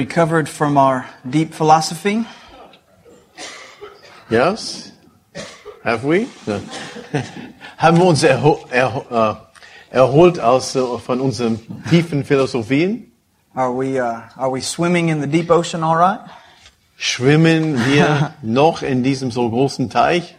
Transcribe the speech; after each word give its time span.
Recovered 0.00 0.48
from 0.48 0.78
our 0.78 1.04
deep 1.28 1.52
philosophy? 1.52 2.24
Yes? 4.30 4.92
Have 5.84 6.04
we? 6.04 6.26
Ja. 6.46 6.60
Haben 7.76 7.98
wir 7.98 8.06
uns 8.06 8.22
erho 8.22 8.64
äh, 8.70 9.34
erholt 9.90 10.40
aus, 10.40 10.74
äh, 10.74 10.98
von 10.98 11.20
unseren 11.20 11.58
tiefen 11.90 12.24
Philosophien? 12.24 13.12
Are 13.54 13.72
we, 13.72 14.00
uh, 14.00 14.22
are 14.36 14.50
we 14.50 14.62
swimming 14.62 15.10
in 15.10 15.20
the 15.20 15.26
deep 15.26 15.50
ocean 15.50 15.82
all 15.82 15.96
right? 15.96 16.20
Schwimmen 16.96 17.76
wir 17.86 18.32
noch 18.42 18.82
in 18.82 19.02
diesem 19.02 19.30
so 19.30 19.50
großen 19.50 19.90
Teich? 19.90 20.34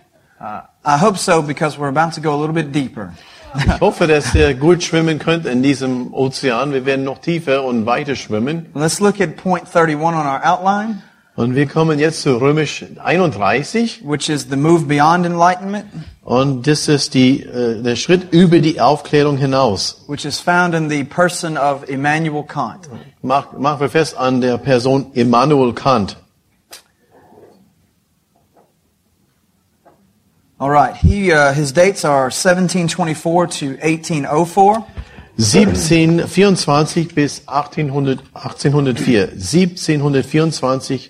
I 0.84 0.98
hope 0.98 1.20
so 1.20 1.44
because 1.44 1.78
we're 1.78 1.90
about 1.90 2.14
to 2.14 2.22
go 2.22 2.34
a 2.34 2.40
little 2.40 2.56
bit 2.56 2.72
deeper. 2.72 3.14
Ich 3.58 3.80
hoffe, 3.82 4.08
dass 4.08 4.34
ihr 4.36 4.54
gut 4.54 4.84
schwimmen 4.84 5.20
könnt 5.20 5.46
in 5.46 5.62
diesem 5.62 6.14
Ozean. 6.14 6.74
Wir 6.74 6.86
werden 6.86 7.04
noch 7.06 7.20
tiefer 7.20 7.64
und 7.64 7.86
weiter 7.86 8.16
schwimmen. 8.16 8.68
Let's 8.74 9.00
look 9.00 9.20
at 9.20 9.36
point 9.38 9.64
31 9.74 9.98
on 10.02 10.14
our 10.26 10.42
outline, 10.44 11.02
Und 11.36 11.56
wir 11.56 11.66
kommen 11.68 12.00
jetzt 12.00 12.22
zu 12.22 12.38
Römisch 12.38 12.86
31. 13.04 14.02
which 14.06 14.30
is 14.30 14.48
the 14.50 14.56
move 14.56 14.86
beyond 14.86 15.26
enlightenment, 15.26 15.86
Und 16.24 16.68
das 16.68 16.88
ist 16.88 17.14
die, 17.14 17.42
äh, 17.44 17.82
der 17.82 17.96
Schritt 17.96 18.32
über 18.32 18.60
die 18.60 18.80
Aufklärung 18.80 19.38
hinaus. 19.38 20.04
which 20.08 20.26
is 20.26 20.40
found 20.40 20.74
in 20.76 20.90
the 20.90 21.04
person 21.04 21.58
of 21.58 21.88
Immanuel 21.90 22.44
Kant. 22.44 22.90
Mach, 23.22 23.54
machen 23.58 23.80
wir 23.82 23.90
fest 23.90 24.16
an 24.18 24.42
der 24.42 24.58
Person 24.58 25.08
Immanuel 25.14 25.74
Kant. 25.74 26.18
All 30.62 30.70
right, 30.70 30.96
he, 30.96 31.32
uh, 31.32 31.54
his 31.54 31.72
dates 31.72 32.06
are 32.06 32.30
1724 32.30 33.48
to 33.48 33.70
1804. 33.82 34.74
1724 35.36 37.16
bis 37.16 37.42
1800, 37.48 38.22
1804. 38.34 39.22
1724 39.42 41.10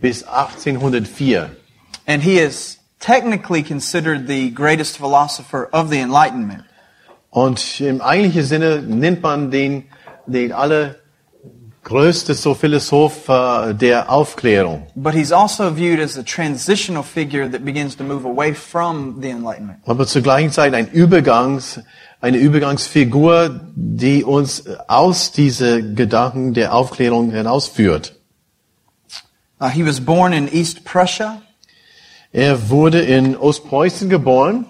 bis 0.00 0.22
1804. 0.22 1.50
And 2.06 2.22
he 2.22 2.38
is 2.38 2.78
technically 3.00 3.62
considered 3.62 4.26
the 4.26 4.48
greatest 4.48 4.96
philosopher 4.96 5.68
of 5.74 5.90
the 5.90 6.00
Enlightenment. 6.00 6.64
Und 7.28 7.82
im 7.82 8.00
eigentlichen 8.00 8.44
Sinne 8.44 8.80
nennt 8.80 9.20
man 9.22 9.50
den, 9.50 9.90
den 10.26 10.52
allergrößte 11.82 12.34
so 12.34 12.54
Philosoph 12.54 13.28
äh, 13.28 13.74
der 13.74 14.10
Aufklärung. 14.10 14.86
But 14.94 15.14
he's 15.14 15.32
also 15.32 15.74
viewed 15.74 16.00
as 16.00 16.16
a 16.16 16.22
transitional 16.22 17.02
figure 17.02 17.50
that 17.50 17.64
begins 17.64 17.96
to 17.96 18.04
move 18.04 18.26
away 18.26 18.54
from 18.54 19.20
the 19.20 19.28
Enlightenment. 19.30 19.78
Aber 19.86 20.06
zur 20.06 20.22
gleichen 20.22 20.50
Zeit 20.50 20.74
ein 20.74 20.88
Übergangs, 20.88 21.80
eine 22.20 22.38
Übergangsfigur, 22.38 23.60
die 23.74 24.24
uns 24.24 24.64
aus 24.88 25.32
diese 25.32 25.94
Gedanken 25.94 26.54
der 26.54 26.74
Aufklärung 26.74 27.30
hinausführt. 27.30 28.16
Uh, 29.60 29.68
he 29.68 29.84
was 29.84 30.00
born 30.00 30.32
in 30.32 30.48
East 30.52 30.84
Prussia. 30.84 31.42
Er 32.32 32.70
wurde 32.70 33.00
in 33.00 33.36
Ostpreußen 33.36 34.08
geboren. 34.08 34.66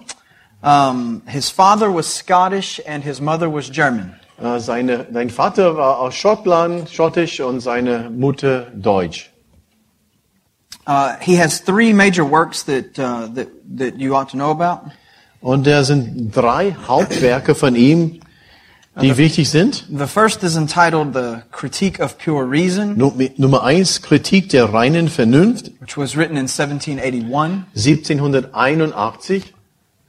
Um, 0.63 1.21
his 1.25 1.49
father 1.49 1.93
was 1.93 2.07
Scottish 2.07 2.81
and 2.85 3.03
his 3.03 3.19
mother 3.19 3.51
was 3.51 3.69
German. 3.71 4.15
Äh, 4.41 4.59
Seine, 4.59 5.07
sein 5.11 5.29
Vater 5.29 5.77
war 5.77 5.99
aus 5.99 6.15
Schottland, 6.15 6.89
schottisch, 6.89 7.39
und 7.41 7.59
seine 7.59 8.09
Mutter 8.09 8.67
deutsch. 8.73 9.29
Uh, 10.87 11.13
he 11.21 11.37
has 11.37 11.63
three 11.63 11.93
major 11.93 12.23
works 12.23 12.65
that, 12.65 12.97
uh, 12.97 13.27
that, 13.35 13.49
that 13.77 13.99
you 13.99 14.15
ought 14.15 14.29
to 14.29 14.35
know 14.37 14.49
about. 14.49 14.91
Und 15.39 15.65
da 15.67 15.83
sind 15.83 16.31
drei 16.35 16.75
Hauptwerke 16.87 17.53
von 17.55 17.75
ihm, 17.75 18.19
die 18.99 19.15
wichtig 19.15 19.49
sind. 19.49 19.85
The 19.95 20.07
first 20.07 20.43
is 20.43 20.55
entitled 20.55 21.13
The 21.13 21.43
Critique 21.51 21.99
of 21.99 22.17
Pure 22.17 22.49
Reason, 22.49 22.97
Nu- 22.97 23.13
Nummer 23.37 23.63
eins, 23.63 24.01
Kritik 24.01 24.49
der 24.49 24.73
reinen 24.73 25.07
Vernunft, 25.07 25.71
which 25.79 25.97
was 25.97 26.15
written 26.17 26.35
in 26.35 26.47
1781. 26.47 27.65
1781. 27.75 29.53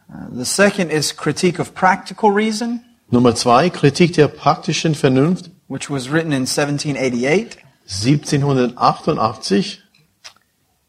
Uh, 0.08 0.36
the 0.36 0.44
second 0.44 0.90
is 0.90 1.16
Critique 1.16 1.58
of 1.58 1.74
Practical 1.74 2.30
Reason, 2.30 2.80
Nummer 3.12 3.34
zwei, 3.34 3.68
Kritik 3.68 4.14
der 4.14 4.26
praktischen 4.26 4.94
Vernunft, 4.94 5.50
which 5.68 5.90
was 5.90 6.10
written 6.10 6.32
in 6.32 6.46
1788. 6.46 7.58
1788. 7.86 9.82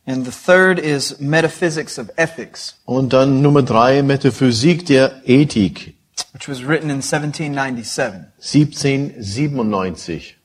And 0.05 0.25
the 0.25 0.31
third 0.31 0.79
is 0.79 1.19
Metaphysics 1.19 1.99
of 1.99 2.09
Ethics, 2.15 2.75
Und 2.85 3.11
dann 3.11 3.41
Nummer 3.41 3.61
drei, 3.61 4.01
Metaphysik 4.03 4.85
der 4.85 5.21
Ethik, 5.25 5.95
which 6.31 6.47
was 6.47 6.65
written 6.65 6.89
in 6.89 7.01
1797. 7.01 8.31
1797. 8.39 10.37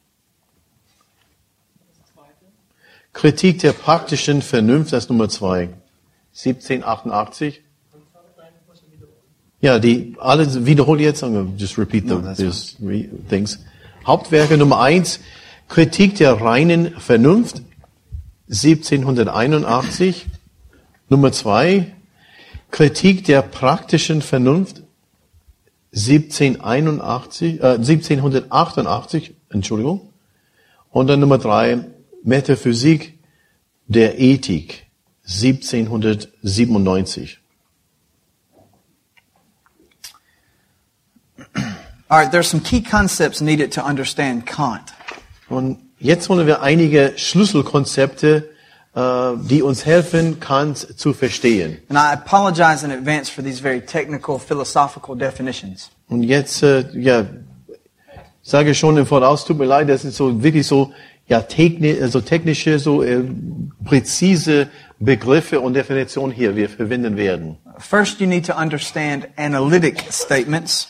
Kritik 3.13 3.61
der 3.61 3.73
praktischen 3.73 4.43
Vernunft, 4.43 4.93
das 4.93 5.05
ist 5.05 5.11
Nummer 5.11 5.29
zwei. 5.29 5.69
1788. 6.35 7.63
Ja, 9.61 9.79
die, 9.79 10.15
alle, 10.19 10.67
wiederhole 10.67 11.03
jetzt, 11.03 11.25
just 11.57 11.79
repeat 11.79 12.09
the, 12.09 12.15
No, 12.15 12.35
these 12.35 12.77
things. 13.29 13.61
Hauptwerke 14.07 14.57
Nummer 14.57 14.81
eins, 14.81 15.21
Kritik 15.69 16.17
der 16.17 16.41
reinen 16.41 16.99
Vernunft, 16.99 17.63
1781. 18.49 20.27
Nummer 21.11 21.33
zwei, 21.33 21.95
Kritik 22.71 23.25
der 23.25 23.43
praktischen 23.43 24.23
Vernunft, 24.23 24.83
1781, 25.93 27.61
äh, 27.61 27.79
1788, 27.79 29.35
Entschuldigung. 29.51 30.13
Und 30.91 31.09
dann 31.09 31.21
Nummer 31.21 31.37
drei, 31.39 31.85
Metaphysik 32.23 33.19
der 33.87 34.21
Ethik, 34.21 34.87
1797. 35.25 37.41
All 42.11 42.19
right, 42.19 42.31
there's 42.31 42.49
some 42.49 42.63
key 42.63 42.81
concepts 42.81 43.43
needed 43.43 43.71
to 43.73 43.85
understand 43.85 44.47
Kant. 44.47 44.95
Und 45.51 45.79
jetzt 45.99 46.31
wollen 46.31 46.47
wir 46.47 46.63
einige 46.63 47.13
Schlüsselkonzepte, 47.17 48.49
äh, 48.95 49.01
die 49.43 49.63
uns 49.63 49.85
helfen, 49.85 50.41
Kant 50.41 50.99
zu 50.99 51.13
verstehen. 51.13 51.77
And 51.91 51.99
I 51.99 52.15
apologize 52.15 52.83
in 52.83 52.93
advance 52.93 53.31
for 53.31 53.45
these 53.45 53.61
very 53.61 53.83
technical 53.83 54.39
philosophical 54.39 55.17
definitions. 55.17 55.91
Und 56.09 56.23
jetzt, 56.23 56.63
äh, 56.63 56.87
ja, 56.95 57.27
sage 58.43 58.75
schon 58.75 58.97
im 58.97 59.05
Voraus, 59.05 59.45
tut 59.45 59.59
mir 59.59 59.67
leid, 59.67 59.91
das 59.91 60.01
sind 60.01 60.15
so 60.15 60.43
wirklich 60.43 60.67
so, 60.67 60.95
ja, 61.27 61.43
techni 61.43 61.89
äh, 61.89 62.03
also 62.03 62.23
technische, 62.23 62.79
so 62.79 63.03
äh, 63.03 63.23
präzise 63.85 64.69
Begriffe 64.99 65.61
und 65.61 65.75
Definitionen 65.75 66.35
hier, 66.35 66.57
wir 66.57 66.71
verwenden 66.71 67.19
werden. 67.19 67.59
First, 67.77 68.19
you 68.19 68.27
need 68.27 68.47
to 68.47 68.55
understand 68.55 69.29
analytic 69.37 70.03
statements. 70.11 70.89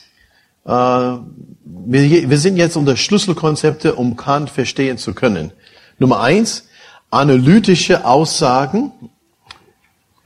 Äh, 0.68 1.18
wir, 1.64 2.38
sind 2.38 2.58
jetzt 2.58 2.76
unter 2.76 2.96
Schlüsselkonzepte, 2.96 3.94
um 3.94 4.16
Kant 4.16 4.50
verstehen 4.50 4.98
zu 4.98 5.14
können. 5.14 5.52
Nummer 5.98 6.20
eins, 6.20 6.64
analytische 7.10 8.04
Aussagen. 8.04 8.92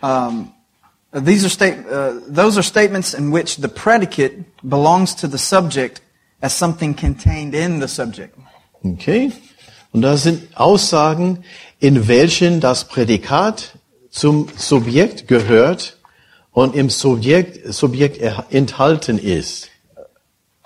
Um, 0.01 0.53
these 1.13 1.45
are 1.45 1.51
state, 1.51 1.85
uh, 1.89 2.21
those 2.29 2.57
are 2.57 2.65
statements 2.65 3.15
in 3.15 3.33
which 3.33 3.59
the 3.63 3.69
predicate 3.69 4.45
belongs 4.65 5.15
to 5.15 5.29
the 5.29 5.39
subject 5.39 6.03
as 6.41 6.59
something 6.59 6.97
contained 6.97 7.55
in 7.55 7.81
the 7.81 7.87
subject. 7.87 8.37
Okay. 8.83 9.31
Und 9.93 10.03
das 10.03 10.25
sind 10.25 10.57
Aussagen, 10.57 11.45
in 11.79 12.09
welchen 12.09 12.59
das 12.61 12.89
Prädikat 12.89 13.79
zum 14.11 14.49
Subjekt 14.57 15.29
gehört 15.29 15.99
und 16.51 16.75
im 16.75 16.91
Subjekt, 16.91 17.73
Subjekt 17.73 18.21
enthalten 18.51 19.19
ist. 19.19 19.69
I'll 19.95 20.01
let 20.01 20.01
you 20.03 20.11
repeat 20.11 20.51
that. 20.51 20.61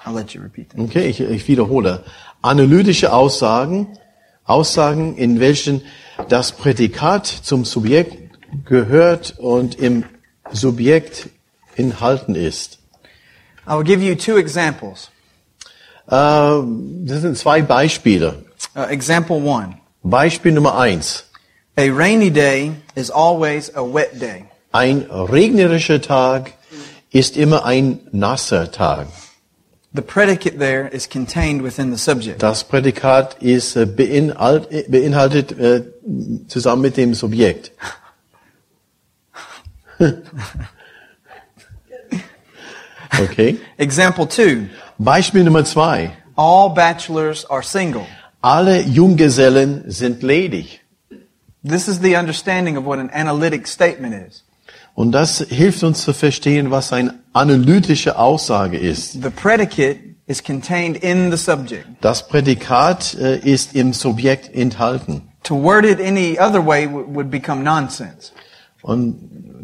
Okay, 0.79 1.09
ich, 1.09 1.21
ich 1.21 1.49
wiederhole. 1.49 2.05
Analytische 2.43 3.13
Aussagen, 3.13 3.99
Aussagen, 4.45 5.17
in 5.17 5.41
welchen 5.41 5.83
das 6.29 6.53
Prädikat 6.53 7.27
zum 7.27 7.65
Subjekt 7.65 8.17
gehört 8.65 9.39
und 9.39 9.75
im 9.75 10.05
Subjekt 10.53 11.29
enthalten 11.77 12.35
ist. 12.35 12.79
I 13.69 13.73
will 13.73 13.85
give 13.85 14.01
you 14.01 14.15
two 14.15 14.39
examples. 14.39 15.11
Äh, 16.07 16.13
das 16.13 17.21
sind 17.23 17.37
zwei 17.37 17.63
Beispiele. 17.63 18.45
Uh, 18.77 18.83
example 18.83 19.37
one. 19.37 19.79
Beispiel 20.03 20.53
Nummer 20.53 20.79
eins. 20.79 21.25
A 21.77 21.91
rainy 21.91 22.31
day 22.31 22.73
is 22.95 23.11
always 23.11 23.75
a 23.75 23.83
wet 23.83 24.21
day. 24.21 24.45
Ein 24.73 25.07
regnerischer 25.11 26.01
Tag 26.01 26.53
ist 27.11 27.37
immer 27.37 27.65
ein 27.65 27.99
nasser 28.13 28.71
Tag. 28.71 29.09
The 29.97 30.03
predicate 30.03 30.59
there 30.59 30.89
is 30.89 31.09
contained 31.09 31.63
within 31.63 31.91
the 31.91 31.97
subject. 31.97 32.43
Das 32.43 32.65
Prädikat 32.65 33.37
ist 33.41 33.77
äh, 33.77 33.87
beinhalt, 33.87 34.71
äh, 34.71 34.85
beinhaltet 34.89 35.59
äh, 35.59 35.85
zusammen 36.49 36.83
mit 36.83 36.97
dem 36.97 37.15
Subjekt. 37.15 37.73
Okay. 43.19 43.59
Example 43.79 44.27
two. 44.29 44.69
Beispiel 44.99 45.43
Nummer 45.45 45.65
zwei. 45.65 46.11
All 46.37 46.69
bachelors 46.75 47.47
are 47.49 47.63
single. 47.63 48.07
Alle 48.43 48.83
Junggesellen 48.83 49.91
sind 49.91 50.23
ledig. 50.23 50.81
This 51.65 51.89
is 51.89 52.01
the 52.01 52.17
understanding 52.17 52.77
of 52.77 52.85
what 52.85 52.99
an 52.99 53.09
analytic 53.11 53.67
statement 53.67 54.15
is. 54.15 54.45
Und 54.97 55.13
das 55.13 55.45
hilft 55.51 55.83
uns 55.83 56.03
zu 56.03 56.15
verstehen, 56.15 56.71
was 56.71 56.91
eine 56.91 57.17
analytische 57.35 58.19
Aussage 58.19 58.79
ist. 58.79 59.23
The 59.23 59.29
predicate 59.29 59.99
is 60.27 60.43
contained 60.43 60.97
in 60.97 61.31
the 61.31 61.37
subject. 61.37 61.87
Das 62.01 62.27
Prädikat 62.27 63.15
äh, 63.15 63.39
ist 63.39 63.75
im 63.75 63.93
Subjekt 63.93 64.55
enthalten. 64.55 65.21
To 65.43 65.55
word 65.55 65.85
it 65.85 66.01
any 66.01 66.39
other 66.41 66.67
way 66.67 66.89
would 66.89 67.31
become 67.31 67.63
nonsense. 67.63 68.33
Und 68.81 69.17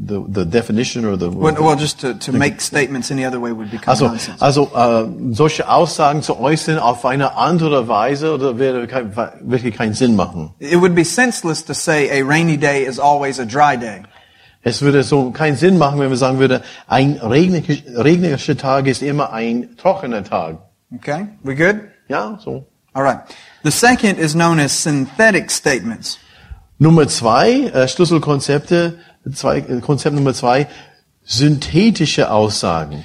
the, 0.07 0.23
the 0.29 0.45
definition 0.45 1.07
or 1.07 1.17
the 1.17 1.31
Well, 1.31 1.55
well 1.55 1.77
just 1.77 2.01
to, 2.01 2.13
to 2.13 2.33
make 2.33 2.61
statements 2.61 3.11
any 3.11 3.25
other 3.25 3.41
way 3.41 3.53
would 3.53 3.71
become 3.71 3.89
also, 3.89 4.09
nonsense. 4.09 4.43
also 4.43 4.71
äh, 4.75 5.35
solche 5.35 5.67
Aussagen 5.67 6.21
zu 6.21 6.39
äußern 6.39 6.79
auf 6.79 7.07
eine 7.07 7.37
andere 7.37 7.89
Weise 7.89 8.35
oder 8.35 8.59
würde 8.59 8.87
kein, 8.87 9.17
wirklich 9.41 9.75
keinen 9.75 9.95
Sinn 9.95 10.15
machen. 10.15 10.51
It 10.59 10.79
would 10.79 10.95
be 10.95 11.07
senseless 11.07 11.65
to 11.65 11.73
say 11.73 12.11
a 12.11 12.23
rainy 12.23 12.59
day 12.59 12.85
is 12.85 12.99
always 12.99 13.41
a 13.41 13.47
dry 13.47 13.79
day. 13.79 14.03
Es 14.63 14.81
würde 14.81 15.03
so 15.03 15.31
keinen 15.33 15.57
Sinn 15.57 15.77
machen, 15.77 15.99
wenn 15.99 16.11
wir 16.11 16.17
sagen 16.17 16.39
würden, 16.39 16.63
ein 16.87 17.19
regnerischer, 17.21 18.57
Tag 18.57 18.87
ist 18.87 19.03
immer 19.03 19.33
ein 19.33 19.77
trockener 19.77 20.23
Tag. 20.23 20.59
Okay? 20.95 21.27
We 21.43 21.57
good? 21.57 21.81
Ja, 22.09 22.39
so. 22.43 22.65
All 22.93 23.03
right. 23.03 23.21
The 23.65 23.71
second 23.71 24.19
is 24.19 24.35
known 24.35 24.61
as 24.61 24.73
synthetic 24.73 25.51
statements. 25.51 26.19
Nummer 26.79 27.09
zwei, 27.09 27.71
äh, 27.73 27.89
Schlüsselkonzepte, 27.89 28.99
zwei, 29.33 29.59
äh, 29.59 29.81
Konzept 29.81 30.15
Nummer 30.15 30.35
zwei, 30.35 30.69
synthetische 31.25 32.31
Aussagen. 32.31 33.05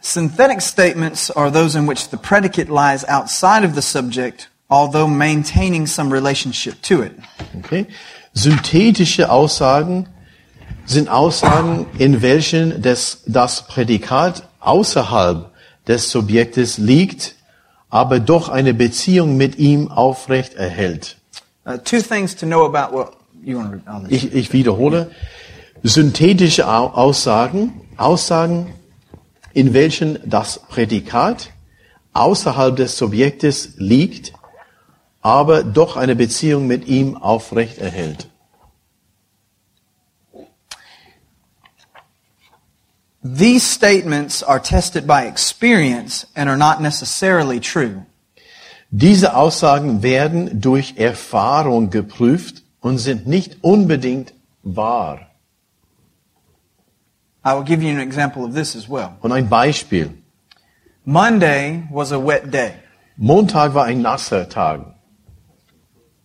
Synthetic 0.00 0.60
statements 0.62 1.30
are 1.30 1.50
those 1.50 1.76
in 1.76 1.86
which 1.88 2.10
the 2.10 2.16
predicate 2.16 2.68
lies 2.68 3.04
outside 3.08 3.64
of 3.64 3.74
the 3.74 3.82
subject, 3.82 4.48
although 4.68 5.08
maintaining 5.08 5.86
some 5.86 6.12
relationship 6.12 6.80
to 6.82 7.02
it. 7.02 7.12
Okay? 7.58 7.86
Synthetische 8.34 9.28
Aussagen 9.28 10.08
sind 10.86 11.08
Aussagen, 11.08 11.86
in 11.98 12.22
welchen 12.22 12.80
das, 12.82 13.22
das 13.26 13.66
Prädikat 13.66 14.44
außerhalb 14.60 15.50
des 15.86 16.10
Subjektes 16.10 16.78
liegt, 16.78 17.34
aber 17.90 18.20
doch 18.20 18.48
eine 18.48 18.74
Beziehung 18.74 19.36
mit 19.36 19.58
ihm 19.58 19.90
aufrecht 19.90 20.54
erhält. 20.54 21.16
Uh, 21.66 21.76
two 21.78 22.00
things 22.00 22.34
to 22.36 22.46
know 22.46 22.64
about 22.64 22.96
what 22.96 23.12
you 23.42 23.58
want 23.58 23.70
to 23.70 23.76
read. 23.76 23.86
I'll 23.88 24.02
let 24.02 24.10
you- 24.10 24.16
Ich, 24.28 24.34
ich 24.34 24.52
wiederhole. 24.52 25.10
Synthetische 25.82 26.66
Au- 26.68 26.88
Aussagen, 26.90 27.80
Aussagen, 27.96 28.72
in 29.52 29.72
welchen 29.74 30.18
das 30.24 30.60
Prädikat 30.68 31.50
außerhalb 32.12 32.76
des 32.76 32.96
Subjektes 32.96 33.74
liegt, 33.76 34.32
aber 35.22 35.62
doch 35.64 35.96
eine 35.96 36.14
Beziehung 36.16 36.66
mit 36.66 36.86
ihm 36.86 37.16
aufrecht 37.16 37.78
erhält. 37.78 38.28
These 43.34 43.64
statements 43.64 44.42
are 44.42 44.60
tested 44.60 45.06
by 45.06 45.26
experience 45.26 46.26
and 46.34 46.48
are 46.48 46.56
not 46.56 46.80
necessarily 46.80 47.60
true. 47.60 48.04
Diese 48.90 49.34
Aussagen 49.34 50.02
werden 50.02 50.60
durch 50.60 50.94
Erfahrung 50.96 51.90
geprüft 51.90 52.62
und 52.80 52.98
sind 52.98 53.26
nicht 53.26 53.58
unbedingt 53.62 54.32
wahr. 54.62 55.20
I 57.44 57.54
will 57.54 57.64
give 57.64 57.82
you 57.82 57.90
an 57.90 58.00
example 58.00 58.44
of 58.44 58.54
this 58.54 58.76
as 58.76 58.88
well. 58.88 59.10
Und 59.22 59.32
ein 59.32 59.48
Beispiel. 59.48 60.10
Monday 61.04 61.84
was 61.90 62.12
a 62.12 62.18
wet 62.18 62.50
day. 62.52 62.72
Montag 63.16 63.74
war 63.74 63.84
ein 63.86 64.02
nasser 64.02 64.48
Tag. 64.48 64.80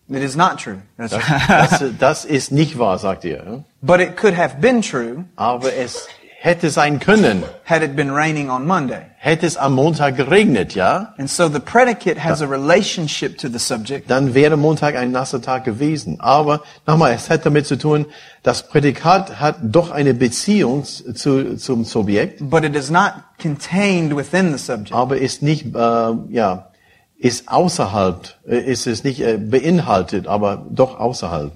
It 0.09 0.21
is 0.21 0.35
not 0.35 0.59
true. 0.59 0.81
That's 0.97 1.13
Das, 1.13 1.79
das, 1.79 1.83
das 1.99 2.25
ist 2.25 2.51
nicht 2.51 2.77
wahr, 2.77 2.97
sagt 2.97 3.23
ihr. 3.23 3.63
but 3.81 3.99
it 4.01 4.17
could 4.17 4.35
have 4.35 4.59
been 4.59 4.81
true 4.81 5.25
Aber 5.35 5.73
es 5.73 6.07
hätte 6.43 6.71
sein 6.71 6.99
können. 6.99 7.43
had 7.65 7.83
it 7.83 7.95
been 7.95 8.09
raining 8.11 8.49
on 8.49 8.65
Monday. 8.65 9.01
Hätte 9.17 9.45
es 9.45 9.57
am 9.57 9.73
Montag 9.75 10.17
geregnet, 10.17 10.73
ja? 10.73 11.13
And 11.17 11.29
so 11.29 11.47
the 11.47 11.59
predicate 11.59 12.17
has 12.17 12.41
a 12.41 12.47
relationship 12.47 13.37
to 13.37 13.47
the 13.47 13.59
subject, 13.59 14.09
Dann 14.09 14.33
wäre 14.33 14.57
Montag 14.57 14.95
ein 14.95 15.11
nasser 15.11 15.41
Tag 15.41 15.65
gewesen. 15.65 16.19
Aber 16.19 16.63
nochmal, 16.87 17.13
es 17.13 17.29
hat 17.29 17.45
damit 17.45 17.67
zu 17.67 17.77
tun, 17.77 18.07
das 18.41 18.67
Prädikat 18.67 19.39
hat 19.39 19.57
doch 19.61 19.91
eine 19.91 20.15
Beziehung 20.15 20.83
zu, 20.83 21.57
zum 21.57 21.85
Subjekt, 21.85 22.49
but 22.49 22.63
it 22.63 22.75
is 22.75 22.89
not 22.89 23.13
contained 23.39 24.17
within 24.17 24.51
the 24.51 24.57
subject. 24.57 24.93
aber 24.93 25.17
ist 25.17 25.43
nicht, 25.43 25.75
äh, 25.75 26.11
ja, 26.29 26.71
ist 27.19 27.49
außerhalb, 27.49 28.35
äh, 28.47 28.57
ist 28.57 28.87
es 28.87 29.03
nicht 29.03 29.21
äh, 29.21 29.37
beinhaltet, 29.37 30.25
aber 30.25 30.65
doch 30.71 30.99
außerhalb. 30.99 31.51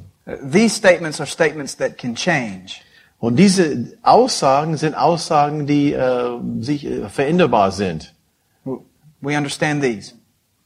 These 0.51 0.75
statements 0.75 1.19
are 1.19 1.27
statements 1.27 1.75
that 1.77 1.97
can 1.97 2.13
change. 2.13 2.84
Und 3.25 3.37
diese 3.37 3.97
Aussagen 4.03 4.77
sind 4.77 4.93
Aussagen, 4.93 5.65
die 5.65 5.93
äh, 5.93 6.39
sich 6.59 6.85
äh, 6.85 7.09
veränderbar 7.09 7.71
sind. 7.71 8.13
We 9.19 9.35
understand 9.35 9.81
these. 9.81 10.13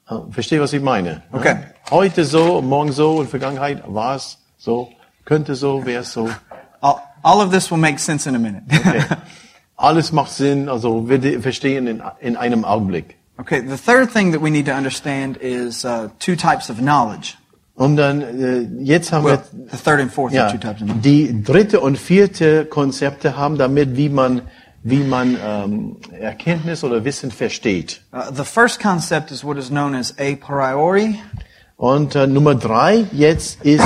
Äh, 0.10 0.16
Verstehe, 0.30 0.60
was 0.60 0.74
ich 0.74 0.82
meine? 0.82 1.24
Okay. 1.32 1.56
Heute 1.90 2.26
so, 2.26 2.62
morgen 2.62 2.92
so, 2.92 3.16
und 3.16 3.30
Vergangenheit 3.30 3.84
war 3.88 4.18
es 4.18 4.40
so, 4.58 4.90
könnte 5.24 5.56
so, 5.56 5.86
wäre 5.86 6.02
es 6.02 6.12
so. 6.12 6.30
All, 6.82 6.96
all 7.24 7.40
of 7.40 7.50
this 7.50 7.72
will 7.72 7.78
make 7.78 7.98
sense 7.98 8.28
in 8.28 8.36
a 8.36 8.40
minute. 8.40 8.64
Okay. 8.70 9.04
Alles 9.78 10.12
macht 10.12 10.32
Sinn, 10.32 10.68
also 10.68 11.08
wir 11.08 11.42
verstehen 11.42 11.88
in, 11.88 12.04
in 12.20 12.36
einem 12.36 12.66
Augenblick. 12.66 13.16
okay, 13.38 13.62
the 13.62 13.78
third 13.78 14.12
thing 14.12 14.34
that 14.34 14.42
we 14.42 14.50
need 14.50 14.66
to 14.66 14.74
understand 14.74 15.38
is 15.38 15.86
uh, 15.86 16.10
two 16.20 16.36
types 16.36 16.70
of 16.70 16.82
knowledge. 16.82 17.38
Und 17.80 17.96
dann, 17.96 18.22
äh, 18.22 18.84
jetzt 18.84 19.14
haben 19.14 19.24
Well, 19.24 19.40
wir 19.54 19.70
the 19.72 19.78
third 19.78 20.02
and 20.02 20.12
fourth 20.12 20.34
ja, 20.34 20.52
die 20.52 21.42
dritte 21.46 21.80
und 21.80 21.98
vierte 21.98 22.66
Konzepte 22.66 23.38
haben 23.38 23.58
damit, 23.58 23.96
wie 23.96 24.10
man, 24.10 24.42
wie 24.84 24.98
man 24.98 25.38
ähm, 25.42 25.96
Erkenntnis 26.12 26.84
oder 26.84 27.06
Wissen 27.06 27.32
versteht. 27.32 28.02
Uh, 28.12 28.34
the 28.36 28.44
first 28.44 28.82
concept 28.82 29.32
is 29.32 29.46
what 29.46 29.56
is 29.56 29.70
known 29.70 29.96
as 29.96 30.14
a 30.20 30.36
priori. 30.36 31.22
Und 31.78 32.16
äh, 32.16 32.28
Nummer 32.28 32.54
drei 32.54 33.06
jetzt 33.14 33.64
ist 33.64 33.86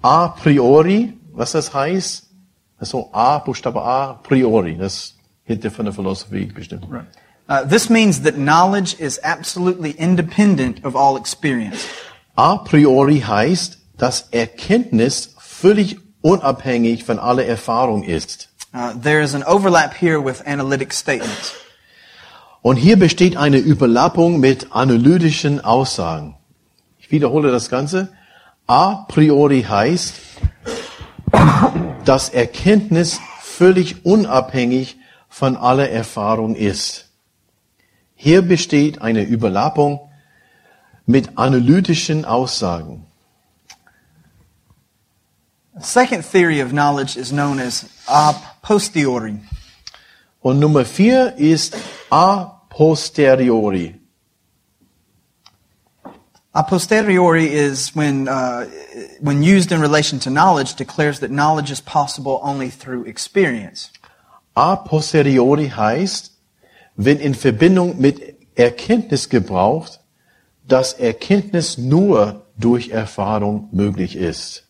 a 0.00 0.28
priori, 0.28 1.12
was 1.34 1.52
das 1.52 1.74
heißt. 1.74 2.30
Also 2.78 3.10
A, 3.12 3.40
Buchstabe 3.40 3.82
A, 3.82 4.20
priori. 4.22 4.78
Das 4.78 5.16
hätte 5.44 5.70
von 5.70 5.84
der 5.84 5.92
Philosophie 5.92 6.46
bestimmt. 6.46 6.86
Uh, 7.46 7.68
this 7.68 7.90
means 7.90 8.22
that 8.22 8.36
knowledge 8.36 8.98
is 8.98 9.22
absolutely 9.22 9.90
independent 9.98 10.82
of 10.82 10.96
all 10.96 11.18
experience. 11.18 11.86
A 12.38 12.58
priori 12.58 13.18
heißt, 13.26 13.78
dass 13.96 14.28
Erkenntnis 14.30 15.34
völlig 15.40 15.98
unabhängig 16.20 17.02
von 17.02 17.18
aller 17.18 17.44
Erfahrung 17.44 18.04
ist. 18.04 18.50
Uh, 18.72 18.92
there 19.02 19.20
is 19.20 19.34
an 19.34 19.42
overlap 19.42 19.92
here 20.00 20.24
with 20.24 20.46
analytic 20.46 20.92
statements. 20.92 21.52
Und 22.62 22.76
hier 22.76 22.96
besteht 22.96 23.36
eine 23.36 23.58
Überlappung 23.58 24.38
mit 24.38 24.68
analytischen 24.70 25.64
Aussagen. 25.64 26.36
Ich 27.00 27.10
wiederhole 27.10 27.50
das 27.50 27.70
Ganze. 27.70 28.10
A 28.68 29.06
priori 29.08 29.62
heißt, 29.68 30.14
dass 32.04 32.28
Erkenntnis 32.28 33.18
völlig 33.42 34.04
unabhängig 34.04 34.96
von 35.28 35.56
aller 35.56 35.90
Erfahrung 35.90 36.54
ist. 36.54 37.08
Hier 38.14 38.42
besteht 38.42 39.02
eine 39.02 39.24
Überlappung 39.24 40.07
mit 41.08 41.38
analytischen 41.38 42.26
Aussagen. 42.26 43.06
Second 45.80 46.22
theory 46.22 46.60
of 46.60 46.70
knowledge 46.72 47.16
is 47.16 47.32
known 47.32 47.58
as 47.58 47.88
a 48.06 48.34
posteriori. 48.62 49.40
Und 50.40 50.60
Nummer 50.60 50.84
vier 50.84 51.34
ist 51.38 51.76
a 52.10 52.60
posteriori. 52.68 53.94
A 56.52 56.62
posteriori 56.62 57.46
is 57.46 57.96
when, 57.96 58.28
uh, 58.28 58.66
when 59.20 59.42
used 59.42 59.72
in 59.72 59.80
relation 59.80 60.18
to 60.18 60.30
knowledge, 60.30 60.74
declares 60.74 61.20
that 61.20 61.30
knowledge 61.30 61.70
is 61.70 61.80
possible 61.80 62.38
only 62.42 62.68
through 62.68 63.04
experience. 63.06 63.90
A 64.54 64.76
posteriori 64.76 65.70
heißt, 65.70 66.32
wenn 66.96 67.18
in 67.18 67.34
Verbindung 67.34 67.98
mit 67.98 68.36
Erkenntnis 68.56 69.28
gebraucht, 69.30 70.00
dass 70.68 70.92
Erkenntnis 70.92 71.78
nur 71.78 72.46
durch 72.56 72.90
Erfahrung 72.90 73.68
möglich 73.72 74.16
ist. 74.16 74.64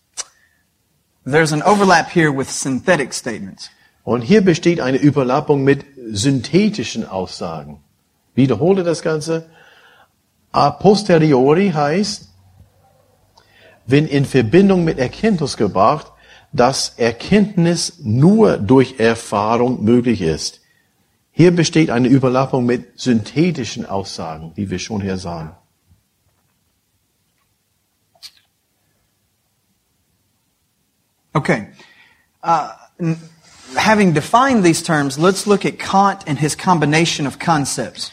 There's 1.25 1.53
an 1.53 1.63
overlap 1.63 2.09
here 2.15 2.35
with 2.35 2.49
synthetic 2.49 3.13
statements. 3.13 3.71
Und 4.05 4.23
hier 4.23 4.41
besteht 4.41 4.81
eine 4.81 4.97
Überlappung 4.97 5.65
mit 5.65 5.85
synthetischen 6.11 7.07
Aussagen. 7.07 7.81
Wiederhole 8.35 8.83
das 8.83 9.03
Ganze. 9.03 9.51
A 10.53 10.71
posteriori 10.71 11.73
heißt, 11.75 12.29
wenn 13.87 14.07
in 14.07 14.25
Verbindung 14.25 14.85
mit 14.85 14.99
Erkenntnis 14.99 15.57
gebracht, 15.57 16.13
dass 16.53 16.95
Erkenntnis 16.97 17.99
nur 18.03 18.57
durch 18.57 18.99
Erfahrung 18.99 19.85
möglich 19.85 20.23
ist. 20.23 20.61
Hier 21.31 21.55
besteht 21.55 21.91
eine 21.91 22.09
Überlappung 22.09 22.65
mit 22.65 22.99
synthetischen 22.99 23.85
Aussagen, 23.85 24.53
wie 24.55 24.71
wir 24.71 24.79
schon 24.79 25.03
hier 25.03 25.19
sahen. 25.19 25.51
Okay. 31.39 31.69
Uh, 32.43 32.73
having 33.77 34.13
defined 34.13 34.65
these 34.65 34.83
terms, 34.83 35.19
let's 35.19 35.47
look 35.47 35.65
at 35.65 35.79
Kant 35.79 36.25
and 36.27 36.37
his 36.39 36.57
combination 36.57 37.27
of 37.27 37.39
concepts. 37.39 38.11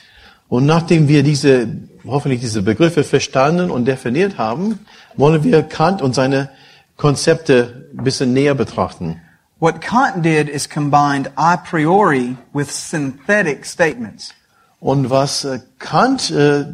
Und 0.47 0.67
nachdem 0.67 1.07
wir 1.07 1.23
diese, 1.23 1.67
hoffentlich 2.05 2.39
diese 2.39 2.61
Begriffe 2.61 3.03
verstanden 3.03 3.71
und 3.71 3.85
definiert 3.85 4.37
haben, 4.37 4.85
wollen 5.17 5.43
wir 5.43 5.63
Kant 5.63 6.03
und 6.03 6.13
seine 6.13 6.51
Konzepte 6.97 7.89
ein 7.97 8.03
bisschen 8.03 8.31
näher 8.33 8.53
betrachten. 8.53 9.19
What 9.59 9.81
Kant 9.81 10.23
did 10.23 10.47
is 10.47 10.69
combined 10.69 11.31
a 11.35 11.57
priori 11.57 12.37
with 12.53 12.69
synthetic 12.69 13.65
statements. 13.65 14.35
Und 14.79 15.09
was 15.09 15.45
äh, 15.45 15.61
Kant 15.79 16.29
äh, 16.29 16.65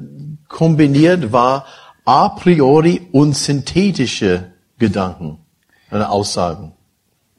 kombiniert 0.50 1.32
war 1.32 1.66
a 2.04 2.28
priori 2.28 3.08
und 3.14 3.38
synthetische 3.38 4.52
Gedanken, 4.80 5.38
äh, 5.92 5.98
Aussagen. 5.98 6.74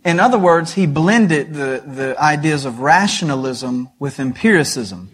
In 0.05 0.19
other 0.19 0.41
words, 0.41 0.75
he 0.75 0.87
blended 0.87 1.55
the, 1.55 1.81
the 1.87 2.15
ideas 2.19 2.67
of 2.67 2.81
rationalism 2.81 3.89
with 4.01 4.19
empiricism. 4.19 5.11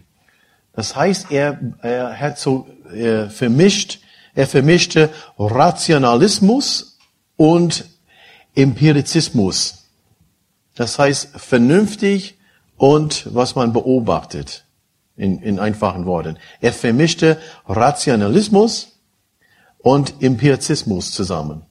Das 0.73 0.95
heißt, 0.97 1.31
er, 1.31 1.59
er 1.83 2.19
hat 2.19 2.39
so 2.39 2.67
er 2.95 3.31
vermischt, 3.31 4.01
er 4.35 4.47
vermischte 4.47 5.11
Rationalismus 5.39 6.99
und 7.37 7.85
Empirizismus. 8.55 9.85
Das 10.75 10.99
heißt 10.99 11.31
vernünftig 11.37 12.39
und 12.77 13.27
was 13.35 13.57
man 13.57 13.73
beobachtet, 13.73 14.65
in, 15.17 15.41
in 15.41 15.59
einfachen 15.59 16.07
Worten. 16.07 16.39
Er 16.61 16.73
vermischte 16.73 17.39
Rationalismus 17.67 19.01
und 19.79 20.23
Empirizismus 20.23 21.11
zusammen. 21.11 21.63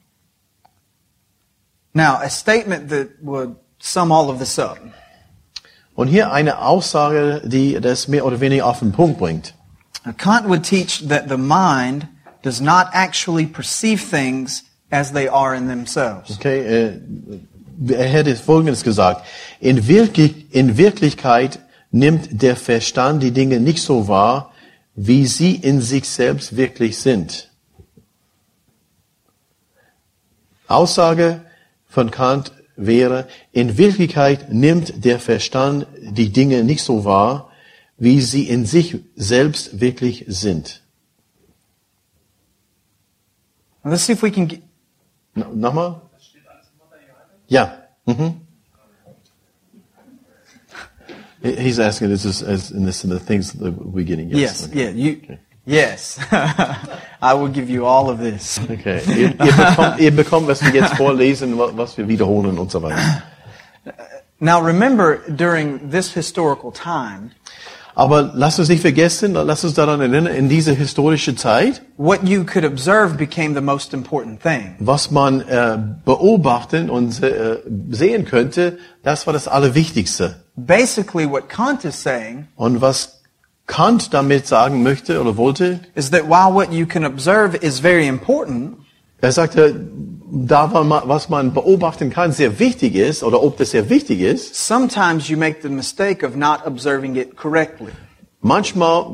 Now, 1.98 2.20
a 2.22 2.30
statement 2.30 2.89
that 2.89 3.24
would 3.24 3.56
sum 3.80 4.12
all 4.12 4.30
of 4.30 4.38
this 4.38 4.60
up. 4.60 4.77
Und 5.96 6.10
hier 6.10 6.32
eine 6.32 6.62
Aussage, 6.62 7.42
die 7.44 7.82
das 7.82 8.08
mehr 8.08 8.24
oder 8.24 8.39
weniger 8.39 8.68
auf 8.68 8.80
den 8.80 8.92
Punkt 8.92 9.18
bringt. 9.18 9.56
Kant 10.18 10.48
would 10.48 10.63
teach 10.63 11.08
that 11.08 11.27
the 11.27 11.38
mind 11.38 12.08
does 12.44 12.62
not 12.62 12.89
actually 12.94 13.48
perceive 13.48 14.00
things 14.00 14.63
as 14.92 15.12
they 15.12 15.27
are 15.27 15.56
in 15.56 15.68
themselves. 15.68 16.38
Okay, 16.38 16.60
äh, 16.60 17.00
er 17.92 18.08
hätte 18.08 18.36
Folgendes 18.36 18.84
gesagt. 18.84 19.25
In, 19.60 19.88
wirklich, 19.88 20.54
in 20.54 20.77
Wirklichkeit 20.77 21.58
nimmt 21.89 22.44
der 22.44 22.56
Verstand 22.56 23.24
die 23.24 23.32
Dinge 23.32 23.60
nicht 23.60 23.82
so 23.82 24.08
wahr, 24.08 24.51
wie 24.94 25.25
sie 25.25 25.56
in 25.56 25.82
sich 25.82 26.08
selbst 26.08 26.56
wirklich 26.56 27.00
sind. 27.00 27.50
Aussage 30.68 31.42
von 31.98 32.12
Kant 32.12 32.51
wäre, 32.75 33.27
in 33.54 33.80
Wirklichkeit 33.80 34.54
nimmt 34.54 35.04
der 35.04 35.20
Verstand 35.20 35.88
die 36.00 36.30
Dinge 36.32 36.63
nicht 36.63 36.84
so 36.84 37.06
wahr, 37.06 37.50
wie 37.98 38.22
sie 38.22 38.48
in 38.48 38.68
sich 38.68 38.98
selbst 39.16 39.82
wirklich 39.82 40.25
sind. 40.27 40.84
Now, 43.84 43.89
let's 43.92 44.06
see 44.06 44.13
if 44.13 44.22
we 44.22 44.30
can 44.30 44.48
get, 44.48 44.62
No- 45.34 45.51
Nochmal? 45.56 46.01
Ja. 47.48 47.63
Mhm. 48.06 48.42
He- 51.42 51.56
He's 51.56 51.80
asking 51.80 52.10
this 52.10 52.25
is 52.25 52.44
as 52.44 52.70
in 52.70 52.86
this 52.86 53.04
in 53.04 53.10
the 53.10 53.20
things 53.20 53.54
that 53.54 53.74
we're 53.75 54.06
getting. 54.06 54.30
yes, 54.30 54.68
okay. 54.68 54.84
yeah, 54.84 54.89
you, 54.92 55.22
yes. 55.67 56.17
I 57.21 57.33
will 57.36 57.50
give 57.50 57.69
you 57.69 57.86
all 57.86 58.09
of 58.09 58.19
this. 58.19 58.59
Okay. 58.71 59.01
Ihr, 59.07 59.33
ihr, 59.45 59.53
bekommt, 59.53 60.00
ihr 60.00 60.12
bekommt, 60.15 60.47
was 60.47 60.63
wir 60.63 60.71
jetzt 60.71 60.93
vorlesen, 60.95 61.57
wa- 61.57 61.71
was 61.75 61.97
wir 61.97 62.07
wiederholen 62.07 62.57
und 62.57 62.71
so 62.71 62.81
weiter. 62.81 63.21
Uh, 63.86 63.91
now 64.39 64.59
remember, 64.59 65.17
during 65.29 65.89
this 65.91 66.12
historical 66.13 66.71
time, 66.71 67.31
Aber 68.00 68.31
lasst 68.36 68.59
uns 68.59 68.69
nicht 68.69 68.81
vergessen, 68.81 69.33
lasst 69.33 69.63
uns 69.65 69.74
daran 69.74 70.00
erinnern, 70.01 70.27
in 70.27 70.50
dieser 70.50 70.74
historischen 70.74 71.36
Zeit, 71.36 71.81
what 71.97 72.24
you 72.24 72.43
could 72.43 72.63
observe 72.63 73.15
became 73.17 73.55
the 73.55 73.62
most 73.62 73.91
important 73.91 74.39
thing. 74.39 74.75
was 74.77 75.09
man 75.09 75.41
äh, 75.41 75.79
beobachten 76.05 76.91
und 76.91 77.24
äh, 77.24 77.57
sehen 77.89 78.25
könnte, 78.25 78.77
das 79.01 79.25
war 79.25 79.33
das 79.33 79.47
Allerwichtigste. 79.47 80.36
Basically, 80.55 81.27
what 81.27 81.50
Kant 81.50 81.86
is 81.86 82.00
saying 82.03 82.47
Und 82.55 82.81
was 82.81 83.16
Kant 83.67 84.13
damit 84.13 84.47
sagen 84.47 84.81
möchte 84.81 85.21
oder 85.21 85.38
wollte, 85.38 85.81
is 85.93 86.09
that 86.12 86.24
while 86.24 86.53
what 86.53 86.71
you 86.71 86.86
can 86.86 87.05
observe 87.05 87.55
is 87.62 87.79
very 87.79 88.07
important, 88.07 88.77
Er 89.19 89.31
sagte, 89.31 89.74
da 90.31 90.71
was 90.71 91.29
man 91.29 91.53
beobachten 91.53 92.12
kann, 92.12 92.31
sehr 92.31 92.59
wichtig 92.59 92.95
ist, 92.95 93.24
oder 93.24 93.41
ob 93.41 93.57
das 93.57 93.71
sehr 93.71 93.89
wichtig 93.89 94.21
ist, 94.21 94.55
sometimes 94.55 95.27
you 95.27 95.38
make 95.38 95.57
the 95.63 95.69
mistake 95.69 96.25
of 96.25 96.36
not 96.36 96.65
observing 96.65 97.15
it 97.15 97.36
correctly. 97.36 97.91
manchmal 98.41 99.09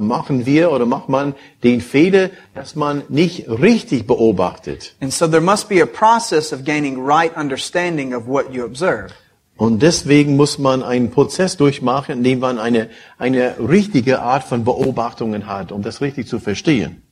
machen 0.00 0.46
wir 0.46 0.72
oder 0.72 0.86
macht 0.86 1.08
man 1.08 1.34
den 1.62 1.80
Fehler, 1.80 2.30
dass 2.54 2.74
man 2.74 3.02
nicht 3.08 3.48
richtig 3.48 4.06
beobachtet. 4.06 4.94
And 5.00 5.12
so 5.12 5.26
there 5.28 5.42
must 5.42 5.68
be 5.68 5.82
a 5.82 5.86
process 5.86 6.52
of 6.52 6.64
gaining 6.64 7.04
right 7.04 7.36
understanding 7.36 8.14
of 8.14 8.26
what 8.26 8.52
you 8.52 8.64
observe. 8.64 9.10
Und 9.58 9.82
deswegen 9.82 10.36
muss 10.36 10.58
man 10.58 10.84
einen 10.84 11.10
Prozess 11.10 11.56
durchmachen, 11.56 12.18
in 12.18 12.22
dem 12.22 12.38
man 12.38 12.60
eine, 12.60 12.90
eine 13.18 13.56
richtige 13.58 14.22
Art 14.22 14.44
von 14.44 14.64
Beobachtungen 14.64 15.48
hat, 15.48 15.72
um 15.72 15.82
das 15.82 16.00
richtig 16.00 16.28
zu 16.28 16.38
verstehen. 16.38 17.02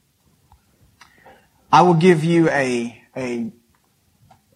I 1.72 1.80
will 1.82 1.96
give 1.96 2.24
you 2.24 2.46
a, 2.48 2.92
a, 3.16 3.50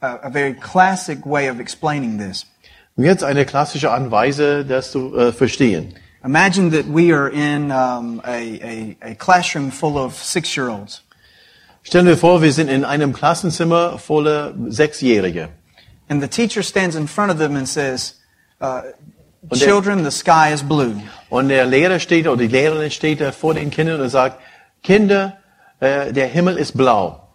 a 0.00 0.30
very 0.30 0.54
classic 0.54 1.26
way 1.26 1.50
of 1.50 1.58
explaining 1.58 2.16
this. 2.16 2.46
Und 2.94 3.04
jetzt 3.04 3.24
eine 3.24 3.44
klassische 3.44 3.90
Anweise, 3.90 4.64
das 4.64 4.92
zu 4.92 5.16
äh, 5.16 5.32
verstehen. 5.32 5.94
Imagine 6.24 6.70
that 6.70 6.86
we 6.86 7.12
are 7.12 7.28
in 7.28 7.72
um, 7.72 8.20
a, 8.22 8.36
a, 8.62 8.96
a 9.00 9.14
classroom 9.16 9.72
full 9.72 9.96
of 9.96 10.14
six-year-olds. 10.22 11.02
Stellen 11.82 12.06
wir 12.06 12.16
vor, 12.16 12.40
wir 12.40 12.52
sind 12.52 12.68
in 12.68 12.84
einem 12.84 13.12
Klassenzimmer 13.12 13.98
voller 13.98 14.54
Sechsjährige. 14.68 15.48
And 16.10 16.20
the 16.20 16.28
teacher 16.28 16.64
stands 16.64 16.96
in 16.96 17.06
front 17.06 17.30
of 17.30 17.38
them 17.38 17.54
and 17.54 17.68
says, 17.68 18.14
uh, 18.60 18.82
children, 19.54 20.02
the 20.02 20.10
sky 20.10 20.52
is 20.52 20.60
blue. 20.60 21.00
Und 21.30 21.48
der 21.48 21.66
Lehrer 21.66 22.00
steht 22.00 22.26
oder 22.26 22.36
die 22.36 22.48
Lehrerin 22.48 22.90
steht 22.90 23.20
da 23.20 23.30
vor 23.30 23.54
den 23.54 23.70
Kindern 23.70 24.00
und 24.00 24.08
sagt, 24.08 24.40
Kinder, 24.82 25.38
äh, 25.78 26.12
der 26.12 26.26
Himmel 26.26 26.56
ist 26.56 26.76
blau. 26.76 27.28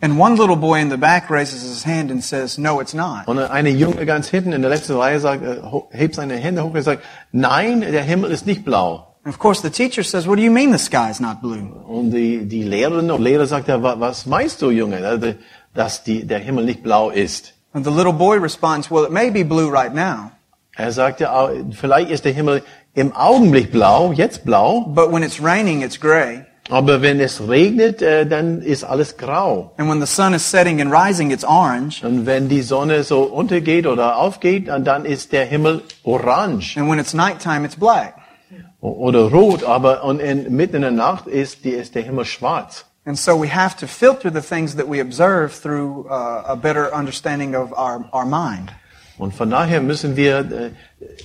And 0.00 0.18
one 0.18 0.34
little 0.36 0.56
boy 0.56 0.80
in 0.80 0.90
the 0.90 0.96
back 0.96 1.30
raises 1.30 1.62
his 1.62 1.86
hand 1.86 2.10
and 2.10 2.22
says, 2.22 2.58
no, 2.58 2.80
it's 2.80 2.92
not. 2.92 3.26
Und 3.26 3.38
eine 3.38 3.70
Junge 3.70 4.04
ganz 4.04 4.28
hinten 4.28 4.52
in 4.52 4.62
der 4.62 4.70
letzten 4.70 4.96
Reihe 4.96 5.20
sagt, 5.20 5.44
äh, 5.44 5.60
hebt 5.90 6.16
seine 6.16 6.34
Hände 6.34 6.64
hoch 6.64 6.74
und 6.74 6.82
sagt, 6.82 7.04
nein, 7.30 7.82
der 7.82 8.02
Himmel 8.02 8.32
ist 8.32 8.46
nicht 8.46 8.64
blau. 8.64 9.14
And 9.24 9.32
of 9.32 9.38
course, 9.38 9.62
the 9.62 9.70
teacher 9.70 10.02
says, 10.02 10.26
what 10.26 10.38
do 10.38 10.42
you 10.42 10.50
mean 10.50 10.72
the 10.72 10.78
sky 10.78 11.08
is 11.08 11.20
not 11.20 11.40
blue? 11.40 11.72
Und 11.86 12.10
die, 12.10 12.46
die 12.46 12.64
Lehrerin 12.64 13.12
und 13.12 13.22
Lehrer 13.22 13.46
sagt, 13.46 13.68
was 13.68 14.26
meinst 14.26 14.60
du, 14.60 14.70
Junge, 14.70 15.36
dass 15.72 16.02
die, 16.02 16.26
der 16.26 16.40
Himmel 16.40 16.64
nicht 16.64 16.82
blau 16.82 17.10
ist? 17.10 17.54
And 17.72 17.84
the 17.84 17.90
little 17.90 18.12
boy 18.12 18.38
responds, 18.38 18.90
well, 18.90 19.04
it 19.04 19.12
may 19.12 19.30
be 19.30 19.42
blue 19.44 19.70
right 19.70 19.94
now, 19.94 20.32
Er 20.76 20.92
sagt 20.92 21.18
ja, 21.20 21.32
auch, 21.34 21.50
vielleicht 21.72 22.10
ist 22.10 22.24
der 22.24 22.32
Himmel 22.32 22.62
im 22.94 23.12
Augenblick 23.14 23.72
blau, 23.72 24.12
jetzt 24.12 24.44
blau, 24.44 24.82
but 24.86 25.12
when 25.12 25.24
it's 25.24 25.42
raining, 25.42 25.82
it's 25.82 25.98
gray. 25.98 26.44
Aber 26.70 27.00
wenn 27.02 27.18
es 27.18 27.48
regnet, 27.48 28.02
äh, 28.02 28.26
dann 28.26 28.60
ist 28.62 28.84
alles 28.84 29.16
grau. 29.16 29.72
And 29.78 29.90
when 29.90 30.00
the 30.00 30.06
sun 30.06 30.34
is 30.34 30.48
setting 30.48 30.80
and 30.80 30.92
rising, 30.92 31.30
it's 31.30 31.44
orange. 31.44 32.04
Und 32.04 32.26
wenn 32.26 32.48
die 32.48 32.62
Sonne 32.62 33.02
so 33.02 33.22
untergeht 33.22 33.86
oder 33.86 34.18
aufgeht, 34.18 34.68
dann 34.68 35.04
ist 35.04 35.32
der 35.32 35.46
Himmel 35.46 35.82
orange 36.04 36.76
And 36.78 36.90
when 36.90 36.98
it's 36.98 37.14
nighttime, 37.14 37.64
it's 37.64 37.76
black. 37.76 38.14
oder 38.80 39.30
rot. 39.30 39.64
Aber 39.64 40.04
und 40.04 40.20
in, 40.20 40.54
mitten 40.54 40.76
in 40.76 40.82
der 40.82 40.90
Nacht 40.92 41.26
ist, 41.26 41.64
die, 41.64 41.70
ist 41.70 41.94
der 41.94 42.02
Himmel 42.02 42.24
schwarz. 42.24 42.84
And 43.04 43.18
so 43.18 43.36
we 43.36 43.48
have 43.48 43.76
to 43.78 43.86
filter 43.86 44.30
the 44.30 44.42
things 44.42 44.76
that 44.76 44.86
we 44.86 45.00
observe 45.00 45.52
through 45.54 46.08
uh, 46.08 46.44
a 46.46 46.56
better 46.56 46.92
understanding 46.94 47.54
of 47.54 47.72
our, 47.72 48.04
our 48.12 48.26
mind. 48.26 48.70
Und 49.18 49.34
von 49.34 49.50
daher 49.50 49.80
müssen 49.80 50.16
wir 50.16 50.38
äh, 50.38 50.70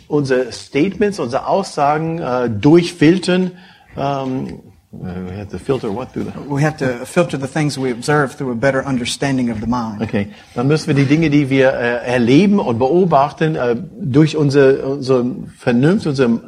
unsere 0.07 0.51
Statements, 0.51 1.19
unsere 1.19 1.45
Aussagen 1.45 2.19
äh, 2.19 2.49
durchfiltern. 2.49 3.51
Ähm, 3.95 4.61
we 4.91 5.35
have 5.35 5.49
to 5.49 5.59
filter 5.59 5.91
what 5.91 6.13
through 6.13 6.25
the 6.25 6.31
We 6.47 6.61
have 6.61 6.77
to 6.77 7.05
filter 7.05 7.37
the 7.37 7.47
things 7.47 7.77
we 7.77 7.91
observe 7.91 8.35
through 8.35 8.51
a 8.51 8.55
better 8.55 8.83
understanding 8.83 9.49
of 9.49 9.59
the 9.59 9.67
mind. 9.67 10.01
Okay, 10.01 10.29
dann 10.55 10.67
müssen 10.67 10.87
wir 10.87 10.95
die 10.95 11.05
Dinge, 11.05 11.29
die 11.29 11.49
wir 11.49 11.73
äh, 11.73 12.05
erleben 12.05 12.59
und 12.59 12.79
beobachten, 12.79 13.55
äh, 13.55 13.75
durch 13.99 14.37
unsere, 14.37 14.85
unsere 14.85 15.25
Vernunft, 15.57 16.07
unser, 16.07 16.39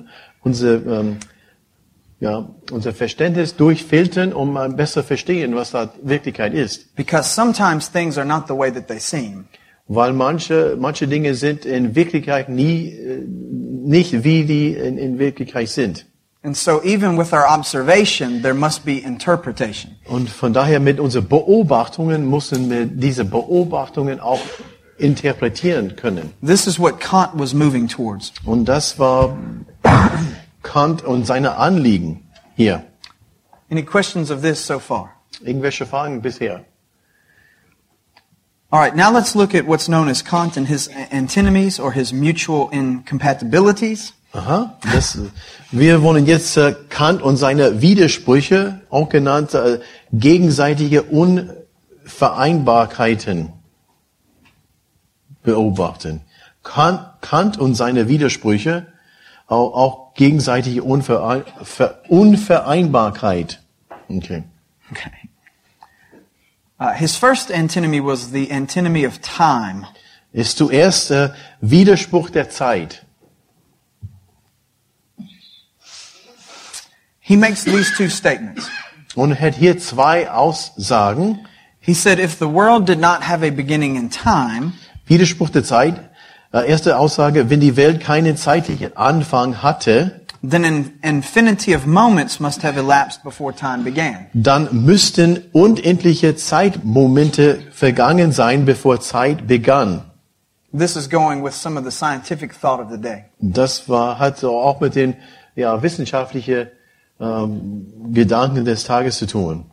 unser, 0.41 0.85
ähm, 0.85 1.17
ja, 2.19 2.49
unser 2.71 2.93
Verständnis 2.93 3.55
durchfiltern, 3.55 4.33
um 4.33 4.57
äh, 4.57 4.69
besser 4.69 5.03
verstehen, 5.03 5.55
was 5.55 5.71
da 5.71 5.93
Wirklichkeit 6.01 6.53
ist. 6.53 6.95
Because 6.95 7.29
sometimes 7.29 7.91
things 7.91 8.17
are 8.17 8.27
not 8.27 8.47
the 8.47 8.53
way 8.53 8.71
that 8.71 8.87
they 8.87 8.99
seem. 8.99 9.45
Weil 9.87 10.13
manche, 10.13 10.77
manche 10.79 11.07
Dinge 11.07 11.35
sind 11.35 11.65
in 11.65 11.93
Wirklichkeit 11.93 12.49
nie, 12.49 12.89
äh, 12.89 13.23
nicht 13.27 14.23
wie 14.23 14.45
die 14.45 14.73
in, 14.73 14.97
in 14.97 15.19
Wirklichkeit 15.19 15.69
sind. 15.69 16.05
And 16.41 16.55
so 16.55 16.79
even 16.83 17.17
with 17.17 17.33
our 17.33 17.47
observation, 17.47 18.43
there 18.43 18.53
must 18.53 18.85
be 18.85 18.99
interpretation. 18.99 19.95
Und 20.05 20.29
von 20.29 20.53
daher 20.53 20.79
mit 20.79 20.99
unseren 20.99 21.27
Beobachtungen 21.27 22.29
müssen 22.29 22.69
wir 22.69 22.85
diese 22.85 23.25
Beobachtungen 23.25 24.19
auch 24.19 24.41
interpretieren 24.97 25.95
können. 25.95 26.33
This 26.45 26.67
is 26.67 26.79
what 26.79 26.99
Kant 26.99 27.31
was 27.33 27.53
moving 27.53 27.87
towards. 27.87 28.31
Und 28.45 28.65
das 28.65 28.99
war 28.99 29.35
Kant 30.65 31.03
und 31.03 31.25
seine 31.25 31.57
Anliegen 31.57 32.27
hier. 32.55 32.83
Any 33.71 33.83
questions 33.83 34.29
of 34.31 34.41
this 34.41 34.65
so 34.65 34.79
far? 34.79 35.11
Irgendwelche 35.41 35.85
Fragen 35.85 36.21
bisher? 36.21 36.65
All 38.71 38.79
right, 38.79 38.95
now 38.95 39.11
let's 39.11 39.35
look 39.35 39.53
at 39.53 39.67
what's 39.67 39.87
known 39.87 40.09
as 40.09 40.23
Kant 40.23 40.57
and 40.57 40.67
his 40.67 40.89
antinomies 41.11 41.79
or 41.79 41.91
his 41.93 42.11
mutual 42.11 42.71
incompatibilities. 42.71 44.13
Aha. 44.33 44.75
Das, 44.91 45.19
wir 45.71 46.01
wollen 46.01 46.25
jetzt 46.25 46.57
äh, 46.57 46.73
Kant 46.89 47.21
und 47.21 47.37
seine 47.37 47.81
Widersprüche, 47.81 48.81
auch 48.89 49.07
genannt 49.07 49.53
äh, 49.53 49.79
gegenseitige 50.11 51.03
Unvereinbarkeiten, 51.03 53.53
beobachten. 55.43 56.21
Kant, 56.63 57.21
Kant 57.21 57.57
und 57.57 57.75
seine 57.75 58.09
Widersprüche, 58.09 58.87
auch, 59.47 60.13
gegenseitige 60.15 60.83
Unverein, 60.83 61.43
Ver, 61.63 62.01
Unvereinbarkeit. 62.09 63.61
Okay. 64.07 64.43
Okay. 64.91 65.11
Uh, 66.79 66.93
his 66.93 67.15
first 67.15 67.51
antinomy 67.51 67.99
was 67.99 68.31
the 68.31 68.51
antinomy 68.51 69.05
of 69.05 69.19
time. 69.21 69.87
Ist 70.33 70.57
zuerst 70.57 71.11
äh, 71.11 71.29
Widerspruch 71.61 72.29
der 72.29 72.49
Zeit. 72.49 73.05
He 77.21 77.37
makes 77.37 77.63
these 77.63 77.91
two 77.95 78.09
statements. 78.09 78.69
Und 79.15 79.31
er 79.31 79.39
hat 79.39 79.55
hier 79.55 79.79
zwei 79.79 80.29
Aussagen. 80.29 81.47
He 81.79 81.93
said, 81.93 82.19
if 82.19 82.37
the 82.37 82.47
world 82.47 82.87
did 82.87 82.99
not 82.99 83.21
have 83.21 83.45
a 83.45 83.49
beginning 83.49 83.95
in 83.95 84.09
time, 84.09 84.73
Widerspruch 85.07 85.49
der 85.49 85.63
Zeit. 85.63 86.09
Erste 86.51 86.97
Aussage, 86.97 87.49
wenn 87.49 87.59
die 87.59 87.75
Welt 87.75 87.99
keinen 87.99 88.37
zeitlichen 88.37 88.95
Anfang 88.95 89.61
hatte, 89.61 90.21
then 90.41 90.63
an 90.63 90.93
infinity 91.01 91.75
of 91.75 91.85
moments 91.85 92.39
must 92.39 92.63
have 92.63 92.77
elapsed 92.77 93.23
before 93.23 93.53
time 93.53 93.83
began. 93.83 94.27
dann 94.33 94.85
müssten 94.85 95.43
unendliche 95.53 96.35
Zeitmomente 96.35 97.59
vergangen 97.71 98.31
sein, 98.31 98.65
bevor 98.65 98.99
Zeit 98.99 99.47
begann. 99.47 100.03
This 100.77 100.95
is 100.95 101.09
going 101.09 101.43
with 101.43 101.53
some 101.53 101.77
of 101.79 101.85
the 101.85 101.91
scientific 101.91 102.53
thought 102.53 102.79
of 102.79 102.91
the 102.91 102.97
day. 102.97 103.25
Das 103.39 103.87
war, 103.89 104.19
hat 104.19 104.37
so 104.37 104.57
auch 104.57 104.81
mit 104.81 104.95
den 104.95 105.15
ja, 105.55 105.81
wissenschaftlichen 105.81 106.67
ähm, 107.19 107.87
Gedanken 108.13 108.65
des 108.65 108.83
Tages 108.83 109.17
zu 109.17 109.25
tun. 109.25 109.65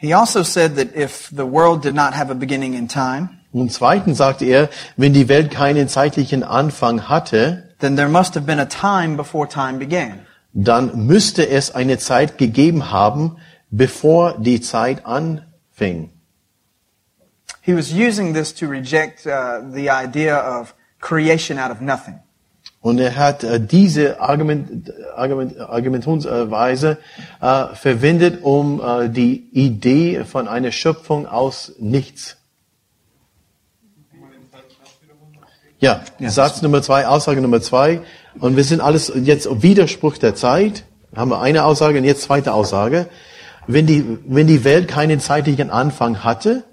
He 0.00 0.14
also 0.14 0.42
said 0.42 0.76
that 0.76 0.94
if 0.94 1.30
the 1.30 1.44
world 1.44 1.82
did 1.84 1.94
not 1.94 2.14
have 2.14 2.30
a 2.30 2.34
beginning 2.34 2.74
in 2.74 2.88
time, 2.88 3.30
Und 3.54 3.72
zweitens 3.72 4.18
sagte 4.18 4.44
er, 4.46 4.68
wenn 4.96 5.12
die 5.12 5.28
Welt 5.28 5.52
keinen 5.52 5.88
zeitlichen 5.88 6.42
Anfang 6.42 7.08
hatte, 7.08 7.70
then 7.78 7.94
there 7.94 8.08
must 8.08 8.34
have 8.34 8.44
been 8.44 8.58
a 8.58 8.66
time 8.66 9.16
before 9.16 9.48
time 9.48 9.78
began. 9.78 10.26
dann 10.52 11.06
müsste 11.06 11.48
es 11.48 11.72
eine 11.72 11.98
Zeit 11.98 12.36
gegeben 12.36 12.90
haben, 12.90 13.36
bevor 13.70 14.38
die 14.38 14.60
Zeit 14.60 15.06
anfing. 15.06 16.10
He 17.60 17.74
was 17.74 17.92
using 17.92 18.34
this 18.34 18.52
to 18.54 18.66
reject 18.66 19.24
uh, 19.24 19.60
the 19.72 19.88
idea 19.88 20.36
of 20.36 20.74
creation 21.00 21.58
out 21.58 21.70
of 21.70 21.80
nothing. 21.80 22.18
Und 22.80 22.98
er 22.98 23.16
hat 23.16 23.44
äh, 23.44 23.60
diese 23.60 24.20
Argument, 24.20 24.92
Argument, 25.16 25.58
Argumentationsweise 25.58 26.98
äh, 27.40 27.66
verwendet, 27.74 28.42
um 28.42 28.82
äh, 28.82 29.08
die 29.08 29.48
Idee 29.52 30.24
von 30.24 30.48
einer 30.48 30.72
Schöpfung 30.72 31.26
aus 31.26 31.72
nichts. 31.78 32.36
Ja, 35.84 36.00
Ja. 36.18 36.30
Satz 36.30 36.62
Nummer 36.62 36.80
zwei, 36.80 37.06
Aussage 37.06 37.42
Nummer 37.42 37.60
zwei. 37.60 38.00
Und 38.40 38.56
wir 38.56 38.64
sind 38.64 38.80
alles 38.80 39.12
jetzt 39.14 39.46
Widerspruch 39.62 40.16
der 40.16 40.34
Zeit. 40.34 40.84
Haben 41.14 41.30
wir 41.30 41.42
eine 41.42 41.64
Aussage 41.64 41.98
und 41.98 42.04
jetzt 42.04 42.22
zweite 42.22 42.54
Aussage. 42.54 43.06
Wenn 43.66 43.86
die, 43.86 44.18
wenn 44.26 44.46
die 44.46 44.64
Welt 44.64 44.88
keinen 44.88 45.20
zeitlichen 45.20 45.68
Anfang 45.68 46.24
hatte, 46.24 46.64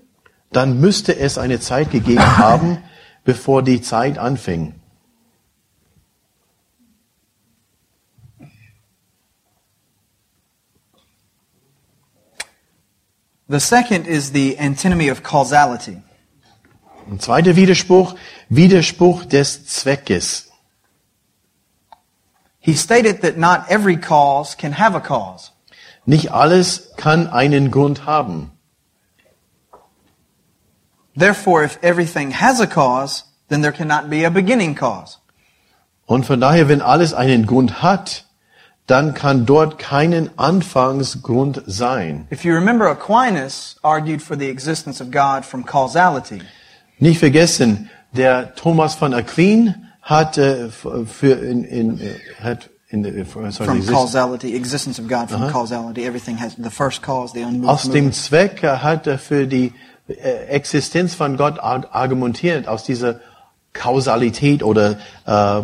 dann 0.53 0.79
müsste 0.79 1.17
es 1.17 1.37
eine 1.37 1.59
Zeit 1.59 1.91
gegeben 1.91 2.37
haben, 2.37 2.77
bevor 3.25 3.63
die 3.63 3.81
Zeit 3.81 4.17
anfing. 4.17 4.75
The 13.49 13.59
second 13.59 14.07
is 14.07 14.31
the 14.31 14.57
antinomy 14.57 15.11
of 15.11 15.21
causality. 15.21 16.01
Ein 17.11 17.19
zweiter 17.19 17.57
Widerspruch, 17.57 18.15
Widerspruch 18.47 19.25
des 19.25 19.65
Zweckes. 19.65 20.49
He 22.59 22.73
stated 22.73 23.21
that 23.23 23.37
not 23.37 23.69
every 23.69 23.97
cause 23.97 24.55
can 24.55 24.79
have 24.79 24.95
a 24.95 25.01
cause. 25.01 25.51
Nicht 26.05 26.31
alles 26.31 26.93
kann 26.95 27.27
einen 27.27 27.69
Grund 27.69 28.05
haben. 28.05 28.51
Therefore, 31.13 31.65
if 31.65 31.77
everything 31.81 32.31
has 32.31 32.61
a 32.61 32.65
cause, 32.65 33.25
then 33.49 33.61
there 33.61 33.73
cannot 33.73 34.09
be 34.09 34.25
a 34.25 34.29
beginning 34.29 34.73
cause. 34.73 35.17
Und 36.05 36.25
von 36.25 36.39
daher, 36.39 36.69
wenn 36.69 36.81
alles 36.81 37.13
einen 37.13 37.45
Grund 37.45 37.83
hat, 37.83 38.25
dann 38.87 39.13
kann 39.13 39.45
dort 39.45 39.77
keinen 39.77 40.29
Anfangsgrund 40.39 41.61
sein. 41.65 42.27
If 42.31 42.45
you 42.45 42.53
remember, 42.53 42.89
Aquinas 42.89 43.75
argued 43.83 44.21
for 44.21 44.37
the 44.37 44.47
existence 44.47 45.01
of 45.01 45.11
God 45.11 45.43
from 45.43 45.65
causality. 45.65 46.41
Nicht 47.01 47.19
vergessen, 47.19 47.89
der 48.13 48.55
Thomas 48.55 48.95
von 48.95 49.13
Aquin 49.13 49.75
hat 50.01 50.37
äh, 50.37 50.69
für 50.69 51.33
in, 51.33 51.63
in 51.63 51.99
äh, 51.99 52.15
hat 52.41 52.69
in 52.89 53.03
äh, 53.03 53.25
sorry, 53.25 53.51
From 53.51 53.77
exist- 53.77 53.91
causality, 53.91 54.55
existence 54.55 54.99
of 55.01 55.07
God 55.07 55.29
from 55.29 55.49
causality. 55.51 56.05
Everything 56.05 56.37
has 56.39 56.55
the 56.57 56.69
first 56.69 57.01
cause, 57.01 57.33
the 57.33 57.43
unmoved 57.43 57.69
aus 57.69 57.89
dem. 57.89 58.13
Zweck 58.13 58.63
äh, 58.63 58.77
hat 58.77 59.07
er 59.07 59.17
für 59.17 59.47
die 59.47 59.73
Existenz 60.49 61.15
von 61.15 61.37
Gott 61.37 61.59
ar- 61.59 61.87
argumentiert 61.91 62.67
aus 62.67 62.83
dieser 62.83 63.19
Kausalität 63.73 64.61
oder 64.61 64.97
äh, 65.25 65.61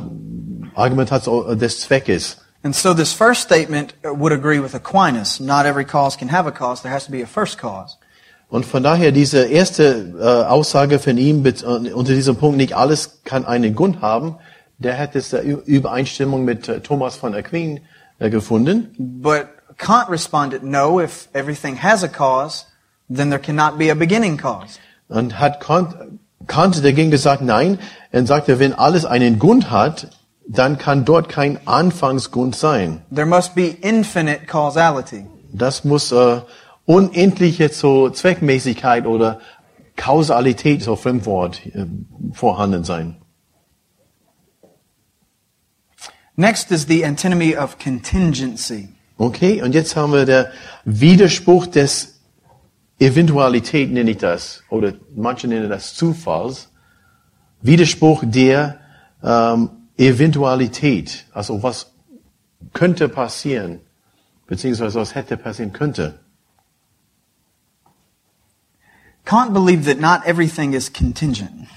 Argumentation 0.75 1.57
des 1.59 1.81
Zweckes. 1.81 2.37
And 2.63 2.75
so 2.75 2.93
this 2.93 3.13
first 3.13 3.41
statement 3.43 3.93
uh, 4.03 4.13
would 4.13 4.33
agree 4.33 4.59
with 4.59 4.73
Aquinas. 4.73 5.39
Not 5.39 5.65
every 5.65 5.85
cause 5.85 6.17
can 6.17 6.29
have 6.29 6.47
a 6.47 6.51
cause. 6.51 6.81
There 6.81 6.91
has 6.91 7.05
to 7.05 7.11
be 7.11 7.21
a 7.21 7.27
first 7.27 7.57
cause. 7.59 7.97
Und 8.49 8.65
von 8.65 8.81
daher 8.81 9.11
diese 9.11 9.43
erste 9.43 10.13
äh, 10.19 10.23
Aussage 10.49 10.99
von 10.99 11.17
ihm 11.17 11.43
unter 11.93 12.13
diesem 12.13 12.37
Punkt, 12.37 12.57
nicht 12.57 12.75
alles 12.75 13.21
kann 13.25 13.45
einen 13.45 13.75
Grund 13.75 14.01
haben, 14.01 14.35
der 14.77 14.97
hat 14.97 15.15
es 15.15 15.33
äh, 15.33 15.41
Übereinstimmung 15.41 16.45
mit 16.45 16.69
äh, 16.69 16.79
Thomas 16.79 17.17
von 17.17 17.35
Aquin 17.35 17.81
äh, 18.19 18.29
gefunden. 18.29 18.95
But 18.97 19.47
Kant 19.77 20.09
responded, 20.09 20.63
no, 20.63 21.01
if 21.01 21.27
everything 21.33 21.81
has 21.81 22.03
a 22.03 22.07
cause, 22.07 22.65
then 23.09 23.29
there 23.29 23.39
cannot 23.39 23.77
be 23.77 23.91
a 23.91 23.95
beginning 23.95 24.37
cause. 24.37 24.79
Und 25.09 25.39
hat 25.39 25.59
Kant, 25.59 25.95
Kant 26.47 26.83
dagegen 26.83 27.11
gesagt, 27.11 27.41
nein, 27.41 27.79
er 28.11 28.25
sagte, 28.25 28.59
wenn 28.59 28.73
alles 28.73 29.05
einen 29.05 29.39
Grund 29.39 29.71
hat, 29.71 30.09
dann 30.47 30.77
kann 30.77 31.03
dort 31.03 31.27
kein 31.27 31.59
Anfangsgrund 31.67 32.55
sein. 32.55 33.01
There 33.13 33.27
must 33.27 33.55
be 33.55 33.67
infinite 33.81 34.45
causality. 34.45 35.25
das 35.51 35.83
muss 35.83 36.11
äh, 36.11 36.41
unendliche 36.87 37.69
so 37.69 38.09
Zweckmäßigkeit 38.09 39.05
oder 39.05 39.39
Kausalität, 39.95 40.81
so 40.81 40.95
Fremdwort, 40.95 41.63
äh, 41.67 41.85
vorhanden 42.33 42.83
sein. 42.83 43.17
Next 46.35 46.71
is 46.71 46.87
the 46.87 47.03
antinomy 47.03 47.55
of 47.57 47.77
contingency. 47.77 48.89
Okay, 49.17 49.61
und 49.61 49.73
jetzt 49.73 49.95
haben 49.95 50.13
wir 50.13 50.25
der 50.25 50.51
Widerspruch 50.85 51.65
des 51.65 52.19
Eventualität, 52.99 53.91
nenne 53.91 54.11
ich 54.11 54.17
das, 54.17 54.63
oder 54.69 54.93
manche 55.15 55.47
nennen 55.47 55.69
das 55.69 55.95
Zufalls. 55.95 56.69
Widerspruch 57.61 58.23
der 58.25 58.79
ähm, 59.23 59.69
Eventualität, 59.97 61.25
also 61.33 61.63
was 61.63 61.91
könnte 62.73 63.09
passieren, 63.09 63.79
beziehungsweise 64.45 64.99
was 64.99 65.15
hätte 65.15 65.37
passieren 65.37 65.73
könnte. 65.73 66.19
Kant 69.27 69.53
believed 69.53 69.83
that 69.87 69.99
not 69.99 70.25
everything 70.25 70.73
is 70.73 70.93
contingent. 70.93 71.67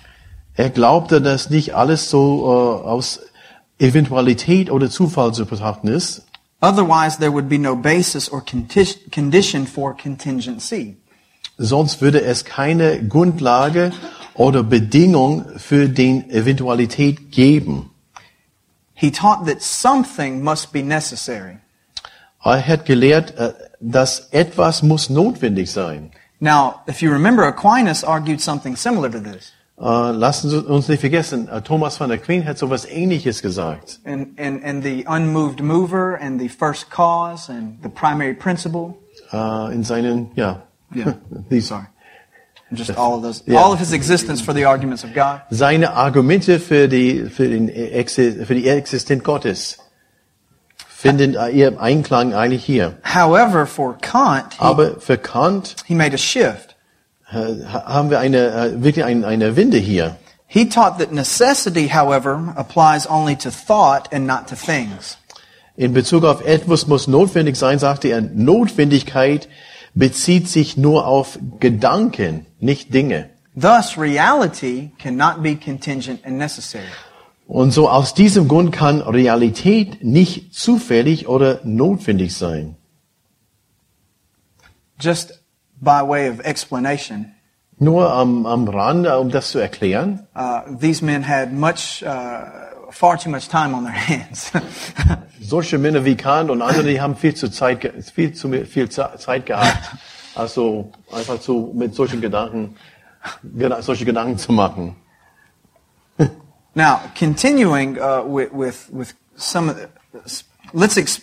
Er 0.55 0.71
glaubte, 0.71 1.21
dass 1.21 1.51
nicht 1.51 1.75
alles 1.75 2.09
so 2.09 2.45
äh, 2.45 2.87
aus 2.87 3.19
Eventualität 3.81 4.71
oder 4.71 4.89
Zufall 4.89 5.35
zu 5.35 5.47
betrachten 5.47 5.89
ist. 5.89 6.23
Otherwise, 6.61 7.19
there 7.19 7.33
would 7.33 7.49
be 7.49 7.59
no 7.59 7.75
basis 7.75 8.31
or 8.31 8.41
condition 8.41 9.67
for 9.67 9.97
contingency. 9.97 10.97
Sonst 11.59 12.01
würde 12.01 12.23
es 12.23 12.45
keine 12.45 13.05
Grundlage 13.09 13.91
oder 14.35 14.63
Bedingung 14.63 15.45
für 15.57 15.89
den 15.89 16.31
Eventualität 16.31 17.33
geben. 17.33 17.91
He 18.95 19.11
taught 19.11 19.47
that 19.47 19.61
something 19.61 20.45
must 20.45 20.73
be 20.73 20.85
necessary. 20.85 21.59
Er 22.45 22.65
hat 22.65 22.85
gelehrt, 22.87 23.37
äh, 23.39 23.55
dass 23.81 24.29
etwas 24.31 24.85
muss 24.85 25.11
notwendig 25.11 25.73
sein. 25.73 26.13
Now, 26.41 26.83
if 26.87 27.03
you 27.03 27.11
remember, 27.13 27.45
Aquinas 27.45 28.03
argued 28.03 28.41
something 28.41 28.77
similar 28.77 29.11
to 29.11 29.21
this. 29.21 29.53
Äh, 29.79 30.13
lassen 30.13 30.51
Sie 30.51 30.59
uns 30.59 30.89
nicht 30.89 31.01
vergessen, 31.01 31.49
äh, 31.49 31.63
Thomas 31.63 31.97
von 31.97 32.11
Aquin 32.11 32.45
hat 32.47 32.59
sowas 32.59 32.85
Ähnliches 32.87 33.41
gesagt. 33.43 33.99
And, 34.05 34.39
and, 34.39 34.63
and 34.65 34.83
the 34.85 35.05
unmoved 35.07 35.61
mover 35.63 36.19
and 36.21 36.39
the 36.41 36.49
first 36.49 36.91
cause 36.91 37.49
and 37.51 37.79
the 37.83 37.89
primary 37.89 38.35
principle. 38.35 38.95
Äh, 39.33 39.73
in 39.75 39.85
seinen, 39.85 40.31
ja, 40.35 40.63
Yeah. 40.95 41.15
die- 41.51 41.61
Sorry. 41.61 41.87
Just 42.73 42.97
all 42.97 43.15
of 43.17 43.23
those, 43.23 43.43
Yeah. 43.47 43.59
all 43.61 43.73
of 43.73 43.79
his 43.81 43.93
existence 43.93 44.41
for 44.43 44.53
the 44.55 44.65
arguments 44.65 45.03
of 45.05 45.13
God. 45.15 45.41
seine 45.51 45.93
Argumente 45.95 46.59
für 46.61 46.87
die, 46.89 47.25
für, 47.31 47.49
den, 47.49 47.69
für 47.69 48.55
die 48.55 48.69
Existenz 48.69 49.25
Gottes 49.25 49.79
finden 51.01 51.37
ihr 51.53 51.81
Einklang 51.81 52.35
eigentlich 52.35 52.65
hier. 52.65 52.95
However, 53.03 53.67
for 53.67 53.97
Kant, 54.01 54.55
he, 54.55 54.59
Aber 54.61 55.01
für 55.01 55.17
Kant 55.19 55.77
he 55.87 55.95
made 55.95 56.15
a 56.15 56.19
shift. 56.19 56.77
äh, 57.33 57.65
ha- 57.73 57.85
haben 57.87 58.11
wir 58.11 58.19
eine, 58.21 58.49
äh, 58.49 58.83
wirklich 58.83 59.05
ein, 59.05 59.25
eine 59.25 59.57
Winde 59.57 59.79
hier. 59.79 60.17
He 60.47 60.69
taught 60.69 60.99
that 60.99 61.13
necessity, 61.13 61.89
however, 61.89 62.53
applies 62.57 63.09
only 63.09 63.37
to 63.37 63.51
thought 63.51 64.13
and 64.13 64.27
not 64.27 64.47
to 64.49 64.57
things. 64.57 65.17
In 65.77 65.95
Bezug 65.95 66.25
auf 66.25 66.45
etwas 66.45 66.87
muss 66.89 67.07
notwendig 67.07 67.57
sein, 67.57 67.79
sagte 67.79 68.09
er, 68.09 68.21
Notwendigkeit 68.21 69.49
bezieht 69.95 70.49
sich 70.49 70.77
nur 70.77 71.07
auf 71.07 71.39
Gedanken, 71.61 72.47
nicht 72.59 72.93
Dinge. 72.93 73.31
Thus, 73.55 73.97
reality 73.97 74.91
cannot 75.03 75.43
be 75.43 75.57
contingent 75.57 76.25
and 76.27 76.37
necessary. 76.37 76.85
Und 77.53 77.73
so 77.73 77.89
aus 77.91 78.15
diesem 78.15 78.47
Grund 78.47 78.71
kann 78.71 79.01
Realität 79.01 80.05
nicht 80.05 80.55
zufällig 80.55 81.27
oder 81.27 81.59
notwendig 81.65 82.37
sein. 82.37 82.77
Just 85.01 85.43
by 85.81 86.01
way 86.07 86.31
of 86.31 86.39
explanation, 86.45 87.33
Nur 87.79 88.13
am, 88.13 88.47
am 88.47 88.69
Rande, 88.69 89.19
um 89.19 89.31
das 89.31 89.51
zu 89.51 89.59
erklären. 89.59 90.29
uh, 90.37 90.61
these 90.79 91.05
men 91.05 91.27
had 91.27 91.53
much, 91.53 92.05
uh, 92.07 92.91
far 92.91 93.19
too 93.19 93.31
much 93.31 93.49
time 93.49 93.75
on 93.75 93.85
their 93.85 93.95
hands. 94.09 94.53
Solche 95.41 95.79
Männer 95.79 96.05
wie 96.05 96.15
Kant 96.15 96.51
und 96.51 96.63
andere, 96.63 96.85
die 96.87 97.01
haben 97.01 97.17
viel 97.17 97.35
zu 97.35 97.51
Zeit, 97.51 97.81
viel 98.15 98.33
zu 98.33 98.49
viel 98.65 98.89
Ze- 98.91 99.11
Zeit 99.17 99.47
gehabt. 99.47 99.97
Also 100.37 100.93
einfach 101.11 101.41
so 101.41 101.73
mit 101.75 101.97
solchen 101.97 102.21
Gedanken, 102.21 102.77
geda- 103.57 103.83
solche 103.83 104.05
Gedanken 104.05 104.39
zu 104.39 104.53
machen. 104.53 104.95
now, 106.75 107.11
continuing 107.15 107.99
uh, 108.01 108.23
with, 108.23 108.53
with 108.53 108.89
with 108.91 109.15
some 109.37 109.69
of 109.69 109.77
the, 109.77 109.91
let's 110.73 110.97
ex- 110.97 111.21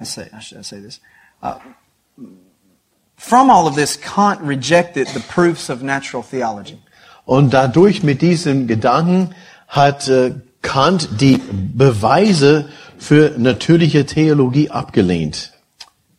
I 0.00 0.04
say 0.04 0.28
I 0.32 0.40
should 0.40 0.64
say 0.64 0.80
this. 0.80 1.00
Uh, 1.42 1.58
from 3.16 3.50
all 3.50 3.66
of 3.66 3.74
this, 3.74 3.96
Kant 3.96 4.40
rejected 4.40 5.08
the 5.08 5.20
proofs 5.20 5.68
of 5.68 5.82
natural 5.82 6.22
theology. 6.22 6.78
Und 7.24 7.52
dadurch 7.52 8.02
mit 8.02 8.22
diesem 8.22 8.66
Gedanken 8.68 9.34
hat 9.66 10.08
äh, 10.08 10.34
Kant 10.62 11.20
die 11.20 11.38
Beweise 11.38 12.68
für 12.98 13.34
natürliche 13.36 14.06
Theologie 14.06 14.70
abgelehnt. 14.70 15.52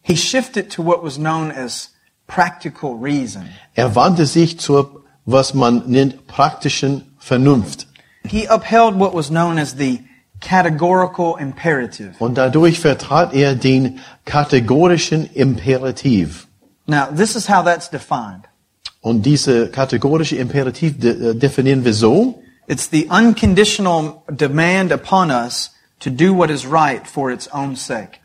He 0.01 0.15
shifted 0.15 0.69
to 0.71 0.83
what 0.83 1.03
was 1.03 1.17
known 1.17 1.51
as 1.51 1.91
practical 2.27 2.93
reason. 2.95 3.49
Er 3.73 3.95
wandte 3.95 4.25
sich 4.25 4.59
zur, 4.59 5.03
was 5.25 5.53
man 5.53 5.83
nennt, 5.87 6.27
praktischen 6.27 7.16
Vernunft. 7.27 7.87
He 8.25 8.47
upheld 8.47 8.99
what 8.99 9.13
was 9.13 9.29
known 9.29 9.57
as 9.57 9.75
the 9.77 9.99
categorical 10.39 11.35
imperative. 11.37 12.15
Und 12.19 12.37
dadurch 12.37 12.79
vertrat 12.79 13.33
er 13.33 13.55
den 13.55 13.99
kategorischen 14.25 15.29
Imperativ. 15.33 16.47
Now, 16.85 17.07
this 17.13 17.35
is 17.35 17.49
how 17.49 17.63
that's 17.63 17.89
defined. 17.89 18.45
Und 19.01 19.25
diese 19.25 19.69
kategorische 19.69 20.35
Imperativ 20.37 20.99
de, 20.99 21.31
äh, 21.31 21.35
definieren 21.35 21.83
wir 21.83 21.93
so. 21.93 22.41
It's 22.67 22.89
the 22.89 23.07
unconditional 23.09 24.23
demand 24.29 24.91
upon 24.91 25.31
us 25.31 25.71
to 25.99 26.09
do 26.09 26.33
what 26.33 26.49
is 26.49 26.65
right 26.65 27.07
for 27.07 27.31
its 27.31 27.49
own 27.53 27.75
sake. 27.75 28.19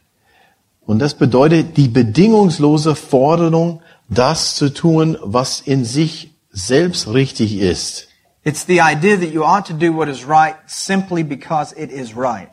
Und 0.84 0.98
das 0.98 1.14
bedeutet 1.14 1.76
die 1.76 1.88
bedingungslose 1.88 2.96
Forderung, 2.96 3.82
das 4.08 4.56
zu 4.56 4.68
tun, 4.68 5.16
was 5.22 5.60
in 5.60 5.84
sich 5.84 6.32
selbst 6.50 7.08
richtig 7.08 7.58
ist. 7.58 8.08
It's 8.44 8.64
the 8.66 8.80
idea 8.80 9.16
that 9.16 9.32
you 9.32 9.44
ought 9.44 9.66
to 9.66 9.74
do 9.74 9.92
what 9.92 10.08
is 10.08 10.24
right 10.26 10.56
simply 10.66 11.22
because 11.22 11.72
it 11.76 11.90
is 11.90 12.16
right. 12.16 12.50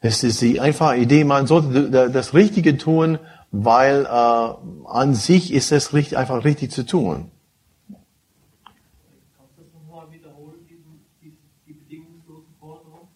Es 0.00 0.22
ist 0.22 0.40
die 0.40 0.60
einfache 0.60 0.96
Idee, 0.96 1.24
man 1.24 1.46
sollte 1.46 1.90
das 2.10 2.32
Richtige 2.32 2.78
tun, 2.78 3.18
weil 3.50 4.04
äh, 4.04 4.88
an 4.88 5.14
sich 5.14 5.52
ist 5.52 5.72
es 5.72 5.92
richtig, 5.92 6.16
einfach 6.16 6.44
richtig 6.44 6.70
zu 6.70 6.84
tun. 6.84 7.30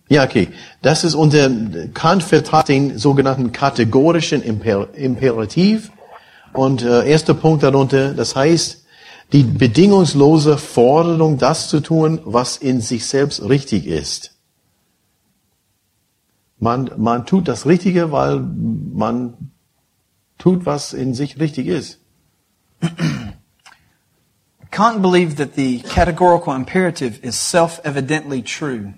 Ja, 0.08 0.24
okay. 0.24 0.48
Das 0.82 1.04
ist 1.04 1.14
unter 1.14 1.48
Kant 1.94 2.24
vertrat 2.24 2.68
den 2.68 2.98
sogenannten 2.98 3.52
kategorischen 3.52 4.42
Imper 4.42 4.88
Imperativ. 4.94 5.92
Und 6.52 6.82
äh, 6.82 7.08
erster 7.08 7.32
Punkt 7.34 7.62
darunter, 7.62 8.12
das 8.12 8.34
heißt, 8.34 8.84
die 9.32 9.44
bedingungslose 9.44 10.58
Forderung, 10.58 11.38
das 11.38 11.68
zu 11.68 11.80
tun, 11.80 12.20
was 12.24 12.56
in 12.56 12.80
sich 12.80 13.06
selbst 13.06 13.42
richtig 13.42 13.86
ist. 13.86 14.36
Man, 16.58 16.90
man 16.96 17.24
tut 17.26 17.48
das 17.48 17.64
Richtige, 17.64 18.12
weil 18.12 18.40
man 18.40 19.50
tut, 20.38 20.66
was 20.66 20.92
in 20.92 21.14
sich 21.14 21.38
richtig 21.38 21.68
ist. 21.68 22.00
Kant 24.70 25.02
believed 25.02 25.38
that 25.38 25.54
the 25.56 25.80
categorical 25.80 26.54
imperative 26.54 27.18
is 27.22 27.34
self-evidently 27.34 28.42
true. 28.42 28.94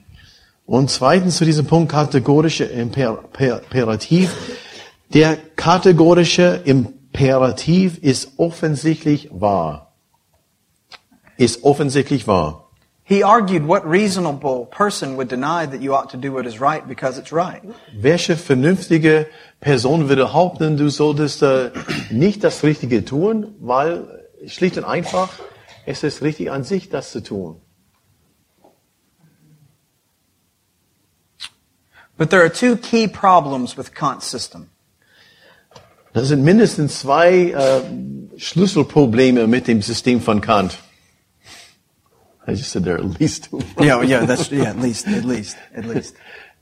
Und 0.66 0.90
zweitens 0.90 1.36
zu 1.36 1.44
diesem 1.44 1.66
Punkt 1.66 1.92
kategorische 1.92 2.64
Imper 2.64 3.16
Per- 3.32 3.62
Imperativ. 3.62 4.34
Der 5.12 5.36
kategorische 5.56 6.62
Imperativ 6.64 7.98
ist 7.98 8.32
offensichtlich 8.38 9.28
wahr. 9.32 9.91
Ist 11.36 11.64
offensichtlich 11.64 12.26
wahr. 12.26 12.68
He 13.04 13.24
argued 13.24 13.66
what 13.66 13.84
reasonable 13.84 14.66
person 14.66 15.16
would 15.16 15.28
deny 15.28 15.66
that 15.66 15.82
you 15.82 15.92
ought 15.92 16.08
to 16.10 16.16
do 16.16 16.32
what 16.32 16.46
is 16.46 16.60
right 16.60 16.86
because 16.86 17.18
it's 17.18 17.32
right. 17.32 17.62
Welche 17.92 18.36
vernünftige 18.36 19.26
Person 19.60 20.08
würde 20.08 20.22
behaupten, 20.22 20.76
du 20.76 20.88
solltest 20.88 21.42
äh, 21.42 21.72
nicht 22.10 22.44
das 22.44 22.62
Richtige 22.62 23.04
tun, 23.04 23.54
weil 23.60 24.24
schlicht 24.46 24.78
und 24.78 24.84
einfach 24.84 25.30
es 25.84 26.02
ist 26.04 26.22
richtig 26.22 26.50
an 26.50 26.64
sich, 26.64 26.88
das 26.88 27.10
zu 27.10 27.22
tun. 27.22 27.60
But 32.16 32.30
there 32.30 32.42
are 32.42 32.52
two 32.52 32.76
key 32.76 33.08
problems 33.08 33.76
with 33.76 33.92
Kant's 33.92 34.30
system. 34.30 34.68
Das 36.12 36.28
sind 36.28 36.44
mindestens 36.44 37.00
zwei 37.00 37.50
äh, 37.50 38.38
Schlüsselprobleme 38.38 39.46
mit 39.46 39.66
dem 39.66 39.82
System 39.82 40.20
von 40.20 40.40
Kant. 40.40 40.78
I 42.46 42.54
just 42.54 42.70
said 42.70 42.84
there 42.84 42.96
are 42.96 42.98
at 42.98 43.20
least 43.20 43.44
two. 43.50 43.60
Yeah, 43.80 44.02
yeah, 44.02 44.24
that's 44.24 44.50
yeah, 44.50 44.70
at 44.70 44.78
least, 44.78 45.06
at 45.08 45.24
least, 45.24 45.56
at 45.74 45.84
least. 45.84 46.14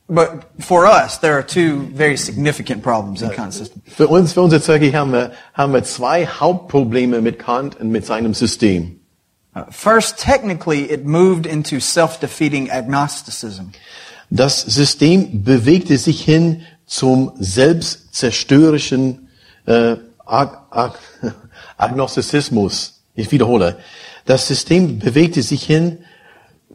But 0.07 0.43
for 0.59 0.85
us, 0.85 1.19
there 1.19 1.37
are 1.37 1.43
two 1.43 1.87
very 1.93 2.17
significant 2.17 2.83
problems 2.83 3.21
in 3.21 3.29
Kant's 3.31 3.57
system. 3.57 3.81
Für 3.85 4.07
uns, 4.07 4.33
für 4.33 4.41
unsere 4.41 4.61
Zeuge 4.61 4.91
haben 4.93 5.13
wir, 5.13 5.31
haben 5.53 5.73
wir 5.73 5.83
zwei 5.83 6.27
Hauptprobleme 6.27 7.21
mit 7.21 7.39
Kant 7.39 7.79
und 7.79 7.91
mit 7.91 8.05
seinem 8.05 8.33
System. 8.33 8.99
Uh, 9.55 9.63
First, 9.71 10.19
technically, 10.19 10.91
it 10.91 11.05
moved 11.05 11.45
into 11.45 11.79
self-defeating 11.79 12.69
agnosticism. 12.69 13.71
Das 14.29 14.61
System 14.61 15.43
bewegte 15.43 15.97
sich 15.97 16.21
hin 16.21 16.63
zum 16.85 17.31
selbstzerstörerischen 17.37 19.29
äh, 19.65 19.95
Ag 20.25 20.57
Ag 20.71 20.99
Agnostizismus. 21.77 23.01
Ich 23.15 23.31
wiederhole. 23.31 23.77
Das 24.25 24.47
System 24.47 24.99
bewegte 24.99 25.41
sich 25.41 25.63
hin 25.63 25.99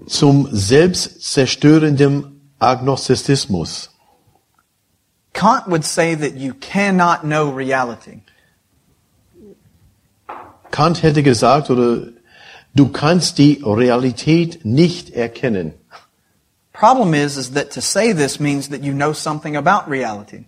zum 0.07 0.49
selbstzerstörenden 0.53 2.51
Agnostizismus. 2.59 3.91
Kant 5.33 5.67
would 5.67 5.85
say 5.85 6.15
that 6.15 6.37
you 6.37 6.55
cannot 6.55 7.21
know 7.23 7.51
reality. 7.51 8.23
Kant 10.71 11.03
hätte 11.03 11.23
gesagt, 11.23 11.71
oder 11.71 12.09
du 12.75 12.89
kannst 12.89 13.39
die 13.39 13.63
Realität 13.65 14.65
nicht 14.65 15.11
erkennen. 15.11 15.75
Problem 16.73 17.15
is, 17.15 17.37
is 17.37 17.53
that 17.53 17.71
to 17.71 17.81
say 17.81 18.13
this 18.13 18.39
means 18.39 18.69
that 18.69 18.83
you 18.83 18.93
know 18.93 19.13
something 19.13 19.57
about 19.57 19.91
reality. 19.91 20.45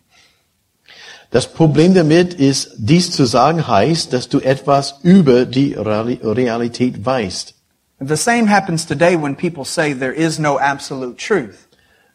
Das 1.30 1.46
Problem 1.52 1.92
damit 1.92 2.32
ist, 2.34 2.72
dies 2.78 3.10
zu 3.10 3.26
sagen 3.26 3.66
heißt, 3.68 4.12
dass 4.14 4.30
du 4.30 4.40
etwas 4.40 5.00
über 5.02 5.44
die 5.44 5.76
Reali- 5.76 6.20
Realität 6.22 7.04
weißt. 7.04 7.54
The 8.00 8.16
same 8.16 8.48
happens 8.48 8.86
today 8.86 9.20
when 9.20 9.36
people 9.36 9.64
say 9.64 9.92
there 9.92 10.12
is 10.12 10.38
no 10.38 10.58
absolute 10.58 11.16
truth. 11.16 11.68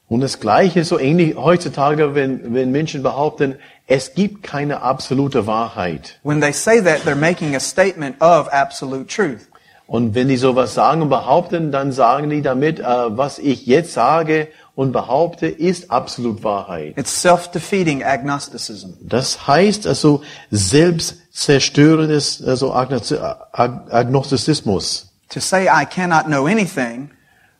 Und 0.07 0.21
das 0.21 0.39
Gleiche 0.39 0.79
ist 0.81 0.89
so 0.89 0.99
ähnlich 0.99 1.35
heutzutage, 1.35 2.15
wenn, 2.15 2.53
wenn 2.53 2.71
Menschen 2.71 3.03
behaupten, 3.03 3.55
es 3.87 4.13
gibt 4.15 4.43
keine 4.43 4.81
absolute 4.81 5.45
Wahrheit. 5.45 6.19
When 6.23 6.41
they 6.41 6.53
say 6.53 6.81
that, 6.81 7.05
they're 7.05 7.15
making 7.15 7.55
a 7.55 7.59
statement 7.59 8.19
of 8.21 8.47
absolute 8.51 9.07
truth. 9.07 9.47
Und 9.85 10.15
wenn 10.15 10.27
die 10.27 10.37
sowas 10.37 10.73
sagen 10.73 11.01
und 11.01 11.09
behaupten, 11.09 11.71
dann 11.71 11.91
sagen 11.91 12.29
die 12.29 12.41
damit, 12.41 12.79
äh, 12.79 12.83
was 12.85 13.37
ich 13.37 13.65
jetzt 13.67 13.93
sage 13.93 14.47
und 14.75 14.91
behaupte, 14.91 15.47
ist 15.47 15.89
absolut 15.91 16.43
Wahrheit. 16.43 16.97
It's 16.97 17.21
self-defeating 17.21 18.03
agnosticism. 18.03 18.95
Das 19.01 19.47
heißt 19.47 19.87
also 19.87 20.21
selbstzerstörendes 20.51 22.43
also 22.43 22.73
Agnostizismus. 22.73 25.09
To 25.29 25.39
say 25.39 25.67
I 25.67 25.85
cannot 25.85 26.25
know 26.25 26.45
anything 26.45 27.09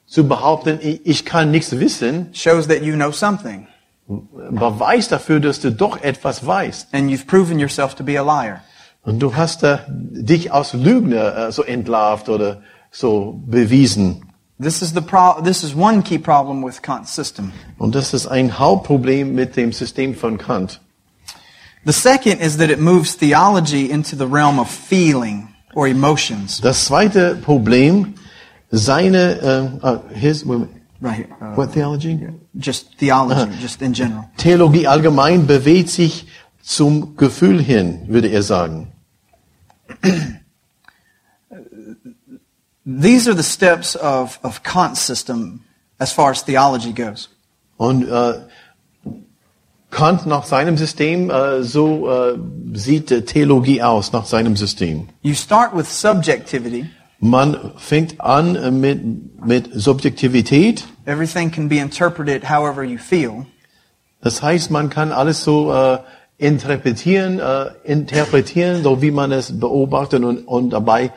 Zu 0.06 0.28
behaupten, 0.28 0.80
ich, 0.82 1.26
kann 1.26 1.49
nichts 1.49 1.80
wissen, 1.80 2.30
shows 2.34 2.67
that 2.67 2.84
you 2.84 2.93
know 2.93 3.12
something, 3.12 3.67
beweist 4.08 5.12
dafür, 5.12 5.39
dass 5.39 5.60
du 5.60 5.71
doch 5.71 6.04
etwas 6.04 6.45
weißt. 6.45 6.89
and 6.93 7.10
you've 7.10 7.26
proven 7.26 7.58
yourself 7.58 7.95
to 7.95 8.04
be 8.04 8.19
a 8.19 8.23
liar. 8.23 8.62
Und 9.02 9.17
du 9.19 9.36
hast 9.36 9.63
äh, 9.63 9.80
dich 9.88 10.54
als 10.54 10.73
Lügner 10.73 11.47
äh, 11.47 11.52
so 11.52 11.63
entlarvt 11.63 12.30
oder 12.30 12.62
so 12.91 13.41
bewiesen. 13.47 14.26
This 14.60 14.82
is 14.82 14.94
the 14.94 15.02
pro- 15.02 15.42
This 15.42 15.63
is 15.63 15.76
one 15.76 16.04
key 16.04 16.18
problem 16.18 16.63
with 16.63 16.82
Kant's 16.82 17.13
system. 17.13 17.52
Und 17.78 17.96
das 17.96 18.13
ist 18.13 18.28
ein 18.28 18.60
Hauptproblem 18.60 19.34
mit 19.34 19.56
dem 19.56 19.72
System 19.72 20.16
von 20.16 20.38
Kant. 20.38 20.80
The 21.86 21.94
second 21.94 22.39
is 22.39 22.58
that 22.58 22.70
it 22.70 22.80
moves 22.80 23.18
theology 23.18 23.89
into 23.89 24.16
the 24.16 24.26
realm 24.26 24.60
of 24.60 24.70
feeling 24.70 25.50
or 25.74 25.88
emotions. 25.88 26.62
Das 26.62 26.86
zweite 26.86 27.36
Problem, 27.36 28.13
seine, 28.72 29.42
äh, 29.42 29.86
uh, 29.86 30.00
his, 30.13 30.46
Right 31.02 31.16
here. 31.18 31.28
Uh, 31.42 31.56
what 31.56 31.74
theology? 31.74 32.18
just 32.58 32.98
theology, 32.98 33.52
just 33.60 33.82
in 33.82 33.94
general. 33.94 34.30
Theologie 34.38 34.88
allgemein 34.88 35.46
bewegt 35.48 35.89
sich 35.89 36.28
zum 36.62 37.18
Gefühl 37.18 37.62
hin, 37.62 38.04
würde 38.08 38.30
er 38.30 38.44
sagen. 38.44 38.88
These 42.86 43.30
are 43.30 43.36
the 43.36 43.43
steps 43.43 43.96
of, 43.96 44.39
of 44.43 44.63
Kant's 44.63 45.00
system 45.00 45.63
as 46.00 46.12
far 46.12 46.32
as 46.32 46.43
theology 46.43 46.91
goes. 46.91 47.30
Und 47.78 48.08
äh, 48.08 48.34
Kant 49.89 50.26
nach 50.26 50.46
seinem 50.46 50.78
System, 50.78 51.30
äh, 51.30 51.63
so 51.63 52.10
äh, 52.10 52.38
sieht 52.74 53.28
Theologie 53.28 53.82
aus, 53.82 54.12
nach 54.12 54.26
seinem 54.26 54.56
System. 54.56 55.08
You 55.22 55.34
start 55.34 55.76
with 55.76 55.88
subjectivity. 55.88 56.89
Man 57.19 57.72
fängt 57.78 58.19
an 58.19 58.82
mit, 58.82 59.46
mit 59.46 59.69
Subjektivität. 59.74 60.84
Everything 61.06 61.52
can 61.52 61.69
be 61.69 61.78
interpreted 61.78 62.50
however 62.50 62.84
you 62.84 62.98
feel. 62.98 63.46
Das 64.22 64.41
heißt, 64.41 64.72
man 64.72 64.89
kann 64.89 65.12
alles 65.12 65.43
so 65.43 65.72
äh, 65.72 66.00
interpretieren, 66.38 67.39
äh, 67.39 67.67
interpretieren, 67.84 68.84
so 68.84 69.02
wie 69.02 69.12
man 69.12 69.32
es 69.32 69.58
beobachtet 69.58 70.24
und, 70.24 70.48
und 70.48 70.72
dabei 70.72 71.12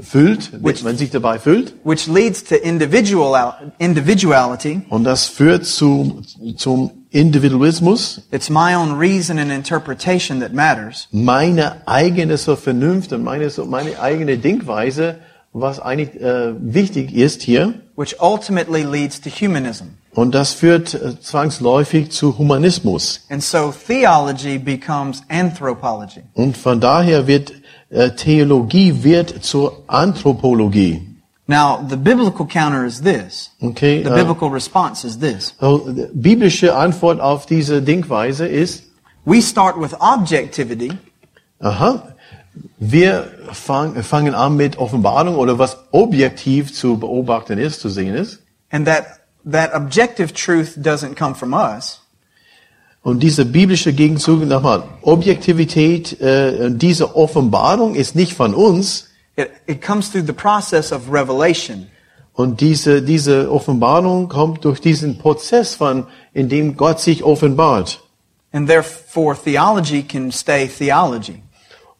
fühlt, 0.00 0.52
wie 0.52 0.64
Which- 0.64 0.82
man 0.84 0.96
sich 0.96 1.10
dabei 1.10 1.38
fühlt. 1.38 1.74
which 1.84 2.06
leads 2.06 2.44
to 2.44 2.54
individual 2.54 3.54
individuality. 3.78 4.82
Und 4.88 5.04
das 5.04 5.26
führt 5.26 5.66
zu, 5.66 6.22
zum 6.56 6.90
Individualismus. 7.10 8.22
It's 8.30 8.48
my 8.50 8.74
own 8.74 8.98
reason 8.98 9.38
and 9.38 9.50
interpretation 9.50 10.40
that 10.40 10.52
matters. 10.52 11.08
Meine 11.10 11.86
eigene 11.86 12.36
so 12.36 12.56
Vernunft 12.56 13.12
und 13.12 13.22
meine, 13.24 13.50
so, 13.50 13.64
meine 13.66 13.98
eigene 14.00 14.38
Denkweise, 14.38 15.16
was 15.52 15.80
eigentlich 15.80 16.20
äh, 16.20 16.52
wichtig 16.58 17.12
ist 17.14 17.42
hier. 17.42 17.74
which 17.94 18.16
ultimately 18.20 18.82
leads 18.82 19.20
to 19.20 19.28
humanism. 19.28 19.84
Und 20.14 20.34
das 20.34 20.52
führt 20.52 20.94
äh, 20.94 21.20
zwangsläufig 21.20 22.10
zu 22.10 22.38
Humanismus. 22.38 23.20
And 23.30 23.42
so 23.42 23.72
theology 23.86 24.58
becomes 24.58 25.22
anthropology. 25.28 26.22
Und 26.34 26.56
von 26.56 26.80
daher 26.80 27.26
wird 27.26 27.52
Äh, 27.92 28.10
Theologie 28.16 29.04
wird 29.04 29.44
zur 29.44 29.82
Anthropologie. 29.86 31.06
Now, 31.46 31.84
the 31.88 31.96
biblical 31.96 32.46
counter 32.46 32.86
is 32.86 33.02
this. 33.02 33.50
Okay, 33.60 34.02
The 34.02 34.10
äh, 34.10 34.14
biblical 34.14 34.48
response 34.48 35.04
is 35.06 35.18
this. 35.18 35.54
So, 35.60 35.78
die 35.92 36.08
biblische 36.14 36.74
Antwort 36.74 37.20
auf 37.20 37.44
diese 37.46 37.82
Denkweise 37.82 38.46
ist, 38.46 38.84
We 39.24 39.40
start 39.40 39.76
with 39.78 39.94
objectivity, 40.00 40.92
aha, 41.60 42.02
wir 42.78 43.28
fang, 43.52 44.02
fangen 44.02 44.34
an 44.34 44.56
mit 44.56 44.78
Offenbarung 44.78 45.36
oder 45.36 45.58
was 45.58 45.76
objektiv 45.92 46.72
zu 46.74 46.98
beobachten 46.98 47.58
ist, 47.58 47.80
zu 47.80 47.88
sehen 47.88 48.14
ist. 48.14 48.40
and 48.70 48.86
that, 48.86 49.20
that 49.44 49.72
objective 49.74 50.32
truth 50.32 50.76
doesn't 50.76 51.14
come 51.14 51.34
from 51.34 51.52
us. 51.52 52.01
Und 53.02 53.22
diese 53.22 53.44
biblische 53.44 53.92
Gegenzug, 53.92 54.46
nochmal, 54.46 54.84
Objektivität, 55.02 56.20
äh, 56.20 56.70
diese 56.70 57.16
Offenbarung 57.16 57.94
ist 57.96 58.14
nicht 58.14 58.34
von 58.34 58.54
uns. 58.54 59.08
It, 59.36 59.50
it 59.66 59.82
comes 59.82 60.10
through 60.10 60.26
the 60.26 60.32
process 60.32 60.92
of 60.92 61.12
revelation. 61.12 61.88
Und 62.32 62.60
diese, 62.60 63.02
diese 63.02 63.50
Offenbarung 63.50 64.28
kommt 64.28 64.64
durch 64.64 64.80
diesen 64.80 65.18
Prozess 65.18 65.74
von, 65.74 66.06
in 66.32 66.48
dem 66.48 66.76
Gott 66.76 67.00
sich 67.00 67.24
offenbart. 67.24 68.00
And 68.52 68.68
therefore, 68.68 69.36
theology 69.36 70.02
can 70.02 70.30
stay 70.30 70.68
theology. 70.68 71.42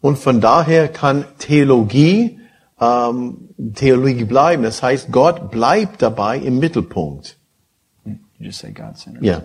Und 0.00 0.18
von 0.18 0.40
daher 0.40 0.88
kann 0.88 1.24
Theologie 1.38 2.38
ähm, 2.80 3.48
Theologie 3.74 4.24
bleiben. 4.24 4.62
Das 4.62 4.82
heißt, 4.82 5.12
Gott 5.12 5.50
bleibt 5.50 6.02
dabei 6.02 6.38
im 6.38 6.58
Mittelpunkt. 6.58 7.38
You 8.42 8.48
just 8.48 8.58
say 8.58 8.72
God-centered. 8.72 9.22
Yeah, 9.22 9.40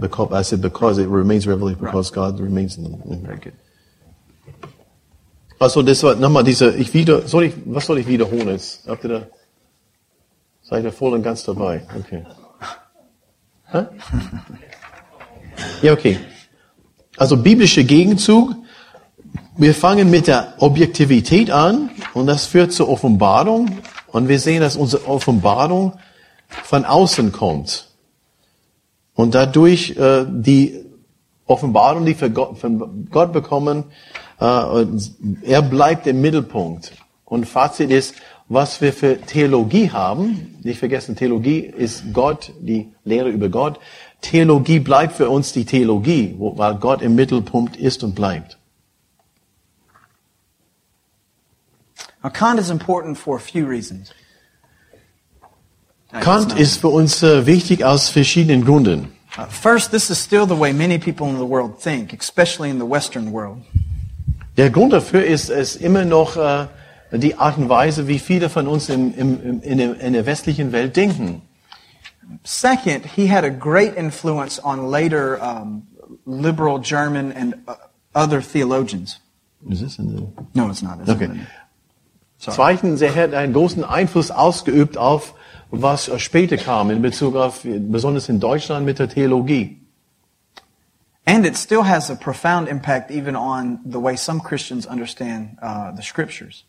because, 0.00 0.32
I 0.32 0.42
said 0.42 0.60
because 0.60 0.98
it 0.98 1.06
remains 1.06 1.46
revelation 1.46 1.78
because 1.78 2.10
God 2.10 2.40
remains 2.40 2.76
in 2.76 2.82
them. 2.82 3.22
Very 3.22 3.38
good. 3.38 3.52
Also 5.60 5.80
das 5.82 6.02
war 6.02 6.16
nochmal 6.16 6.42
diese, 6.42 6.74
ich 6.74 6.92
wieder, 6.92 7.28
soll 7.28 7.44
ich, 7.44 7.54
was 7.66 7.86
soll 7.86 7.98
ich 7.98 8.08
wiederholen 8.08 8.48
jetzt? 8.48 8.88
Habt 8.88 9.04
ihr 9.04 9.10
da, 9.10 9.26
seid 10.62 10.82
ihr 10.82 10.90
voll 10.90 11.12
und 11.12 11.22
ganz 11.22 11.44
dabei? 11.44 11.86
Okay. 11.96 12.24
Hä? 13.70 13.86
Ja, 15.82 15.92
okay. 15.92 16.18
Also 17.16 17.36
biblische 17.36 17.84
Gegenzug. 17.84 18.56
Wir 19.56 19.72
fangen 19.72 20.10
mit 20.10 20.26
der 20.26 20.54
Objektivität 20.58 21.52
an 21.52 21.90
und 22.12 22.26
das 22.26 22.46
führt 22.46 22.72
zur 22.72 22.88
Offenbarung 22.88 23.78
und 24.08 24.26
wir 24.26 24.40
sehen, 24.40 24.62
dass 24.62 24.74
unsere 24.74 25.06
Offenbarung 25.06 25.92
von 26.48 26.84
außen 26.84 27.30
kommt. 27.30 27.91
Und 29.14 29.34
dadurch 29.34 29.96
äh, 29.96 30.24
die 30.28 30.84
Offenbarung, 31.46 32.06
die 32.06 32.18
wir 32.20 32.54
von 32.54 33.08
Gott 33.10 33.32
bekommen, 33.32 33.84
äh, 34.40 34.86
er 35.42 35.62
bleibt 35.62 36.06
im 36.06 36.20
Mittelpunkt. 36.20 36.92
Und 37.24 37.46
Fazit 37.46 37.90
ist, 37.90 38.14
was 38.48 38.80
wir 38.80 38.92
für 38.92 39.20
Theologie 39.20 39.90
haben, 39.90 40.58
nicht 40.62 40.78
vergessen, 40.78 41.16
Theologie 41.16 41.60
ist 41.60 42.12
Gott, 42.12 42.52
die 42.60 42.92
Lehre 43.04 43.30
über 43.30 43.48
Gott. 43.48 43.78
Theologie 44.20 44.78
bleibt 44.78 45.14
für 45.14 45.30
uns 45.30 45.52
die 45.52 45.64
Theologie, 45.64 46.34
weil 46.38 46.74
Gott 46.76 47.02
im 47.02 47.14
Mittelpunkt 47.14 47.76
ist 47.76 48.04
und 48.04 48.14
bleibt. 48.14 48.58
Now, 52.22 52.30
Kant 52.30 52.60
is 52.60 52.70
important 52.70 53.18
for 53.18 53.36
a 53.36 53.40
few 53.40 53.66
reasons. 53.66 54.12
Kant 56.20 56.58
ist 56.58 56.80
für 56.80 56.88
uns 56.88 57.22
äh, 57.22 57.46
wichtig 57.46 57.84
aus 57.84 58.08
verschiedenen 58.08 58.64
Gründen. 58.64 59.08
Uh, 59.38 59.44
first, 59.48 59.90
this 59.90 60.10
is 60.10 60.22
still 60.22 60.46
the 60.46 60.58
way 60.58 60.72
many 60.72 60.98
people 60.98 61.26
in 61.26 61.36
the 61.38 61.48
world 61.48 61.80
think, 61.80 62.12
especially 62.12 62.68
in 62.70 62.78
the 62.78 62.84
Western 62.88 63.32
world. 63.32 63.58
Der 64.58 64.68
Grund 64.70 64.92
dafür 64.92 65.24
ist 65.24 65.48
es 65.48 65.76
immer 65.76 66.04
noch 66.04 66.36
äh, 66.36 66.66
die 67.12 67.36
Art 67.36 67.56
und 67.56 67.70
Weise, 67.70 68.08
wie 68.08 68.18
viele 68.18 68.50
von 68.50 68.66
uns 68.66 68.90
im, 68.90 69.14
im, 69.16 69.62
in, 69.62 69.78
der, 69.78 69.98
in 70.00 70.12
der 70.12 70.26
westlichen 70.26 70.72
Welt 70.72 70.96
denken. 70.96 71.40
Second, 72.44 73.06
he 73.06 73.26
had 73.30 73.44
a 73.44 73.48
great 73.48 73.96
influence 73.96 74.62
on 74.62 74.90
later 74.90 75.38
um, 75.40 75.86
liberal 76.26 76.78
German 76.78 77.32
and 77.32 77.54
uh, 77.66 77.72
other 78.14 78.42
theologians. 78.42 79.18
Ist 79.68 79.80
es 79.82 79.98
in 79.98 80.14
der- 80.14 80.26
No, 80.54 80.68
it's 80.70 80.82
not. 80.82 80.98
It's 81.00 81.08
Okay. 81.10 81.28
not. 81.28 81.36
Zweitens, 82.38 83.00
er 83.00 83.14
hat 83.14 83.32
einen 83.34 83.52
großen 83.52 83.84
Einfluss 83.84 84.30
ausgeübt 84.30 84.98
auf, 84.98 85.34
was 85.72 86.10
später 86.18 86.56
kam, 86.56 86.90
in 86.90 87.00
Bezug 87.00 87.34
auf, 87.34 87.62
besonders 87.64 88.28
in 88.28 88.38
Deutschland 88.38 88.84
mit 88.84 88.98
der 88.98 89.08
Theologie. 89.08 89.78
And 91.24 91.46
it 91.46 91.56
still 91.56 91.84
has 91.84 92.10
a 92.10 92.14
profound 92.14 92.68
impact 92.68 93.10
even 93.10 93.36
on 93.36 93.80
the 93.84 93.98
way 93.98 94.16
some 94.16 94.40
Christians 94.40 94.86
understand 94.86 95.56
uh, 95.62 95.92
the 95.96 96.02
scriptures. 96.02 96.64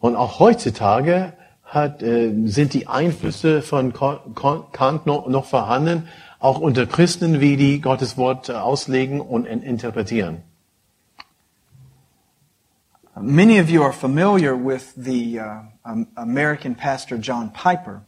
Und 0.00 0.16
auch 0.16 0.38
heutzutage 0.38 1.34
hat, 1.64 2.02
äh, 2.02 2.32
sind 2.46 2.72
die 2.72 2.86
Einflüsse 2.86 3.62
von 3.62 3.92
Kant 3.92 5.06
noch, 5.06 5.28
noch 5.28 5.44
vorhanden, 5.44 6.08
auch 6.38 6.58
unter 6.58 6.86
Christen, 6.86 7.40
wie 7.40 7.56
die 7.56 7.80
Gottes 7.80 8.16
Wort 8.16 8.48
äh, 8.48 8.52
auslegen 8.52 9.20
und 9.20 9.44
in, 9.44 9.62
interpretieren. 9.62 10.42
Many 13.20 13.60
of 13.60 13.68
you 13.68 13.82
are 13.82 13.92
familiar 13.92 14.54
with 14.54 14.94
the 14.96 15.40
uh, 15.40 16.04
American 16.16 16.74
pastor 16.74 17.18
John 17.18 17.52
Piper. 17.52 18.02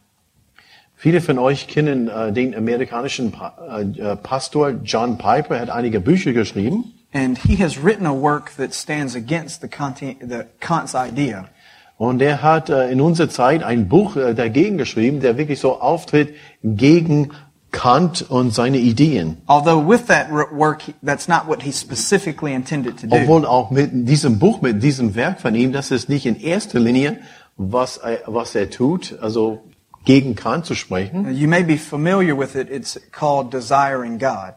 Viele 1.03 1.19
von 1.19 1.37
euch 1.37 1.67
kennen 1.67 2.07
äh, 2.07 2.31
den 2.31 2.55
amerikanischen 2.55 3.33
pa 3.33 3.53
äh, 3.77 3.81
äh, 3.81 4.15
Pastor 4.15 4.69
John 4.85 5.17
Piper, 5.17 5.55
er 5.55 5.63
hat 5.63 5.69
einige 5.69 5.99
Bücher 5.99 6.31
geschrieben. 6.31 6.93
And 7.13 7.37
he 7.37 7.61
has 7.61 7.83
written 7.83 8.05
a 8.05 8.13
work 8.13 8.55
that 8.55 8.73
stands 8.73 9.13
against 9.13 9.59
the, 9.59 9.67
Kanti- 9.67 10.15
the 10.21 10.45
Kant's 10.61 10.95
idea. 10.95 11.49
Und 11.97 12.21
er 12.21 12.41
hat 12.41 12.69
äh, 12.69 12.89
in 12.89 13.01
unserer 13.01 13.27
Zeit 13.27 13.63
ein 13.63 13.89
Buch 13.89 14.15
äh, 14.15 14.33
dagegen 14.33 14.77
geschrieben, 14.77 15.19
der 15.19 15.37
wirklich 15.37 15.59
so 15.59 15.81
auftritt 15.81 16.35
gegen 16.63 17.31
Kant 17.73 18.21
und 18.29 18.53
seine 18.53 18.77
Ideen. 18.77 19.39
Although 19.45 19.85
with 19.85 20.05
that 20.05 20.31
work, 20.31 20.83
that's 21.05 21.27
not 21.27 21.49
what 21.49 21.63
he 21.63 21.73
specifically 21.73 22.53
intended 22.53 22.97
to 23.01 23.07
do. 23.07 23.15
Obwohl 23.17 23.45
auch 23.45 23.71
mit 23.71 23.89
diesem 23.91 24.39
Buch, 24.39 24.61
mit 24.61 24.81
diesem 24.81 25.15
Werk 25.15 25.41
von 25.41 25.53
ihm, 25.53 25.73
das 25.73 25.91
ist 25.91 26.07
nicht 26.07 26.25
in 26.25 26.39
erster 26.39 26.79
Linie, 26.79 27.17
was 27.57 27.97
er, 27.97 28.19
was 28.25 28.55
er 28.55 28.69
tut, 28.69 29.17
also 29.19 29.59
gegen 30.05 30.35
Kant 30.35 30.65
zu 30.65 30.75
sprechen. 30.75 31.33
You 31.33 31.47
may 31.47 31.63
be 31.63 31.77
familiar 31.77 32.37
with 32.37 32.55
it. 32.55 32.69
It's 32.69 32.99
called 33.11 33.51
Desiring 33.51 34.17
God. 34.17 34.55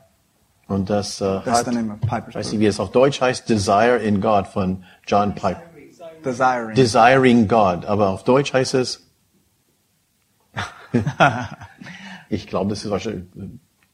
Und 0.69 0.91
das 0.91 1.21
äh, 1.21 1.41
That's 1.45 1.59
hat, 1.59 1.65
the 1.67 1.73
name 1.73 1.93
of 1.93 2.01
Piper's 2.01 2.35
weiß 2.35 2.53
nicht, 2.53 2.61
wie 2.61 2.67
es 2.67 2.81
auf 2.81 2.91
Deutsch 2.91 3.21
heißt, 3.21 3.49
Desire 3.49 3.99
in 3.99 4.21
God 4.21 4.49
von 4.49 4.85
John 5.07 5.35
Piper. 5.35 5.63
Desiring. 6.25 6.75
Desiring 6.75 7.47
God, 7.47 7.85
aber 7.85 8.09
auf 8.09 8.25
Deutsch 8.25 8.53
heißt 8.53 8.75
es, 8.75 9.07
ich 12.29 12.49
glaube, 12.49 12.71
das 12.71 12.85
ist 12.85 12.91
wahrscheinlich, 12.91 13.25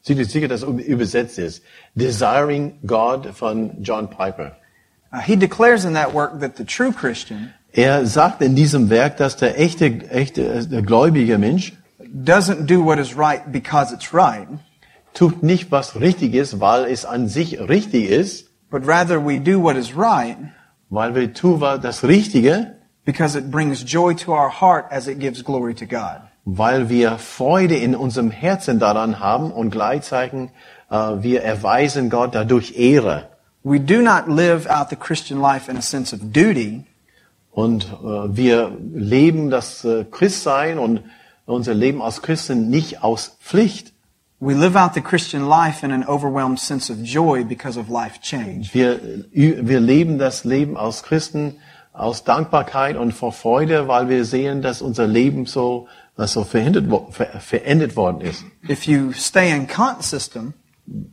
sicher, 0.01 0.25
sicher, 0.25 0.49
dass 0.49 0.63
es 0.63 0.69
übersetzt 0.87 1.39
ist. 1.39 1.63
Desiring 1.95 2.79
God 2.87 3.27
von 3.35 3.83
John 3.83 4.09
Piper. 4.09 4.57
Uh, 5.13 5.19
he 5.19 5.37
declares 5.37 5.85
in 5.85 5.93
that 5.93 6.15
work 6.15 6.41
that 6.41 6.57
the 6.57 6.65
true 6.65 6.91
Christian 6.91 7.53
Er 7.73 8.07
sagt 8.07 8.43
in 8.43 8.55
diesem 8.55 8.91
Werk, 8.91 9.17
dass 9.17 9.37
der 9.37 9.59
echte, 9.59 9.87
echte, 10.11 10.67
der 10.67 10.83
gläubige 10.83 11.39
Mensch 11.39 11.73
doesn't 11.99 12.67
do 12.67 12.85
what 12.85 12.99
is 12.99 13.17
right 13.17 13.51
because 13.51 13.95
it's 13.95 14.13
right, 14.13 14.47
tut 15.15 15.43
nicht, 15.43 15.71
was 15.71 15.99
richtig 15.99 16.35
ist, 16.35 16.61
weil 16.61 16.85
es 16.85 17.05
an 17.05 17.29
sich 17.29 17.59
richtig 17.59 18.11
ist, 18.11 18.51
but 18.71 18.87
rather 18.87 19.25
we 19.25 19.41
do 19.41 19.63
what 19.63 19.77
is 19.77 19.97
right 19.97 20.37
weil 20.91 21.15
wir 21.15 21.33
tun 21.33 21.59
das 21.81 22.05
Richtige, 22.05 22.75
because 23.07 23.39
it 23.39 23.51
brings 23.51 23.83
joy 23.83 24.15
to 24.15 24.33
our 24.33 24.51
heart 24.51 24.87
as 24.91 25.09
it 25.09 25.19
gives 25.19 25.43
glory 25.43 25.75
to 25.75 25.87
God. 25.87 26.21
weil 26.45 26.91
wir 26.91 27.19
Freude 27.19 27.77
in 27.77 27.95
unserem 27.95 28.31
Herzen 28.31 28.79
daran 28.79 29.19
haben 29.19 29.51
und 29.51 29.71
gleichzeitig 29.71 30.51
äh, 30.91 30.95
wir 31.21 31.43
erweisen 31.43 32.11
Gott 32.11 32.35
dadurch 32.35 32.77
Ehre. 32.77 33.31
We 33.65 33.81
do 33.81 34.03
not 34.03 34.27
live 34.27 34.67
out 34.69 34.91
the 34.91 34.97
Christian 34.97 35.41
life 35.41 35.71
in 35.71 35.79
a 35.79 35.83
sense 35.83 36.15
of 36.15 36.21
duty, 36.33 36.85
Und 37.53 37.85
äh, 37.85 38.37
wir 38.37 38.77
leben 38.93 39.51
das 39.51 39.85
äh, 39.85 40.05
Christsein 40.11 40.79
und 40.79 41.03
unser 41.47 41.75
Leben 41.75 42.03
als 42.03 42.23
Christen 42.23 42.69
nicht 42.69 43.03
aus 43.03 43.37
Pflicht. 43.41 43.93
we 44.41 44.55
live 44.55 44.75
out 44.75 44.93
the 44.95 45.01
Christian 45.01 45.47
life 45.47 45.85
in 45.85 45.93
an 45.93 46.05
overwhelmed 46.05 46.59
sense 46.59 46.91
of 46.91 47.01
joy 47.05 47.45
because 47.45 47.79
of 47.79 47.89
life 47.89 48.21
change. 48.21 48.71
Wir, 48.73 48.99
wir 49.31 49.79
leben 49.79 50.19
das 50.19 50.45
Leben 50.45 50.77
als 50.77 51.05
Christen 51.05 51.59
aus 51.93 52.25
Dankbarkeit 52.25 52.97
und 52.97 53.13
vor 53.13 53.33
Freude, 53.33 53.87
weil 53.87 54.09
wir 54.09 54.25
sehen, 54.25 54.61
dass 54.61 54.83
unser 54.83 55.07
Leben 55.07 55.47
so, 55.47 55.87
so 56.17 56.43
verändert, 56.43 56.87
ver, 57.11 57.39
verändert 57.39 57.95
worden 57.95 58.21
ist. 58.23 58.45
If 58.69 58.89
you 58.89 59.13
stay 59.13 59.55
in 59.55 59.69
Kant's 59.69 60.11
system, 60.11 60.55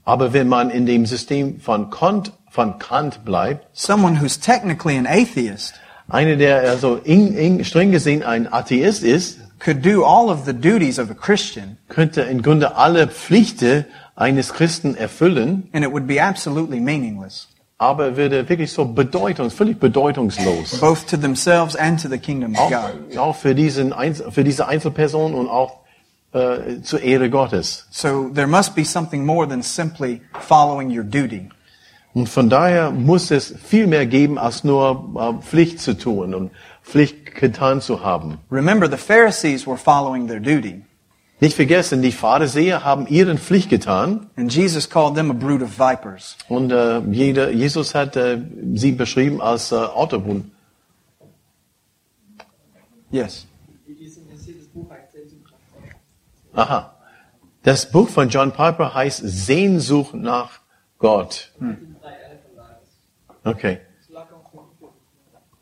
Aber 0.04 0.34
wenn 0.34 0.48
man 0.48 0.72
in 0.72 0.88
dem 0.88 1.06
System 1.06 1.60
von 1.60 1.92
Kant, 1.92 2.32
von 2.50 2.80
Kant 2.80 3.24
bleibt, 3.26 3.68
someone 3.74 4.20
who's 4.20 4.40
technically 4.40 4.98
an 4.98 5.06
atheist 5.06 5.76
einer, 6.10 6.36
der 6.36 6.70
also 6.70 6.96
in, 6.96 7.34
in, 7.36 7.64
streng 7.64 7.92
gesehen 7.92 8.24
ein 8.24 8.52
Atheist 8.52 9.04
ist, 9.04 9.40
could 9.60 9.86
do 9.86 10.04
all 10.04 10.30
of 10.30 10.46
the 10.46 10.54
duties 10.54 11.00
of 11.00 11.10
a 11.10 11.14
Christian, 11.14 11.78
könnte 11.90 12.22
im 12.22 12.42
Grunde 12.42 12.76
alle 12.76 13.08
Pflichten 13.08 13.86
eines 14.16 14.54
Christen 14.54 14.96
erfüllen, 14.96 15.70
and 15.74 15.84
it 15.86 15.92
would 15.92 16.08
be 16.08 16.22
absolutely 16.22 16.80
meaningless, 16.80 17.48
aber 17.78 18.18
würde 18.18 18.48
wirklich 18.50 18.72
so 18.72 18.86
bedeutungs, 18.86 19.54
völlig 19.54 19.80
bedeutungslos. 19.80 20.80
both 20.80 21.08
to 21.08 21.18
themselves 21.18 21.76
and 21.76 22.02
to 22.02 22.10
the 22.10 22.18
kingdom 22.18 22.54
of 22.56 22.60
Auch, 22.60 22.70
God. 22.70 23.18
auch 23.18 23.36
für, 23.36 23.54
diesen, 23.56 23.94
für 24.32 24.44
diese 24.44 24.68
Einzelperson 24.68 25.34
und 25.34 25.48
auch 25.48 25.80
äh, 26.34 26.82
zur 26.82 27.02
Ehre 27.02 27.30
Gottes. 27.30 27.88
So 27.92 28.30
there 28.30 28.48
must 28.48 28.76
be 28.76 28.86
something 28.86 29.26
more 29.26 29.48
than 29.48 29.62
simply 29.62 30.22
following 30.42 30.90
your 30.90 31.04
duty. 31.04 31.50
Und 32.14 32.28
von 32.28 32.50
daher 32.50 32.92
muss 32.92 33.30
es 33.32 33.54
viel 33.64 33.86
mehr 33.88 34.06
geben, 34.06 34.38
als 34.38 34.64
nur 34.64 35.14
äh, 35.40 35.44
Pflicht 35.44 35.80
zu 35.80 35.96
tun 35.98 36.34
und 36.34 36.52
Pflicht 36.84 37.36
getan 37.36 37.82
zu 37.82 38.04
haben. 38.04 38.40
Remember, 38.52 38.90
the 38.90 38.98
Pharisees 38.98 39.68
were 39.68 39.78
following 39.78 40.28
their 40.28 40.40
duty, 40.40 40.82
Nicht 41.40 41.56
vergessen, 41.56 42.02
die 42.02 42.12
Pharisäer 42.12 42.84
haben 42.84 43.08
ihren 43.08 43.38
Pflicht 43.38 43.70
getan 43.70 44.28
and 44.36 44.52
Jesus 44.54 44.90
called 44.90 45.16
them 45.16 45.30
a 45.32 45.34
brood 45.34 45.62
of 45.62 45.78
vipers. 45.78 46.36
und 46.50 46.72
äh, 46.72 47.00
jeder, 47.12 47.52
Jesus 47.52 47.94
hat 47.96 48.16
äh, 48.18 48.42
sie 48.74 48.92
beschrieben 48.92 49.40
als 49.40 49.72
äh, 49.72 49.76
Otterhund. 49.76 50.52
Yes. 53.12 53.46
Aha. 56.54 56.94
Das 57.64 57.92
Buch 57.92 58.10
von 58.10 58.30
John 58.30 58.52
Piper 58.52 58.94
heißt 58.94 59.22
Sehnsucht 59.24 60.14
nach 60.16 60.60
Gott. 60.98 61.52
Verlages. 61.58 61.99
Okay. 63.50 63.80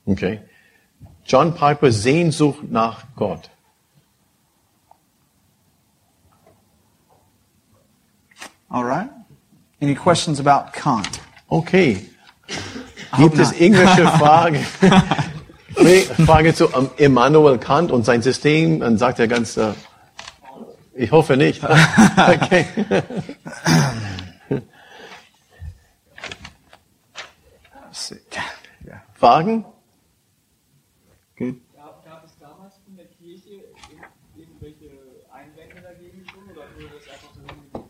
Okay. 0.06 0.42
John 1.26 1.54
Piper 1.54 1.92
Sehnsucht 1.92 2.64
nach 2.70 3.04
Gott. 3.16 3.50
All 8.70 8.84
right. 8.84 9.10
Any 9.82 9.96
questions 9.96 10.40
about 10.40 10.74
Kant? 10.74 11.20
Okay. 11.50 12.10
Gibt 13.18 13.38
es 13.38 13.54
irgendwelche 13.54 14.08
Fragen? 14.20 14.66
Frage 16.26 16.54
zu 16.54 16.74
ähm, 16.74 16.90
Immanuel 16.98 17.58
Kant 17.58 17.92
und 17.92 18.04
sein 18.04 18.22
System? 18.22 18.80
Dann 18.80 18.98
sagt 18.98 19.20
er 19.20 19.28
ganz, 19.28 19.58
äh, 19.58 19.74
ich 20.96 21.12
hoffe 21.12 21.38
nicht. 21.38 21.64
okay. 22.18 22.66
Fragen? 29.14 29.66
Good. 31.38 31.56
Gab, 31.76 32.06
gab 32.06 32.26
es 32.26 32.32
damals 32.40 32.74
in 32.88 32.96
der 32.98 33.06
Kirche 33.06 33.64
irgendwelche 34.36 34.92
Einwände 35.32 35.82
dagegen 35.82 36.24
schon 36.30 36.44
oder 36.52 36.66
wurde 36.76 36.96
das 36.98 37.14
einfach 37.14 37.34
so? 37.36 37.88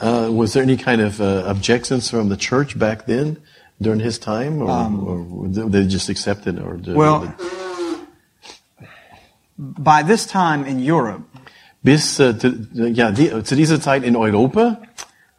Uh, 0.00 0.28
was 0.30 0.52
there 0.52 0.62
any 0.62 0.76
kind 0.76 1.00
of 1.00 1.20
uh, 1.20 1.44
objections 1.46 2.10
from 2.10 2.28
the 2.28 2.36
church 2.36 2.76
back 2.78 3.06
then 3.06 3.36
during 3.80 4.00
his 4.00 4.18
time, 4.18 4.60
or, 4.60 4.68
or 4.68 5.48
they 5.48 5.86
just 5.86 6.08
accepted, 6.08 6.58
or 6.58 6.76
did- 6.76 6.96
Well, 6.96 7.32
by 9.58 10.02
this 10.02 10.26
time 10.26 10.64
in 10.64 10.80
Europe, 10.80 11.22
bis 11.84 12.18
äh, 12.18 12.36
zu, 12.38 12.48
ja, 12.72 13.10
die, 13.12 13.42
zu 13.44 13.54
dieser 13.54 13.80
Zeit 13.80 14.02
in 14.04 14.16
Europa 14.16 14.78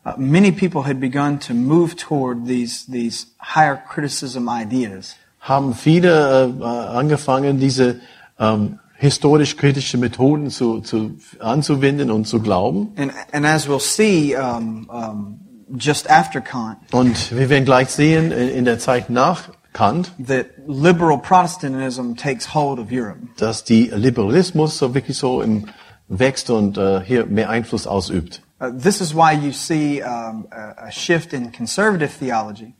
uh, 0.06 0.14
many 0.18 0.52
people 0.52 0.84
had 0.84 1.00
begun 1.00 1.40
to 1.40 1.54
move 1.54 1.96
toward 1.96 2.46
these 2.46 2.86
these 2.86 3.28
higher 3.40 3.76
criticism 3.76 4.50
ideas. 4.50 5.16
haben 5.44 5.74
viele 5.74 6.10
äh, 6.10 6.62
äh, 6.62 6.64
angefangen, 6.64 7.60
diese 7.60 8.00
ähm, 8.40 8.80
historisch-kritische 8.96 9.98
Methoden 9.98 10.50
zu, 10.50 10.80
zu, 10.80 11.18
anzuwenden 11.40 12.10
und 12.12 12.26
zu 12.26 12.40
glauben. 12.40 12.94
And, 12.96 13.12
and 13.34 13.46
as 13.46 13.68
we'll 13.68 13.82
see, 13.82 14.36
um, 14.38 14.90
um, 14.90 15.40
just 15.78 16.10
after 16.10 16.40
Kant, 16.40 16.78
Und 16.94 17.36
wir 17.36 17.50
werden 17.50 17.66
gleich 17.66 17.90
sehen, 17.90 18.32
in, 18.32 18.50
in 18.50 18.66
der 18.66 18.80
Zeit 18.80 19.10
nach 19.10 19.50
Kant, 19.74 20.14
that 20.28 20.46
liberal 20.68 21.18
Protestantism 21.18 22.14
takes 22.16 22.54
hold 22.54 22.80
of 22.80 22.88
Europe. 22.90 23.20
dass 23.38 23.66
die 23.66 23.92
Liberalismus 23.94 24.78
so 24.78 24.94
wirklich 24.94 25.18
so 25.18 25.42
im 25.42 25.66
wächst 26.08 26.50
und 26.50 26.78
äh, 26.78 27.02
hier 27.04 27.26
mehr 27.26 27.50
Einfluss 27.50 27.88
ausübt. 27.88 28.43
Uh, 28.60 28.70
this 28.72 29.02
is 29.02 29.14
why 29.14 29.34
you 29.34 29.52
see 29.52 30.02
um, 30.02 30.48
a, 30.52 30.88
a 30.88 30.92
shift 30.92 31.34
in 31.34 31.52
conservative 31.52 32.12
theology. 32.20 32.74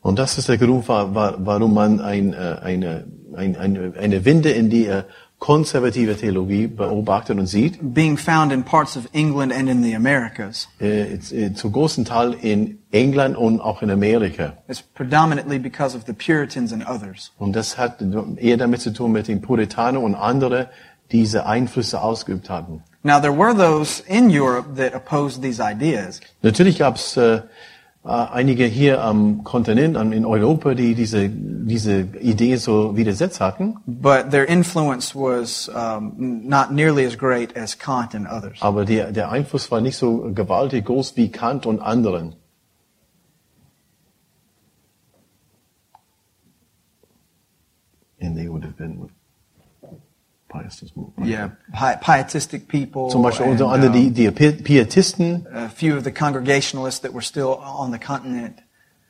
Und 0.00 0.18
das 0.18 0.38
ist 0.38 0.48
der 0.48 0.58
Grund, 0.58 0.86
wa- 0.88 1.12
wa- 1.14 1.34
warum 1.38 1.74
man 1.74 2.00
ein, 2.00 2.32
äh, 2.32 2.56
eine, 2.62 3.04
ein, 3.36 3.56
eine, 3.56 3.92
eine 3.98 4.24
Wende 4.24 4.50
in 4.50 4.70
die 4.70 4.86
äh, 4.86 5.02
konservative 5.40 6.16
Theologie 6.16 6.66
beobachtet 6.66 7.38
und 7.38 7.46
sieht, 7.46 7.78
being 7.94 8.16
found 8.16 8.52
in 8.52 8.62
parts 8.64 8.96
of 8.96 9.08
England 9.12 9.52
and 9.52 9.68
in 9.68 9.82
the 9.82 9.94
Americas. 9.94 10.68
äh, 10.80 11.18
zu 11.54 11.70
großen 11.70 12.04
Teil 12.04 12.34
in 12.40 12.78
England 12.92 13.36
und 13.36 13.60
auch 13.60 13.82
in 13.82 13.90
Amerika. 13.90 14.54
It's 14.68 14.82
predominantly 14.82 15.58
because 15.58 15.96
of 15.96 16.04
the 16.06 16.12
Puritans 16.12 16.72
and 16.72 16.84
others. 16.88 17.32
Und 17.38 17.54
das 17.54 17.76
hat 17.76 18.00
eher 18.36 18.56
damit 18.56 18.80
zu 18.80 18.92
tun 18.92 19.12
mit 19.12 19.28
den 19.28 19.40
Puritanern 19.40 20.02
und 20.02 20.14
andere, 20.14 20.70
die 21.12 21.18
diese 21.20 21.46
Einflüsse 21.46 22.02
ausgeübt 22.02 22.50
hatten. 22.50 22.82
Now, 23.08 23.18
there 23.20 23.32
were 23.32 23.54
those 23.54 24.00
in 24.06 24.28
Europe 24.28 24.76
that 24.76 24.92
opposed 24.94 25.40
these 25.40 25.60
ideas, 25.60 26.20
Natürlich 26.42 26.76
gab 26.78 26.96
es 26.96 27.16
äh, 27.16 27.40
einige 28.04 28.64
hier 28.66 29.02
am 29.02 29.44
Kontinent, 29.44 29.96
an- 29.96 30.12
in 30.12 30.26
Europa, 30.26 30.74
die 30.74 30.94
diese, 30.94 31.30
diese 31.30 32.00
Idee 32.20 32.56
so 32.56 32.96
widersetzt 32.96 33.40
hatten. 33.40 33.76
but 33.86 34.30
their 34.30 34.46
influence 34.46 35.14
was 35.14 35.70
um, 35.74 36.12
not 36.46 36.70
nearly 36.70 37.06
as 37.06 37.16
great 37.16 37.56
as 37.56 37.78
Kant 37.78 38.14
and 38.14 38.26
others. 38.28 38.58
Aber 38.60 38.84
der, 38.84 39.10
der 39.10 39.30
Einfluss 39.30 39.70
war 39.70 39.80
nicht 39.80 39.96
so 39.96 40.30
gewaltig 40.34 40.84
groß 40.84 41.16
wie 41.16 41.30
Kant 41.30 41.64
und 41.64 41.80
anderen. 41.80 42.34
And 48.20 48.36
they 48.36 48.48
would 48.48 48.64
have 48.64 48.76
been 48.76 49.08
with 50.52 50.62
pietists. 50.62 50.92
Yeah, 51.24 51.50
pi- 51.72 51.96
pietistic 51.96 52.68
people. 52.68 53.10
Zum 53.10 53.22
Beispiel 53.22 53.46
and, 53.46 53.60
anderem 53.62 53.92
um, 53.94 54.14
die 54.14 54.30
Pi- 54.30 54.52
Pietisten. 54.62 55.46
a 55.52 55.68
few 55.68 55.96
of 55.96 56.04
the 56.04 56.12
Congregationalists 56.12 57.00
that 57.00 57.12
were 57.12 57.22
still 57.22 57.54
on 57.62 57.90
the 57.90 57.98
continent. 57.98 58.60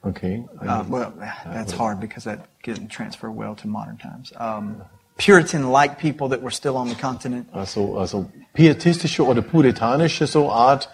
Okay. 0.04 0.44
Uh, 0.60 0.84
well, 0.88 1.12
that's 1.46 1.72
hard 1.72 2.00
because 2.00 2.24
that 2.24 2.46
didn't 2.62 2.88
transfer 2.88 3.30
well 3.30 3.54
to 3.56 3.66
modern 3.68 3.96
times. 3.98 4.32
Um, 4.36 4.82
Puritan-like 5.18 5.98
people 5.98 6.28
that 6.28 6.40
were 6.42 6.52
still 6.52 6.76
on 6.76 6.88
the 6.88 6.94
continent. 6.94 7.48
Also, 7.52 7.96
also 7.98 8.30
pietistische 8.54 9.26
oder 9.26 9.42
puritanische 9.42 10.26
so 10.28 10.50
Art. 10.52 10.88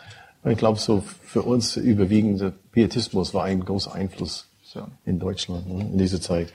Ich 0.47 0.57
glaube, 0.59 0.78
so 0.78 1.01
für 1.03 1.42
uns 1.42 1.76
überwiegende 1.76 2.53
Pietismus 2.72 3.34
war 3.34 3.45
ein 3.45 3.64
großer 3.64 3.95
Einfluss 3.95 4.47
So. 4.62 4.88
in 5.05 5.18
Deutschland 5.18 5.68
ne, 5.68 5.82
in 5.82 5.99
dieser 5.99 6.20
Zeit. 6.20 6.53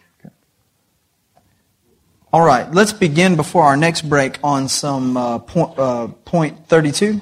All 2.32 2.46
right, 2.46 2.72
let's 2.72 2.94
begin 2.94 3.36
before 3.36 3.64
our 3.64 3.76
next 3.76 4.04
break 4.04 4.38
on 4.44 4.70
some 4.70 5.18
uh, 5.18 5.40
point, 5.40 5.80
uh, 5.80 6.10
point 6.26 6.70
32. 6.70 7.22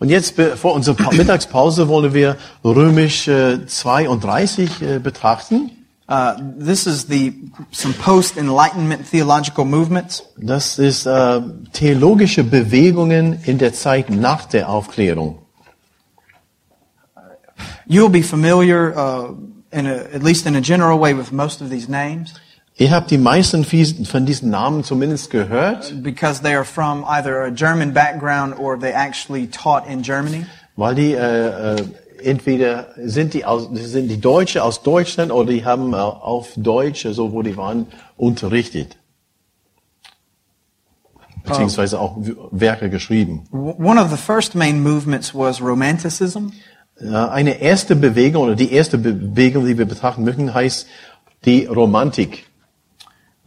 Und 0.00 0.10
jetzt 0.10 0.34
vor 0.56 0.74
unserer 0.74 1.14
Mittagspause 1.14 1.88
wollen 1.88 2.12
wir 2.12 2.36
Römisch 2.62 3.26
äh, 3.26 3.64
32 3.66 4.82
äh, 4.82 4.98
betrachten. 4.98 5.70
Uh, 6.10 6.34
this 6.58 6.86
is 6.86 7.06
the 7.06 7.32
some 7.70 7.94
post-enlightenment 7.94 9.10
theological 9.10 9.64
movements. 9.64 10.22
Das 10.36 10.78
ist 10.78 11.06
äh, 11.06 11.40
theologische 11.72 12.44
Bewegungen 12.44 13.38
in 13.44 13.56
der 13.56 13.72
Zeit 13.72 14.10
nach 14.10 14.44
der 14.44 14.68
Aufklärung. 14.68 15.38
You'll 17.86 18.10
be 18.10 18.22
familiar, 18.22 18.92
uh, 18.94 19.34
in 19.70 19.86
a, 19.86 19.94
at 20.14 20.22
least 20.22 20.46
in 20.46 20.54
a 20.54 20.60
general 20.60 21.00
way, 21.00 21.16
with 21.16 21.32
most 21.32 21.62
of 21.62 21.70
these 21.70 21.90
names 21.90 22.34
Ihr 22.80 22.92
habt 22.92 23.10
die 23.10 23.18
meisten 23.18 23.64
von 23.64 24.24
diesen 24.24 24.50
Namen 24.50 24.84
zumindest 24.84 25.30
gehört, 25.30 26.00
because 26.02 26.40
they 26.40 26.54
are 26.54 26.64
from 26.64 27.04
either 27.04 27.42
a 27.42 27.50
German 27.50 27.92
background 27.92 28.56
or 28.58 28.78
they 28.78 28.92
actually 28.92 29.48
taught 29.48 29.84
in 29.88 30.02
Germany. 30.02 30.46
weil 30.78 30.94
die 30.94 31.12
äh, 31.12 31.74
äh, 31.74 31.84
entweder 32.22 32.86
sind 32.96 33.34
die 33.34 33.44
aus, 33.44 33.68
sind 33.72 34.08
die 34.08 34.20
Deutsche 34.20 34.62
aus 34.62 34.84
Deutschland 34.84 35.32
oder 35.32 35.50
die 35.52 35.64
haben 35.64 35.92
äh, 35.92 35.96
auf 35.96 36.52
Deutsch, 36.56 37.04
so 37.10 37.32
wo 37.32 37.42
die 37.42 37.56
waren, 37.56 37.88
unterrichtet. 38.16 38.96
Beziehungsweise 41.44 41.98
auch 41.98 42.16
Werke 42.52 42.90
geschrieben. 42.90 43.44
One 43.50 44.00
of 44.00 44.10
the 44.10 44.16
first 44.16 44.54
main 44.54 44.82
movements 44.82 45.34
was 45.34 45.60
Romanticism. 45.60 46.50
Eine 47.00 47.60
erste 47.60 47.96
Bewegung 47.96 48.42
oder 48.42 48.54
die 48.54 48.72
erste 48.72 48.98
Bewegung, 48.98 49.64
die 49.64 49.78
wir 49.78 49.86
betrachten 49.86 50.24
möchten, 50.24 50.52
heißt 50.52 50.86
die 51.44 51.64
Romantik. 51.64 52.47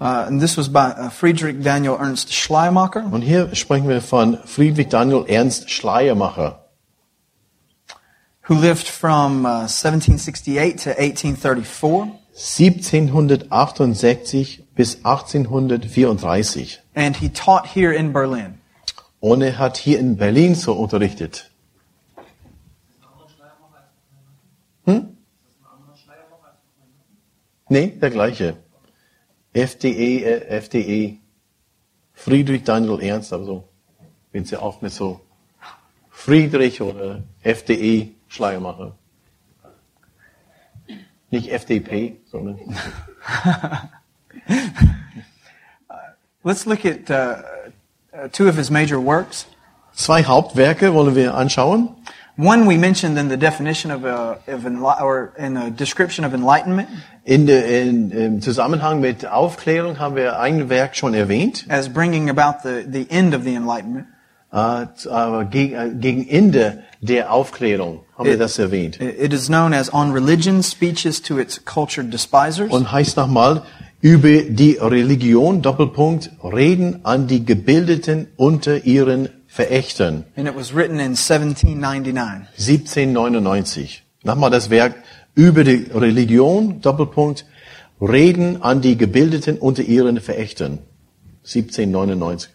Uh, 0.02 0.26
and 0.28 0.42
this 0.42 0.58
was 0.58 0.68
by 0.68 0.90
uh, 0.90 1.10
Friedrich 1.10 1.62
Daniel 1.62 1.96
Ernst 1.96 2.34
Schleiermacher. 2.34 3.06
Und 3.12 3.22
hier 3.22 3.54
sprechen 3.54 3.88
wir 3.88 4.02
von 4.02 4.40
Friedrich 4.46 4.90
Daniel 4.90 5.26
Ernst 5.28 5.70
Schleiermacher. 5.70 6.62
who 8.52 8.56
lived 8.56 8.88
from 8.88 9.46
uh, 9.46 9.68
1768 9.68 10.80
to 10.80 10.90
1834, 10.90 12.20
1768 12.34 14.76
bis 14.76 14.96
1834. 15.06 16.80
and 16.96 17.16
he 17.18 17.30
taught 17.30 17.68
here 17.68 17.92
in 17.94 18.12
Berlin. 18.12 18.60
Und 19.22 19.42
er 19.42 19.60
hat 19.60 19.78
hier 19.78 20.00
in 20.00 20.18
Berlin 20.18 20.56
so 20.56 20.74
unterrichtet. 20.74 21.50
Hm? 24.86 25.16
Nee, 27.70 27.94
der 28.02 28.10
gleiche. 28.10 28.58
FDE, 29.54 30.24
äh, 30.24 30.62
FDE. 30.62 31.18
Friedrich 32.14 32.64
Daniel 32.64 33.02
Ernst, 33.02 33.34
also, 33.34 33.68
wenn 34.32 34.46
sie 34.46 34.58
auch 34.58 34.82
nicht 34.82 34.96
so 34.96 35.22
Friedrich 36.10 36.82
oder 36.82 37.24
FDE 37.42 38.10
Schleiermacher. 38.28 38.96
Nicht 41.32 41.50
FDP, 41.52 42.18
sondern 42.30 42.60
Let's 46.44 46.66
look 46.66 46.86
at 46.86 47.10
uh, 47.10 47.42
uh, 48.14 48.28
two 48.32 48.48
of 48.48 48.56
his 48.56 48.70
major 48.70 49.00
works. 49.00 49.48
zwei 49.94 50.24
Hauptwerke 50.24 50.94
wollen 50.94 51.16
wir 51.16 51.36
anschauen. 51.36 51.90
One 52.38 52.66
we 52.68 52.78
mentioned 52.78 53.18
in 53.18 53.30
the 53.30 53.38
definition 53.38 53.92
of, 53.92 54.04
uh, 54.04 54.36
of 54.48 54.66
enli- 54.66 55.02
or 55.02 55.34
in 55.38 55.54
the 55.56 55.70
description 55.70 56.26
of 56.26 56.34
enlightenment 56.34 56.88
In 57.24 57.46
der, 57.46 57.66
in, 57.66 58.10
Im 58.12 58.42
Zusammenhang 58.42 59.00
mit 59.00 59.26
Aufklärung 59.28 60.00
haben 60.00 60.16
wir 60.16 60.40
ein 60.40 60.70
Werk 60.70 60.96
schon 60.96 61.14
erwähnt, 61.14 61.66
as 61.70 61.88
bringing 61.90 62.30
about 62.30 62.64
the, 62.64 62.84
the 62.90 63.06
end 63.12 63.36
of 63.36 63.44
the 63.44 63.54
enlightenment. 63.54 64.08
äh, 64.52 64.86
aber 65.10 65.46
gegen, 65.46 66.00
gegen 66.00 66.28
Ende 66.28 66.84
der 67.02 67.32
Aufklärung 67.32 68.02
haben 68.18 68.26
wir 68.26 68.34
It- 68.36 68.42
das 68.42 68.58
erwähnt. 68.60 69.00
It 69.00 69.34
is 69.34 69.48
known 69.48 69.74
as 69.74 69.94
On 69.94 70.12
Religion, 70.12 70.64
Speeches 70.64 71.22
to 71.22 71.38
its 71.38 71.64
Cultured 71.64 72.12
Despisers. 72.12 72.72
Und 72.72 72.92
heißt 72.92 73.18
nochmal, 73.18 73.62
über 74.02 74.42
die 74.50 74.78
Religion, 74.82 75.62
Doppelpunkt, 75.62 76.32
reden 76.44 77.02
an 77.06 77.28
die 77.28 77.46
Gebildeten 77.46 78.28
unter 78.36 78.84
ihren 78.86 79.30
Verächtern. 79.52 80.24
And 80.38 80.48
it 80.48 80.56
was 80.56 80.74
written 80.74 80.98
in 81.02 81.18
1799. 81.18 82.48
1799. 82.58 84.02
Nochmal 84.24 84.50
das 84.50 84.70
Werk 84.70 84.96
über 85.36 85.66
die 85.66 85.88
Religion, 85.94 86.80
Doppelpunkt, 86.80 87.46
reden 88.00 88.64
an 88.64 88.80
die 88.80 88.96
Gebildeten 88.96 89.58
unter 89.58 89.84
ihren 89.84 90.22
Verächtern. 90.22 90.80
1799. 91.44 92.50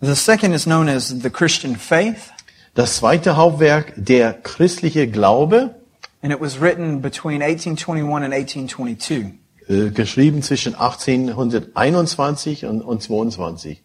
The 0.00 0.14
second 0.14 0.54
is 0.54 0.64
known 0.64 0.88
as 0.88 1.08
The 1.08 1.30
Christian 1.30 1.74
Faith. 1.74 2.30
Das 2.74 2.98
zweite 2.98 3.36
Hauptwerk, 3.36 3.92
der 3.96 4.34
christliche 4.34 5.08
Glaube, 5.08 5.74
And 6.22 6.32
it 6.32 6.40
was 6.40 6.60
written 6.60 7.00
between 7.00 7.42
1821 7.42 8.22
and 8.22 8.32
1822. 8.32 9.38
äh, 9.68 9.90
geschrieben 9.90 10.42
zwischen 10.42 10.74
1821 10.74 12.64
und, 12.64 12.80
und 12.82 13.02
22. 13.02 13.82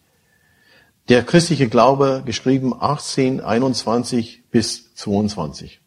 Der 1.09 1.23
christliche 1.23 1.67
Glaube, 1.67 2.23
geschrieben 2.25 2.73
1821 2.73 4.43
bis 4.49 4.93
22. 4.95 5.81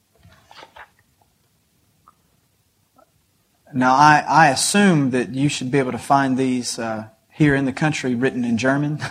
Now, 3.73 3.95
I, 3.95 4.23
I 4.29 4.53
assume 4.53 5.11
that 5.13 5.35
you 5.35 5.49
should 5.49 5.71
be 5.71 5.81
able 5.81 5.93
to 5.93 5.99
find 5.99 6.39
these 6.39 6.79
uh, 6.79 7.05
here 7.29 7.55
in 7.57 7.67
the 7.67 7.73
country 7.73 8.15
written 8.15 8.45
in 8.45 8.57
German. 8.57 8.99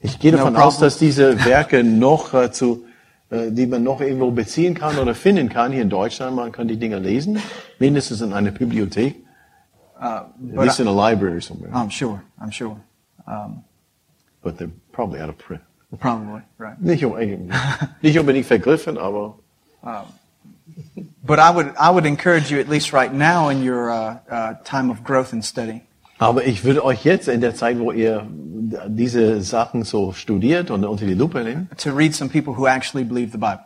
Ich 0.00 0.20
gehe 0.20 0.30
No 0.30 0.36
davon 0.36 0.52
problem. 0.54 0.68
aus, 0.68 0.78
dass 0.78 0.98
diese 0.98 1.44
Werke 1.44 1.82
noch 1.82 2.32
äh, 2.32 2.52
zu, 2.52 2.84
äh, 3.30 3.50
die 3.50 3.66
man 3.66 3.82
noch 3.82 4.00
irgendwo 4.00 4.30
beziehen 4.30 4.74
kann 4.74 4.96
oder 4.96 5.12
finden 5.12 5.48
kann 5.48 5.72
hier 5.72 5.82
in 5.82 5.90
Deutschland. 5.90 6.36
Man 6.36 6.52
kann 6.52 6.68
die 6.68 6.76
Dinger 6.76 7.00
lesen, 7.00 7.40
mindestens 7.80 8.20
in 8.20 8.32
einer 8.32 8.52
Bibliothek. 8.52 9.16
Uh, 10.00 10.24
At 10.56 10.64
least 10.64 10.78
I, 10.80 10.82
in 10.82 10.88
a 10.88 10.92
library 10.92 11.42
somewhere. 11.42 11.70
I'm 11.74 11.90
sure. 11.90 12.22
I'm 12.40 12.50
sure. 12.52 12.76
Um, 13.26 13.64
But 14.42 14.56
they're 14.58 14.70
probably 14.92 15.20
out 15.20 15.28
of 15.28 15.36
print. 15.38 15.62
probably 15.98 16.42
right. 16.58 16.80
Nicht, 16.80 17.02
nicht 18.02 18.18
unbedingt 18.18 18.46
vergriffen, 18.46 18.96
aber 18.98 19.34
But 21.24 21.38
I 21.38 21.50
would 21.50 21.74
I 21.78 21.90
would 21.90 22.06
encourage 22.06 22.50
you 22.50 22.60
at 22.60 22.68
least 22.68 22.92
right 22.92 23.12
now 23.12 23.48
in 23.50 23.62
your 23.62 23.90
uh, 23.90 24.18
uh, 24.30 24.54
time 24.64 24.90
of 24.90 25.02
growth 25.02 25.32
and 25.32 25.44
study 25.44 25.82
Aber 26.20 26.44
ich 26.44 26.64
würde 26.64 26.84
euch 26.84 27.04
jetzt 27.04 27.28
in 27.28 27.40
der 27.40 27.54
Zeit, 27.54 27.78
wo 27.78 27.92
ihr 27.92 28.26
diese 28.88 29.40
Sachen 29.40 29.84
so 29.84 30.12
studiert 30.12 30.70
und 30.70 30.84
unter 30.84 31.06
die 31.06 31.14
Lupe 31.14 31.42
nehmt, 31.44 31.78
to 31.78 31.90
read 31.90 32.12
some 32.14 32.28
people 32.30 32.54
who 32.56 32.66
actually 32.66 33.04
believe 33.04 33.30
the 33.32 33.38
Bible. 33.38 33.64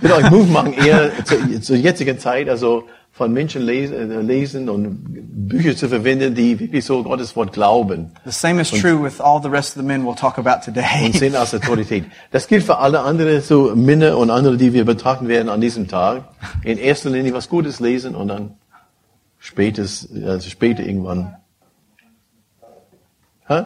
würde 0.00 0.14
euch 0.16 0.30
Mut 0.30 0.50
machen, 0.50 0.72
eher 0.74 1.24
zu- 1.24 1.60
zur 1.60 1.76
jetzigen 1.76 2.18
Zeit, 2.18 2.48
also 2.48 2.84
von 3.18 3.32
Menschen 3.32 3.62
lesen, 3.62 4.12
äh, 4.12 4.20
lesen 4.22 4.68
und 4.68 5.48
Bücher 5.48 5.76
zu 5.76 5.88
verwenden, 5.88 6.36
die 6.36 6.58
wirklich 6.58 6.84
so 6.84 7.02
Gottes 7.02 7.34
Wort 7.34 7.52
glauben 7.52 8.12
The 8.24 8.30
same 8.30 8.62
is 8.62 8.70
true 8.70 9.02
with 9.02 9.20
all 9.20 9.42
the 9.42 9.48
rest 9.48 9.76
of 9.76 9.82
the 9.82 9.86
men 9.86 10.04
we'll 10.04 10.16
talk 10.16 10.38
about 10.38 10.64
today. 10.64 11.04
und 11.04 11.16
sehen 11.16 11.34
als 11.34 11.52
Autorität. 11.52 12.04
Das 12.30 12.46
gilt 12.46 12.62
für 12.62 12.78
alle 12.78 13.00
anderen 13.00 13.42
so 13.42 13.74
Männer 13.74 14.16
und 14.16 14.30
andere, 14.30 14.56
die 14.56 14.72
wir 14.72 14.84
betrachten 14.84 15.26
werden 15.26 15.48
an 15.48 15.60
diesem 15.60 15.88
Tag. 15.88 16.28
In 16.62 16.78
erster 16.78 17.10
Linie 17.10 17.34
was 17.34 17.48
Gutes 17.48 17.80
lesen 17.80 18.14
und 18.14 18.28
dann 18.28 18.54
spätes, 19.38 20.08
also 20.24 20.48
später 20.48 20.84
irgendwann. 20.84 21.36
Huh? 23.48 23.64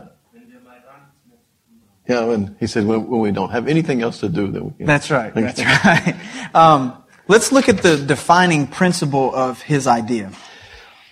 Yeah, 2.09 2.27
when 2.27 2.57
he 2.59 2.67
said 2.67 2.85
when, 2.89 3.07
when 3.09 3.21
we 3.21 3.33
don't 3.33 3.51
have 3.51 3.69
anything 3.69 4.03
else 4.03 4.19
to 4.21 4.29
do, 4.29 4.51
then 4.51 4.65
we 4.65 4.71
can. 4.79 4.87
That's 4.87 5.11
right. 5.11 5.33
That's 5.35 5.61
right. 5.61 6.15
Um, 6.55 7.02
let's 7.29 7.53
look 7.53 7.69
at 7.69 7.83
the 7.83 7.97
defining 7.97 8.67
principle 8.67 9.35
of 9.35 9.63
his 9.63 9.87
idea. 9.87 10.31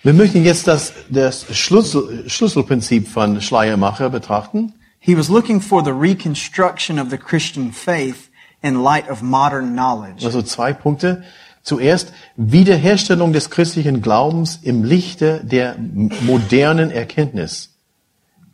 Wir 0.03 0.13
möchten 0.13 0.43
jetzt 0.43 0.67
das, 0.67 0.93
das 1.09 1.45
Schlüssel, 1.55 2.27
Schlüsselprinzip 2.27 3.07
von 3.07 3.39
Schleiermacher 3.39 4.09
betrachten. 4.09 4.73
He 4.99 5.15
was 5.15 5.29
looking 5.29 5.61
for 5.61 5.83
the 5.83 5.91
reconstruction 5.91 6.99
of 6.99 7.09
the 7.11 7.17
Christian 7.17 7.71
faith 7.71 8.29
in 8.63 8.83
light 8.83 9.09
of 9.09 9.21
modern 9.21 9.73
knowledge. 9.73 10.25
Also 10.25 10.41
zwei 10.41 10.73
Punkte. 10.73 11.23
Zuerst 11.63 12.11
Wiederherstellung 12.37 13.33
des 13.33 13.51
christlichen 13.51 14.01
Glaubens 14.01 14.59
im 14.63 14.83
Lichte 14.83 15.41
der 15.43 15.75
modernen 16.21 16.89
Erkenntnis. 16.89 17.69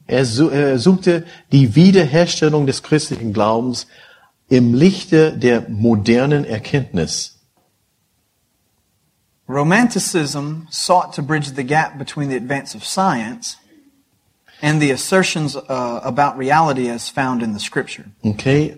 Er, 0.08 0.26
er 0.51 0.80
suchte 0.80 1.26
die 1.51 1.76
Wiederherstellung 1.76 2.66
des 2.66 2.84
christlichen 2.84 3.32
Glaubens 3.32 3.88
im 4.49 4.74
Lichte 4.74 5.38
der 5.38 5.70
modernen 5.70 6.43
Erkenntnis. 6.43 7.36
Romanticism 9.47 10.67
sought 10.69 11.13
to 11.13 11.21
bridge 11.21 11.51
the 11.51 11.63
gap 11.63 11.97
between 11.97 12.29
the 12.29 12.35
advance 12.35 12.75
of 12.75 12.83
science 12.83 13.57
and 14.61 14.81
the 14.81 14.91
assertions 14.91 15.55
uh, 15.55 16.01
about 16.03 16.37
reality 16.37 16.89
as 16.89 17.09
found 17.09 17.41
in 17.41 17.53
the 17.53 17.59
scripture. 17.59 18.05
Okay? 18.25 18.77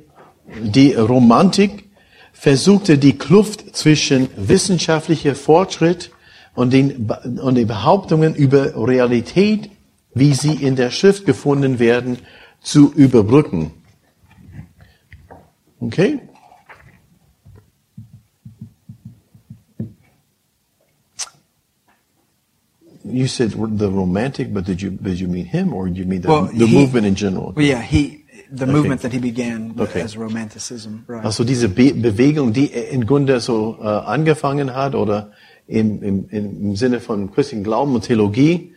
Die 0.62 0.94
Romantik 0.94 1.90
versuchte 2.34 2.98
die 2.98 3.18
Kluft 3.18 3.76
zwischen 3.76 4.30
wissenschaftlicher 4.36 5.36
Fortschritt 5.36 6.12
und 6.56 6.72
den, 6.72 7.10
und 7.42 7.56
den 7.56 7.68
Behauptungen 7.68 8.36
über 8.36 8.76
Realität, 8.76 9.72
wie 10.14 10.34
sie 10.34 10.54
in 10.54 10.76
der 10.76 10.92
Schrift 10.92 11.26
gefunden 11.26 11.80
werden, 11.80 12.20
zu 12.62 12.92
überbrücken. 12.94 13.72
Okay? 15.80 16.20
You 23.12 23.28
said 23.28 23.52
the 23.52 23.90
romantic, 23.90 24.54
but 24.54 24.66
did 24.66 24.82
you 24.82 24.92
did 24.92 25.20
you 25.20 25.28
mean 25.28 25.46
him 25.46 25.74
or 25.74 25.88
did 25.88 25.98
you 25.98 26.06
mean 26.06 26.22
the, 26.22 26.28
Well, 26.30 26.46
the 26.54 26.66
he- 26.68 26.76
movement 26.78 27.06
in 27.06 27.16
general? 27.16 27.54
Well, 27.56 27.66
yeah, 27.66 27.82
he 27.82 28.26
the 28.52 28.66
movement 28.66 29.02
that 29.02 29.12
he 29.14 29.20
began 29.20 29.76
with 29.76 29.90
Okay. 29.90 30.02
as 30.02 30.18
romanticism. 30.18 31.04
Right. 31.08 31.24
Also 31.26 31.44
diese 31.44 31.70
Be 31.70 31.94
Bewegung, 31.94 32.52
die 32.54 32.66
im 32.66 33.06
Grunde 33.06 33.40
so 33.40 33.78
äh, 33.82 33.86
angefangen 33.86 34.74
hat 34.76 34.96
oder 34.96 35.32
im, 35.68 36.02
im, 36.02 36.30
im 36.30 36.76
Sinne 36.76 37.00
von 37.00 37.32
christlichen 37.32 37.64
Glauben 37.64 37.94
und 37.94 38.04
Theologie, 38.06 38.74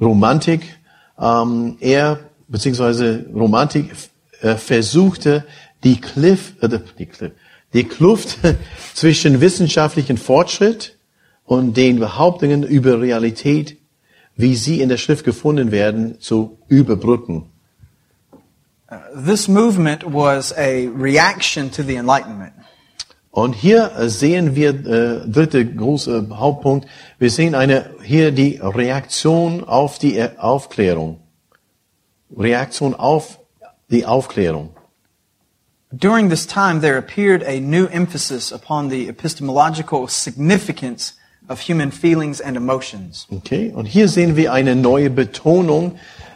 Romantik, 0.00 0.62
ähm, 1.20 1.76
er 1.80 2.18
beziehungsweise 2.48 3.26
Romantik 3.32 3.90
äh, 4.40 4.56
versuchte 4.56 5.44
die 5.84 6.00
Cliff, 6.00 6.54
äh, 6.60 6.68
die, 6.98 7.06
Cliff, 7.06 7.32
die 7.72 7.84
Kluft 7.84 8.38
zwischen 8.94 9.40
wissenschaftlichen 9.40 10.16
Fortschritt 10.16 10.98
und 11.44 11.76
den 11.76 11.98
Behauptungen 11.98 12.62
über 12.62 13.00
Realität, 13.00 13.78
wie 14.36 14.56
sie 14.56 14.80
in 14.80 14.88
der 14.88 14.96
Schrift 14.96 15.24
gefunden 15.24 15.70
werden, 15.70 16.20
zu 16.20 16.58
überbrücken. 16.68 17.46
This 19.26 19.48
movement 19.48 20.04
was 20.04 20.52
a 20.52 20.88
reaction 20.94 21.70
to 21.70 21.82
the 21.82 21.96
Enlightenment. 21.96 22.52
Und 23.30 23.54
hier 23.54 23.92
sehen 24.08 24.54
wir, 24.54 24.70
äh, 24.70 25.26
dritte 25.26 25.64
große 25.64 26.28
Hauptpunkt, 26.30 26.86
wir 27.18 27.30
sehen 27.30 27.54
eine, 27.54 27.94
hier 28.02 28.30
die 28.30 28.60
Reaktion 28.62 29.64
auf 29.64 29.98
die 29.98 30.22
Aufklärung. 30.36 31.20
Reaktion 32.36 32.94
auf 32.94 33.38
die 33.90 34.04
Aufklärung. 34.04 34.76
During 35.90 36.28
this 36.28 36.46
time, 36.46 36.80
there 36.80 36.98
appeared 36.98 37.42
a 37.46 37.58
new 37.58 37.86
emphasis 37.86 38.52
upon 38.52 38.90
the 38.90 39.08
epistemological 39.08 40.08
significance 40.08 41.14
of 41.52 41.60
human 41.60 41.92
feelings 41.92 42.40
and 42.40 42.56
emotions. 42.56 43.26
Okay? 43.30 43.70
Und 43.74 43.86
hier 43.86 44.08
sehen 44.08 44.36
wir 44.36 44.52
eine 44.52 44.74
neue 44.74 45.10
Betonung 45.10 45.92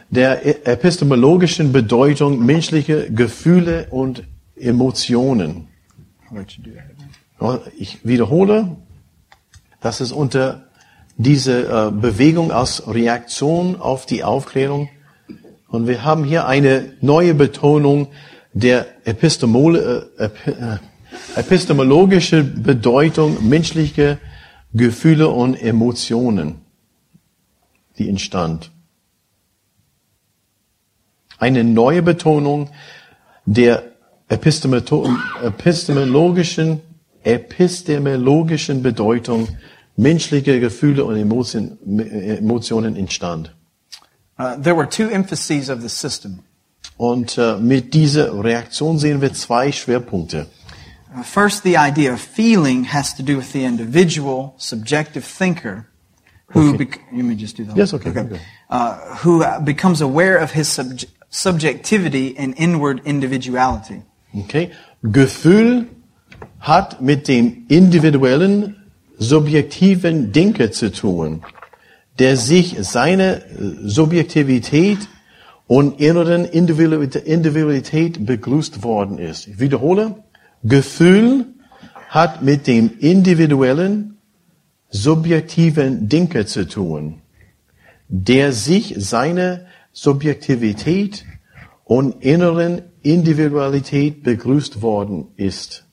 der 0.09 0.45
e- 0.45 0.63
epistemologischen 0.63 1.71
Bedeutung 1.71 2.45
menschlicher 2.45 3.09
Gefühle 3.09 3.87
und 3.89 4.23
Emotionen. 4.55 5.67
Ich 7.77 7.99
wiederhole, 8.03 8.77
das 9.81 10.01
ist 10.01 10.11
unter 10.11 10.67
diese 11.17 11.63
äh, 11.67 11.91
Bewegung 11.91 12.51
als 12.51 12.87
Reaktion 12.87 13.79
auf 13.79 14.05
die 14.05 14.23
Aufklärung. 14.23 14.89
Und 15.67 15.87
wir 15.87 16.03
haben 16.03 16.23
hier 16.23 16.47
eine 16.47 16.93
neue 17.01 17.33
Betonung 17.33 18.07
der 18.53 18.85
Epistemole, 19.05 20.09
äh, 20.17 20.25
äh, 20.25 20.77
epistemologische 21.35 22.43
Bedeutung 22.43 23.47
menschlicher 23.47 24.17
Gefühle 24.77 25.29
und 25.29 25.55
Emotionen, 25.55 26.61
die 27.97 28.07
entstand. 28.07 28.71
Eine 31.39 31.63
neue 31.63 32.01
Betonung 32.01 32.69
der 33.45 33.83
epistemologischen, 34.29 36.81
epistemologischen 37.23 38.83
Bedeutung 38.83 39.47
menschlicher 39.97 40.59
Gefühle 40.59 41.05
und 41.05 41.17
Emotionen, 41.17 42.95
entstand. 42.95 43.53
Uh, 44.39 44.55
there 44.61 44.75
were 44.75 44.87
two 44.87 45.09
emphases 45.09 45.69
of 45.69 45.81
the 45.81 45.89
system. 45.89 46.39
Und 46.97 47.37
äh, 47.37 47.57
mit 47.57 47.93
dieser 47.93 48.43
Reaktion 48.43 48.99
sehen 48.99 49.21
wir 49.21 49.33
zwei 49.33 49.71
Schwerpunkte. 49.71 50.47
First, 51.23 51.63
the 51.63 51.77
idea 51.77 52.13
of 52.13 52.19
feeling 52.21 52.85
has 52.85 53.13
to 53.13 53.23
do 53.23 53.37
with 53.37 53.51
the 53.53 53.65
individual, 53.65 54.53
subjective 54.57 55.23
thinker 55.25 55.87
who. 56.47 56.69
Okay. 56.69 56.77
Bec- 56.77 57.01
you 57.11 57.23
may 57.23 57.35
just 57.35 57.57
do 57.57 57.65
that. 57.65 57.77
Yes, 57.77 57.93
okay, 57.93 58.09
okay. 58.09 58.39
Uh, 58.69 59.15
who 59.17 59.43
becomes 59.63 60.01
aware 60.01 60.37
of 60.37 60.51
his 60.51 60.67
subj- 60.67 61.07
subjectivity 61.29 62.37
and 62.37 62.53
inward 62.57 63.01
individuality. 63.05 64.01
Okay? 64.35 64.71
Gefühl 65.03 65.87
hat 66.59 67.01
mit 67.01 67.27
dem 67.27 67.65
individuellen, 67.69 68.75
subjektiven 69.17 70.31
Denker 70.31 70.71
zu 70.71 70.91
tun, 70.91 71.43
der 72.19 72.37
sich 72.37 72.75
seiner 72.81 73.37
äh, 73.37 73.41
Subjektivität 73.83 75.07
und 75.67 75.99
inneren 75.99 76.45
Individualität 76.45 77.25
Individualität 77.25 78.25
begrüßt 78.25 78.83
worden 78.83 79.17
ist. 79.17 79.47
Ich 79.47 79.59
wiederhole, 79.59 80.23
Gefühl 80.63 81.45
hat 82.09 82.41
mit 82.41 82.67
dem 82.67 82.97
individuellen, 82.99 84.17
subjektiven 84.89 86.09
Denker 86.09 86.45
zu 86.45 86.67
tun, 86.67 87.21
der 88.07 88.53
sich 88.53 88.95
seiner 88.97 89.65
Subjektivität 89.91 91.25
und 91.83 92.23
inneren 92.23 92.83
Individualität 93.01 94.23
begrüßt 94.23 94.81
worden 94.81 95.27
ist. 95.35 95.85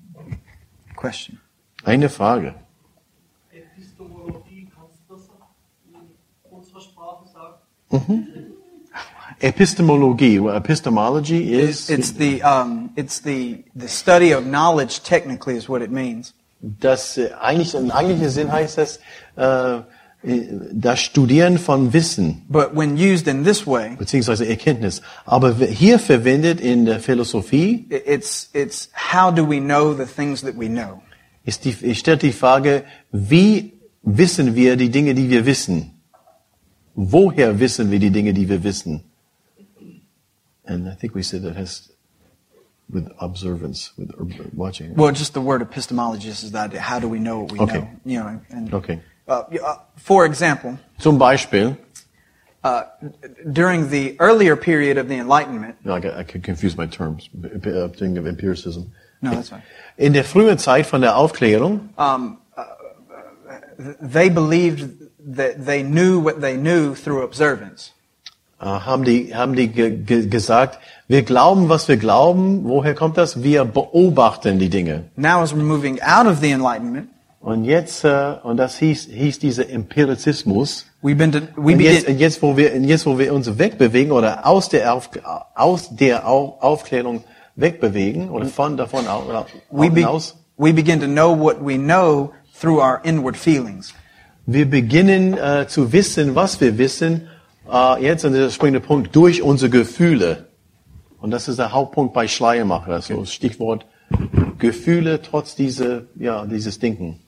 Question. 0.96 1.40
Eine 1.84 2.08
Frage. 2.08 2.54
Epistemologie, 3.52 4.68
kannst 4.74 4.98
du 5.08 5.14
das 5.14 5.28
in 5.86 6.50
unserer 6.50 6.80
Sprache 6.80 7.28
sagen? 7.28 8.28
Epistemologie, 9.44 10.40
well, 10.40 10.56
epistemology 10.56 11.52
is 11.52 11.90
It's 11.90 12.12
the 12.12 12.42
um, 12.42 12.92
it's 12.96 13.20
the 13.20 13.64
the 13.76 13.88
study 13.88 14.32
of 14.32 14.46
knowledge. 14.46 15.02
Technically, 15.02 15.56
is 15.56 15.68
what 15.68 15.82
it 15.82 15.90
means. 15.90 16.32
das 16.80 17.18
äh, 17.18 17.30
eigentlich 17.40 17.74
im 17.74 17.90
eigentlichen 17.90 18.30
Sinn 18.30 18.50
heißt 18.50 18.78
das 18.78 19.00
äh, 19.36 19.76
äh, 19.76 19.82
das 20.72 21.00
Studieren 21.00 21.58
von 21.58 21.92
Wissen 21.92 22.42
But 22.48 22.74
when 22.74 22.96
used 22.96 23.28
in 23.28 23.44
this 23.44 23.66
way, 23.66 23.96
beziehungsweise 23.98 24.46
Erkenntnis. 24.46 25.02
Aber 25.26 25.54
hier 25.54 25.98
verwendet 25.98 26.60
in 26.60 26.86
der 26.86 27.00
Philosophie 27.00 27.86
it's, 27.90 28.48
it's 28.54 28.88
how 29.12 29.30
do 29.34 29.46
we 29.46 29.60
know 29.60 29.94
the 29.94 30.06
things 30.06 30.40
that 30.42 30.54
we 30.58 30.68
know? 30.68 31.02
ist 31.44 31.64
die, 31.64 31.94
stellt 31.94 32.22
die 32.22 32.32
Frage, 32.32 32.84
wie 33.12 33.74
wissen 34.02 34.54
wir 34.54 34.76
die 34.76 34.90
Dinge, 34.90 35.14
die 35.14 35.28
wir 35.28 35.44
wissen? 35.44 35.90
Woher 36.94 37.58
wissen 37.60 37.90
wir 37.90 37.98
die 37.98 38.10
Dinge, 38.10 38.32
die 38.32 38.48
wir 38.48 38.64
wissen? 38.64 39.04
And 40.66 40.88
I 40.88 40.94
think 40.94 41.14
we 41.14 41.22
said 41.22 41.42
that 41.42 41.56
has 41.56 41.90
with 42.90 43.08
observance, 43.20 43.92
with 43.96 44.10
watching. 44.54 44.94
Well, 44.94 45.12
just 45.12 45.32
the 45.34 45.40
word 45.40 45.62
epistemology 45.62 46.28
is 46.28 46.50
that 46.52 46.72
how 46.74 46.98
do 47.00 47.08
we 47.08 47.18
know 47.18 47.40
what 47.40 47.52
we 47.52 47.58
Okay. 47.60 47.78
know? 47.78 47.88
You 48.04 48.18
know, 48.20 48.40
and, 48.50 48.74
Okay. 48.74 49.00
uh, 49.28 49.42
uh, 49.64 49.76
for 49.96 50.24
example, 50.26 50.78
Zum 51.00 51.18
Beispiel, 51.18 51.76
uh, 52.62 52.84
during 53.52 53.88
the 53.90 54.16
earlier 54.20 54.56
period 54.56 54.96
of 54.98 55.08
the 55.08 55.16
Enlightenment, 55.16 55.76
no, 55.84 55.94
I, 55.94 56.20
I 56.20 56.24
could 56.24 56.42
confuse 56.42 56.76
my 56.76 56.86
terms, 56.86 57.28
uh, 57.42 57.88
thinking 57.88 58.18
of 58.18 58.26
empiricism. 58.26 58.92
no, 59.22 59.30
that's 59.30 59.48
fine. 59.50 59.62
In 59.96 60.12
der 60.12 60.24
frühen 60.24 60.58
Zeit 60.58 60.86
von 60.86 61.00
der 61.00 61.14
Aufklärung 61.16 61.88
They 64.00 64.28
believed 64.28 65.08
that 65.36 65.66
they 65.66 65.82
knew 65.82 66.20
what 66.20 66.40
they 66.40 66.56
knew 66.56 66.94
through 66.94 67.22
observance. 67.22 67.92
Äh, 68.64 68.66
haben 68.66 69.04
die, 69.04 69.34
haben 69.36 69.54
die 69.54 69.68
ge 69.68 69.90
ge 69.90 70.26
gesagt, 70.28 70.78
wir 71.08 71.22
glauben, 71.22 71.68
was 71.68 71.86
wir 71.88 71.98
glauben. 71.98 72.64
Woher 72.64 72.94
kommt 72.94 73.16
das? 73.18 73.42
Wir 73.42 73.64
beobachten 73.64 74.58
die 74.58 74.70
Dinge. 74.70 75.04
Now, 75.16 75.40
as 75.42 75.52
we're 75.54 75.62
moving 75.62 76.00
out 76.02 76.26
of 76.26 76.38
the 76.40 76.50
Enlightenment, 76.50 77.08
Und 77.40 77.64
jetzt, 77.64 78.04
äh, 78.04 78.36
und 78.42 78.56
das 78.56 78.78
hieß, 78.78 79.08
hieß 79.12 79.38
dieser 79.38 79.68
Empirizismus. 79.68 80.86
we've 81.02 81.16
been 81.16 81.30
to, 81.32 81.40
we 81.56 81.74
Und 81.74 81.80
jetzt, 82.18 82.40
wo 82.42 82.56
wir, 82.56 82.76
jetzt, 82.80 83.04
wo 83.06 83.18
wir 83.18 83.34
uns 83.34 83.58
wegbewegen 83.58 84.12
oder 84.12 84.46
aus 84.46 84.70
der, 84.70 84.94
Auf, 84.94 85.10
aus 85.54 85.94
der 85.94 86.26
Au- 86.26 86.56
Aufklärung 86.60 87.22
wegbewegen 87.56 88.30
oder 88.30 88.46
von 88.46 88.76
davon 88.76 89.06
au- 89.06 89.24
oder 89.28 89.46
we, 89.70 89.90
be, 89.90 90.06
we 90.56 90.72
begin 90.72 91.00
to 91.00 91.06
know 91.06 91.38
what 91.38 91.56
we 91.60 91.76
know 91.76 92.32
through 92.60 92.80
our 92.80 93.00
inward 93.04 93.36
feelings. 93.36 93.92
wir 94.46 94.68
beginnen 94.68 95.34
äh, 95.38 95.66
zu 95.68 95.92
wissen, 95.92 96.34
was 96.34 96.60
wir 96.60 96.76
wissen, 96.78 97.28
äh, 97.70 98.02
jetzt, 98.02 98.24
und 98.24 98.32
der 98.32 98.50
springende 98.50 98.80
Punkt, 98.80 99.14
durch 99.14 99.42
unsere 99.42 99.70
Gefühle. 99.70 100.48
Und 101.20 101.30
das 101.30 101.48
ist 101.48 101.58
der 101.58 101.72
Hauptpunkt 101.72 102.12
bei 102.14 102.28
Schleiermacher, 102.28 103.00
so 103.00 103.24
Stichwort 103.24 103.86
Gefühle 104.58 105.22
trotz 105.22 105.54
diese, 105.54 106.08
ja, 106.16 106.44
dieses 106.46 106.78
Denken. 106.78 107.20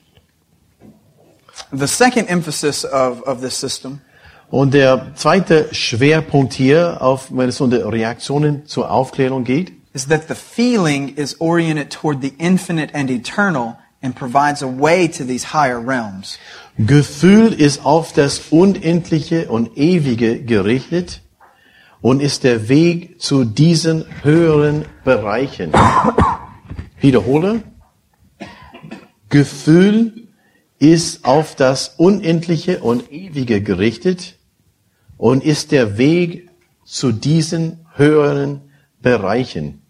The 1.72 1.86
second 1.86 2.28
emphasis 2.28 2.84
of, 2.84 3.22
of 3.26 3.40
this 3.40 3.58
system 3.58 4.00
Und 4.48 4.74
der 4.74 5.12
zweite 5.16 5.68
Schwerpunkt 5.72 6.52
hier, 6.52 6.98
auf, 7.00 7.28
wenn 7.30 7.48
es 7.48 7.60
um 7.60 7.70
die 7.70 7.76
Reaktionen 7.76 8.66
zur 8.66 8.90
Aufklärung 8.90 9.42
geht, 9.42 9.72
is 9.92 10.06
that 10.06 10.28
the 10.28 10.34
feeling 10.34 11.08
is 11.16 11.40
oriented 11.40 11.90
toward 11.90 12.22
the 12.22 12.32
infinite 12.38 12.94
and 12.94 13.10
eternal 13.10 13.76
and 14.02 14.14
provides 14.14 14.62
a 14.62 14.66
way 14.66 15.08
to 15.08 15.24
these 15.24 15.52
higher 15.52 15.80
realms. 15.80 16.38
Gefühl 16.78 17.54
ist 17.54 17.86
auf 17.86 18.12
das 18.12 18.38
Unendliche 18.50 19.48
und 19.48 19.78
Ewige 19.78 20.42
gerichtet 20.42 21.22
und 22.02 22.20
ist 22.20 22.44
der 22.44 22.68
Weg 22.68 23.20
zu 23.20 23.44
diesen 23.44 24.04
höheren 24.22 24.84
Bereichen. 25.02 25.72
Wiederhole. 27.00 27.62
Gefühl 29.30 30.28
ist 30.78 31.24
auf 31.24 31.54
das 31.54 31.94
Unendliche 31.96 32.80
und 32.80 33.10
Ewige 33.10 33.62
gerichtet 33.62 34.36
und 35.16 35.42
ist 35.42 35.72
der 35.72 35.96
Weg 35.96 36.50
zu 36.84 37.10
diesen 37.10 37.86
höheren 37.94 38.60
Bereichen. 39.00 39.85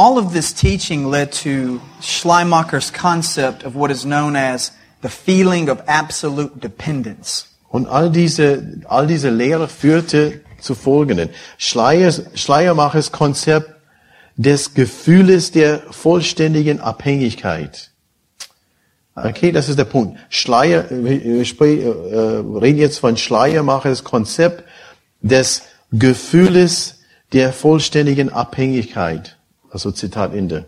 All 0.00 0.16
of 0.16 0.32
this 0.32 0.54
teaching 0.54 1.10
led 1.10 1.30
to 1.44 1.78
Schleimacher's 2.00 2.90
concept 2.90 3.64
of 3.64 3.74
what 3.74 3.90
is 3.90 4.06
known 4.06 4.34
as 4.34 4.72
the 5.02 5.10
feeling 5.10 5.68
of 5.68 5.82
absolute 5.86 6.58
dependence. 6.58 7.44
Und 7.68 7.86
all 7.86 8.08
diese, 8.08 8.80
all 8.88 9.06
diese 9.06 9.28
Lehre 9.28 9.68
führte 9.68 10.40
zu 10.58 10.74
folgenden. 10.74 11.28
Schleier, 11.58 12.10
Schleiermachers 12.34 13.12
Konzept 13.12 13.74
des 14.36 14.72
Gefühles 14.72 15.50
der 15.52 15.80
vollständigen 15.90 16.80
Abhängigkeit. 16.80 17.90
Okay, 19.14 19.52
das 19.52 19.68
ist 19.68 19.78
der 19.78 19.84
Punkt. 19.84 20.18
Schleier, 20.30 20.86
wir, 20.88 21.20
äh, 21.20 22.58
reden 22.58 22.78
jetzt 22.78 23.00
von 23.00 23.18
Schleiermachers 23.18 24.02
Konzept 24.02 24.64
des 25.20 25.64
Gefühles 25.92 27.00
der 27.34 27.52
vollständigen 27.52 28.30
Abhängigkeit. 28.30 29.36
Also 29.70 29.92
Zitat 29.92 30.34
Ende. 30.34 30.66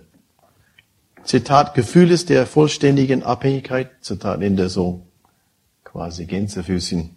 Zitat 1.25 1.75
Gefühles 1.75 2.25
der 2.27 2.47
vollständigen 2.47 3.23
Abhängigkeit. 3.23 3.91
Zitat 4.01 4.41
Ende 4.43 4.69
so 4.69 5.03
quasi 5.85 6.25
Gänsefüßchen. 6.27 7.17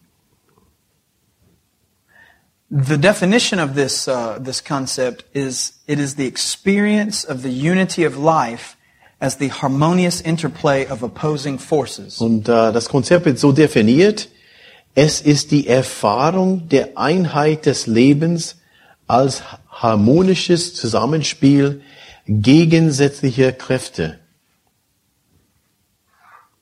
The 2.69 2.97
definition 2.97 3.59
of 3.59 3.75
this, 3.75 4.07
uh, 4.07 4.39
this 4.43 4.63
concept 4.63 5.23
is 5.33 5.73
it 5.87 5.99
is 5.99 6.15
the 6.15 6.25
experience 6.25 7.23
of 7.23 7.43
the 7.43 7.51
unity 7.51 8.05
of 8.05 8.17
life 8.17 8.75
as 9.21 9.37
the 9.37 9.49
harmonious 9.49 10.19
interplay 10.19 10.85
of 10.85 11.03
opposing 11.03 11.59
forces. 11.59 12.19
Und 12.19 12.49
äh, 12.49 12.73
das 12.73 12.89
Konzept 12.89 13.25
wird 13.25 13.39
so 13.39 13.51
definiert, 13.51 14.29
es 14.95 15.21
ist 15.21 15.51
die 15.51 15.67
Erfahrung 15.67 16.67
der 16.69 16.97
Einheit 16.97 17.65
des 17.65 17.85
Lebens 17.85 18.57
als 19.07 19.43
harmonisches 19.75 20.73
Zusammenspiel 20.73 21.81
gegensätzlicher 22.27 23.51
Kräfte. 23.51 24.19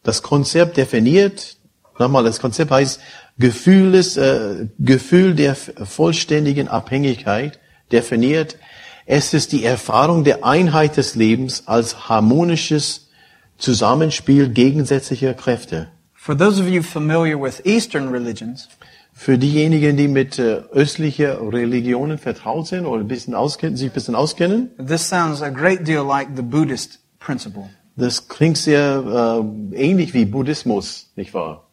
Das 0.01 0.21
Konzept 0.21 0.75
definiert, 0.77 1.57
nochmal, 1.97 2.23
das 2.23 2.39
Konzept 2.39 2.71
heißt 2.71 2.99
Gefühles, 3.37 4.17
äh, 4.17 4.67
Gefühl 4.77 5.33
der 5.35 5.55
vollständigen 5.55 6.67
Abhängigkeit, 6.67 7.59
definiert, 7.91 8.57
es 9.05 9.33
ist 9.33 9.51
die 9.51 9.63
Erfahrung 9.63 10.23
der 10.23 10.43
Einheit 10.43 10.97
des 10.97 11.15
Lebens 11.15 11.63
als 11.67 12.09
harmonisches 12.09 13.09
Zusammenspiel 13.57 14.49
gegensätzlicher 14.49 15.33
Kräfte. 15.33 15.89
For 16.13 16.37
those 16.37 16.61
of 16.61 16.69
you 16.69 16.81
familiar 16.81 17.41
with 17.41 17.61
Eastern 17.65 18.09
religions, 18.09 18.69
Für 19.15 19.37
diejenigen, 19.37 19.95
die 19.95 20.07
mit 20.07 20.39
äh, 20.39 20.63
östlicher 20.71 21.39
Religionen 21.39 22.17
vertraut 22.17 22.67
sind 22.67 22.85
oder 22.85 23.01
ein 23.01 23.07
bisschen 23.07 23.35
auskennen, 23.35 23.77
sich 23.77 23.91
ein 23.91 23.93
bisschen 23.93 24.15
auskennen, 24.15 24.71
this 24.77 25.07
sounds 25.07 25.41
a 25.41 25.49
great 25.49 25.87
deal 25.87 26.05
like 26.05 26.29
the 26.35 26.41
Buddhist 26.41 26.99
principle. 27.19 27.69
das 27.95 28.27
klingt 28.27 28.57
sehr 28.57 29.43
äh, 29.71 29.75
ähnlich 29.75 30.13
wie 30.13 30.25
Buddhismus, 30.25 31.11
nicht 31.15 31.33
wahr? 31.33 31.67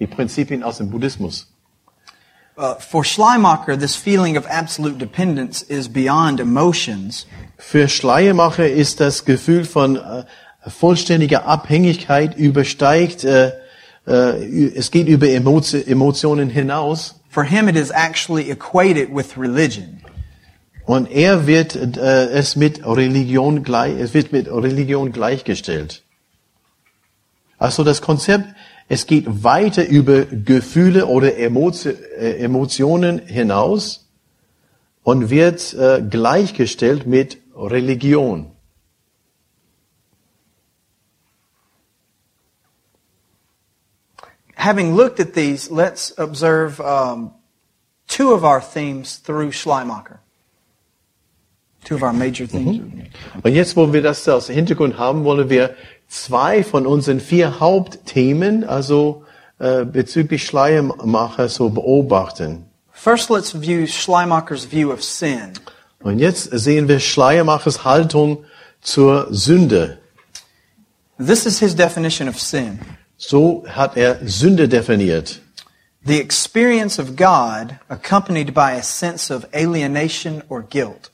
Die 0.00 0.06
Prinzipien 0.08 0.64
aus 0.64 0.78
dem 0.78 0.90
Buddhismus. 0.90 1.50
Uh, 2.56 2.74
for 2.78 3.04
Schleimacher, 3.04 3.76
this 3.76 3.96
feeling 3.96 4.36
of 4.36 4.46
absolute 4.46 4.96
dependence 4.96 5.62
is 5.62 5.88
beyond 5.88 6.38
emotions. 6.38 7.26
Für 7.56 7.88
Schleiermacher 7.88 8.68
ist 8.68 9.00
das 9.00 9.24
Gefühl 9.24 9.64
von 9.64 9.96
äh, 9.96 10.24
vollständiger 10.68 11.46
Abhängigkeit 11.46 12.36
übersteigt, 12.36 13.24
äh, 13.24 13.52
es 14.06 14.90
geht 14.90 15.08
über 15.08 15.28
Emotio 15.28 15.80
Emotionen 15.80 16.50
hinaus 16.50 17.20
For 17.30 17.44
him, 17.44 17.68
it 17.68 17.76
is 17.76 17.90
actually 17.90 18.50
equated 18.50 19.08
with 19.12 19.36
religion. 19.36 20.00
und 20.86 21.10
er 21.10 21.46
wird 21.46 21.76
äh, 21.96 22.28
es 22.28 22.56
mit 22.56 22.86
Religion 22.86 23.62
gleich, 23.62 23.98
es 23.98 24.14
wird 24.14 24.32
mit 24.32 24.48
Religion 24.48 25.12
gleichgestellt. 25.12 26.02
Also 27.58 27.84
das 27.84 28.02
Konzept, 28.02 28.46
es 28.88 29.06
geht 29.06 29.44
weiter 29.44 29.86
über 29.86 30.26
Gefühle 30.26 31.06
oder 31.06 31.38
Emotio 31.38 31.92
äh, 32.18 32.38
Emotionen 32.38 33.20
hinaus 33.26 34.10
und 35.02 35.30
wird 35.30 35.72
äh, 35.74 36.02
gleichgestellt 36.08 37.06
mit 37.06 37.38
Religion. 37.56 38.50
Having 44.64 44.96
looked 44.96 45.20
at 45.20 45.34
these, 45.34 45.70
let's 45.70 46.14
observe 46.16 46.80
um, 46.80 47.32
two 48.08 48.32
of 48.32 48.44
our 48.44 48.62
themes 48.62 49.18
through 49.18 49.50
Schleimacher. 49.50 50.20
Two 51.84 51.96
of 51.96 52.02
our 52.02 52.14
major 52.14 52.46
themes. 52.46 53.10
Und 53.42 53.52
jetzt, 53.52 53.76
wo 53.76 53.92
wir 53.92 54.00
das 54.00 54.26
als 54.26 54.46
Hintergrund 54.46 54.96
haben, 54.96 55.24
wollen 55.24 55.50
wir 55.50 55.74
zwei 56.08 56.64
von 56.64 56.86
unseren 56.86 57.20
vier 57.20 57.60
Hauptthemen, 57.60 58.64
also 58.64 59.26
äh, 59.58 59.84
bezüglich 59.84 60.46
Schleiermacher, 60.46 61.50
so 61.50 61.68
beobachten. 61.68 62.64
First, 62.90 63.28
let's 63.28 63.52
view 63.52 63.86
Schleimacher's 63.86 64.64
view 64.64 64.90
of 64.90 65.04
sin. 65.04 65.52
Und 66.00 66.20
jetzt 66.20 66.44
sehen 66.52 66.88
wir 66.88 67.00
Schleiermachers 67.00 67.84
Haltung 67.84 68.46
zur 68.80 69.26
Sünde. 69.30 69.98
This 71.18 71.44
is 71.44 71.58
his 71.58 71.74
definition 71.74 72.30
of 72.30 72.40
sin. 72.40 72.80
So 73.16 73.64
hat 73.68 73.96
er 73.96 74.18
Sünde 74.26 74.68
definiert. 74.68 75.40
The 76.06 76.20
experience 76.20 76.98
of 76.98 77.16
God 77.16 77.78
accompanied 77.88 78.52
by 78.52 78.72
a 78.72 78.82
sense 78.82 79.30
of 79.34 79.46
alienation 79.54 80.42
or 80.48 80.62
guilt. 80.62 81.10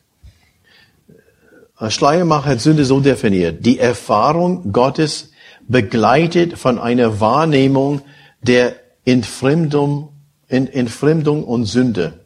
Schleiermacher 1.89 2.47
hat 2.47 2.61
Sünde 2.61 2.85
so 2.85 3.01
definiert. 3.01 3.65
Die 3.65 3.79
Erfahrung 3.79 4.73
Gottes 4.73 5.31
begleitet 5.69 6.59
von 6.59 6.79
einer 6.79 7.21
Wahrnehmung 7.21 8.03
der 8.43 8.75
Entfremdung, 9.05 10.13
Ent- 10.49 10.75
Entfremdung 10.75 11.45
und 11.45 11.65
Sünde. 11.65 12.25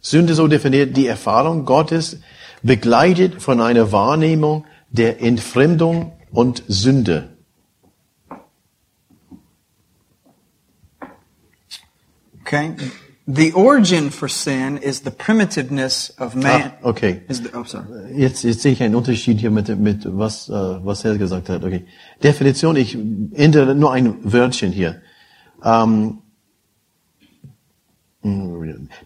Sünde 0.00 0.34
so 0.34 0.46
definiert, 0.46 0.96
die 0.96 1.08
Erfahrung 1.08 1.64
Gottes 1.64 2.20
begleitet 2.62 3.42
von 3.42 3.60
einer 3.60 3.90
Wahrnehmung 3.92 4.64
der 4.90 5.20
Entfremdung 5.20 6.12
und 6.30 6.62
Sünde. 6.68 7.30
Okay? 12.48 12.74
The 13.26 13.52
origin 13.52 14.10
for 14.10 14.26
sin 14.26 14.78
is 14.78 15.02
the 15.02 15.10
primitiveness 15.10 16.10
of 16.18 16.34
man. 16.34 16.72
Ah, 16.82 16.88
okay. 16.88 17.20
The, 17.28 17.50
oh, 17.52 17.64
sorry. 17.64 17.84
Jetzt, 18.14 18.42
jetzt 18.42 18.62
sehe 18.62 18.72
ich 18.72 18.82
einen 18.82 18.94
Unterschied 18.94 19.38
hier 19.38 19.50
mit, 19.50 19.68
mit 19.78 20.06
was, 20.06 20.48
äh, 20.48 20.52
was 20.52 21.04
er 21.04 21.18
gesagt 21.18 21.50
hat. 21.50 21.62
Okay. 21.62 21.84
Definition, 22.22 22.76
ich 22.76 22.96
ändere 23.34 23.74
nur 23.74 23.92
ein 23.92 24.16
Wörtchen 24.22 24.72
hier. 24.72 25.02
Ähm, 25.62 26.22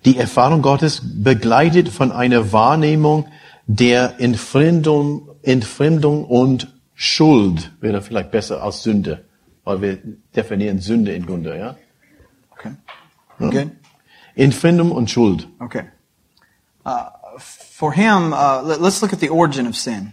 die 0.04 0.16
Erfahrung 0.16 0.62
Gottes 0.62 1.02
begleitet 1.02 1.88
von 1.88 2.12
einer 2.12 2.52
Wahrnehmung 2.52 3.26
der 3.66 4.20
Entfremdung, 4.20 5.30
Entfremdung 5.42 6.24
und 6.24 6.72
Schuld. 6.94 7.72
Wäre 7.80 8.02
vielleicht 8.02 8.30
besser 8.30 8.62
als 8.62 8.84
Sünde. 8.84 9.24
Weil 9.64 9.82
wir 9.82 9.98
definieren 10.36 10.78
Sünde 10.78 11.12
im 11.12 11.26
Grunde, 11.26 11.58
ja? 11.58 11.76
Okay. 12.52 12.74
Good? 13.50 13.70
Entfremdung 14.36 14.92
und 14.92 15.10
Schuld. 15.10 15.46
Okay. 15.60 15.84
Uh, 16.84 17.10
for 17.38 17.92
him, 17.92 18.32
uh, 18.32 18.62
let, 18.62 18.80
us 18.80 19.02
look 19.02 19.12
at 19.12 19.20
the 19.20 19.28
origin 19.28 19.66
of 19.66 19.76
sin. 19.76 20.12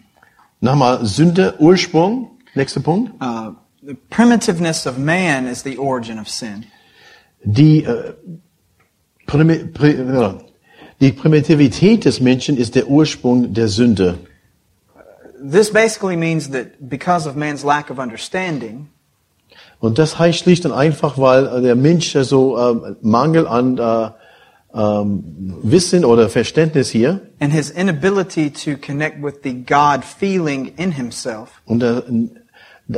Nochmal, 0.62 1.06
Sünde, 1.06 1.58
Ursprung. 1.60 2.32
Nächster 2.56 2.82
Punkt. 2.82 3.14
Uh, 3.22 3.54
the 3.82 3.96
primitiveness 4.10 4.86
of 4.86 4.98
man 4.98 5.48
is 5.48 5.64
the 5.64 5.78
origin 5.78 6.20
of 6.20 6.28
sin. 6.28 6.66
Die, 7.46 7.84
äh, 7.84 8.14
Primi, 9.26 9.66
pri, 9.66 9.96
die 11.00 11.12
Primitivität 11.14 12.04
des 12.04 12.20
Menschen 12.20 12.58
ist 12.58 12.76
der 12.76 12.90
Ursprung 12.90 13.54
der 13.54 13.68
Sünde. 13.68 14.20
This 15.42 15.72
basically 15.72 16.18
means 16.18 16.50
that 16.50 16.90
because 16.90 17.26
of 17.26 17.36
man's 17.38 17.64
lack 17.64 17.90
of 17.90 18.00
understanding, 18.00 18.90
Und 19.80 19.98
das 19.98 20.20
heißt 20.20 20.40
schlicht 20.40 20.66
und 20.66 20.74
einfach, 20.74 21.18
weil 21.18 21.48
äh, 21.48 21.62
der 21.62 21.76
Mensch 21.76 22.12
so 22.12 22.58
ähm, 22.58 22.98
Mangel 23.02 23.48
an 23.48 23.78
äh, 23.78 24.10
ähm, 24.74 25.56
Wissen 25.64 26.06
oder 26.06 26.30
Verständnis 26.30 26.90
hier. 26.90 27.22
And 27.40 27.54
his 27.54 27.70
inability 27.70 28.52
to 28.52 28.78
connect 28.78 29.24
with 29.24 29.36
the 29.44 29.54
God 29.54 30.04
feeling 30.04 30.74
in 30.78 30.92
himself, 30.92 31.62
und, 31.66 31.82
äh, 31.82 32.02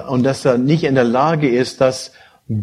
und 0.08 0.24
dass 0.24 0.46
er 0.46 0.58
nicht 0.58 0.84
in 0.84 0.96
der 0.96 1.04
Lage 1.04 1.50
ist, 1.50 1.82
das 1.82 2.12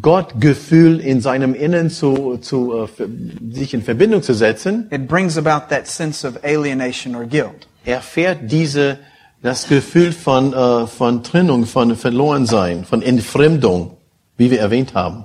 Gottgefühl 0.03 1.01
in 1.01 1.21
seinem 1.21 1.55
Innern 1.55 1.89
zu, 1.89 2.37
zu 2.39 2.87
äh, 2.99 3.55
sich 3.55 3.73
in 3.73 3.83
Verbindung 3.83 4.23
zu 4.23 4.35
setzen, 4.35 4.89
it 4.91 5.09
brings 5.09 5.39
about 5.39 5.69
that 5.71 5.87
sense 5.87 6.27
of 6.27 6.43
alienation 6.45 7.15
or 7.15 7.25
guilt. 7.25 7.69
erfährt 7.85 8.51
diese 8.51 8.99
das 9.41 9.69
Gefühl 9.69 10.13
von 10.13 10.53
äh, 10.53 10.87
von 10.87 11.23
Trennung, 11.23 11.65
von 11.65 11.97
Verlorensein, 11.97 12.85
von 12.85 13.01
Entfremdung, 13.01 13.98
wie 14.39 14.51
wir 14.51 14.61
erwähnt 14.61 14.95
haben. 14.95 15.25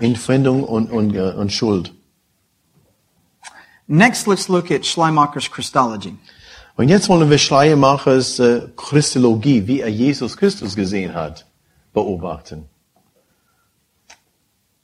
Entfremdung 0.00 0.64
und 0.64 0.90
und, 0.90 1.14
äh, 1.14 1.32
und 1.32 1.50
Schuld. 1.50 1.94
Next, 3.86 4.26
let's 4.26 4.48
look 4.48 4.70
at 4.70 4.84
Schleiermacher's 4.84 5.50
Christology. 5.50 6.16
Und 6.76 6.88
jetzt 6.88 7.08
wollen 7.08 7.30
wir 7.30 7.38
Schleiermachers 7.38 8.38
äh, 8.40 8.62
Christologie, 8.76 9.66
wie 9.66 9.80
er 9.80 9.88
Jesus 9.88 10.36
Christus 10.36 10.74
gesehen 10.74 11.14
hat, 11.14 11.46
beobachten. 11.92 12.64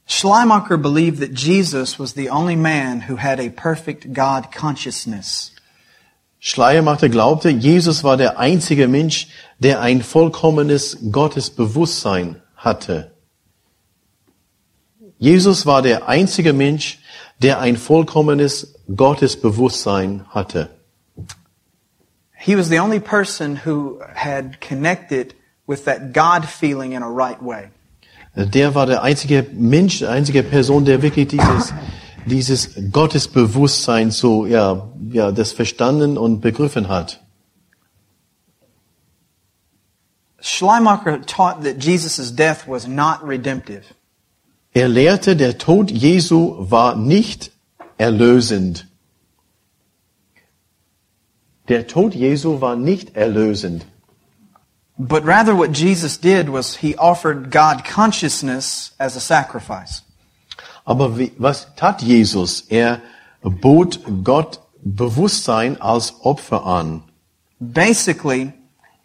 Schleiermacher 0.07 0.77
believed 0.77 1.21
that 1.21 1.35
Jesus 1.35 1.99
was 1.99 2.15
the 2.15 2.31
only 2.31 2.57
man 2.57 3.09
who 3.09 3.17
had 3.17 3.41
a 3.41 3.49
perfect 3.49 4.13
God 4.13 4.53
consciousness. 4.53 5.53
Schleiermacher 6.41 7.09
glaubte, 7.09 7.51
Jesus 7.51 8.03
war 8.03 8.17
der 8.17 8.39
einzige 8.39 8.89
Mensch, 8.89 9.29
der 9.59 9.81
ein 9.81 10.03
vollkommenes 10.03 10.99
Gottesbewusstsein 11.11 12.37
hatte. 12.61 13.13
Jesus 15.19 15.67
war 15.67 15.83
der 15.83 16.09
einzige 16.09 16.53
Mensch, 16.53 16.99
der 17.43 17.59
ein 17.59 17.77
vollkommenes 17.77 18.75
Gottesbewusstsein 18.95 20.25
hatte. 20.31 20.71
He 22.33 22.57
was 22.57 22.69
the 22.69 22.79
only 22.79 23.01
person 23.01 23.61
who 23.67 24.01
had 24.15 24.61
connected 24.61 25.35
with 25.67 25.85
that 25.85 26.15
God 26.15 26.47
feeling 26.47 26.93
in 26.93 27.03
a 27.03 27.09
right 27.09 27.41
way. 27.43 27.69
Der 28.35 28.75
war 28.75 28.87
der 28.87 29.03
einzige 29.03 29.47
Mensch, 29.53 30.03
einzige 30.03 30.43
Person, 30.43 30.85
der 30.85 31.03
wirklich 31.03 31.29
dieses, 31.29 31.75
dieses 32.25 32.71
Gottesbewusstsein 32.93 34.11
so, 34.11 34.47
ja, 34.47 34.89
ja, 35.11 35.33
das 35.33 35.53
verstanden 35.53 36.17
und 36.17 36.41
begriffen 36.41 36.89
hat. 36.89 37.21
Schleiermacher 40.41 41.19
taught 41.27 41.63
that 41.63 41.79
Jesus' 41.79 42.31
death 42.31 42.67
was 42.67 42.87
not 42.87 43.23
redemptive. 43.23 43.85
Er 44.73 44.89
lehrte, 44.89 45.37
der 45.37 45.59
Tod 45.59 45.91
Jesu 45.91 46.57
war 46.71 46.97
nicht 46.97 47.51
erlösend. 47.99 48.87
Der 51.69 51.87
Tod 51.87 52.15
Jesu 52.15 52.61
war 52.61 52.77
nicht 52.77 53.17
erlösend. 53.17 53.85
But 54.99 55.25
rather 55.25 55.57
what 55.57 55.77
Jesus 55.77 56.19
did 56.19 56.53
was 56.53 56.77
he 56.77 56.97
offered 56.97 57.51
God 57.51 57.85
consciousness 57.85 58.93
as 58.99 59.17
a 59.17 59.21
sacrifice. 59.21 60.03
Aber 60.85 61.17
wie, 61.19 61.33
was 61.39 61.67
tat 61.77 62.03
Jesus? 62.03 62.67
Er 62.69 63.01
bot 63.43 64.01
Gott 64.25 64.61
Bewusstsein 64.83 65.81
als 65.81 66.15
Opfer 66.23 66.65
an. 66.65 67.03
Basically, 67.59 68.53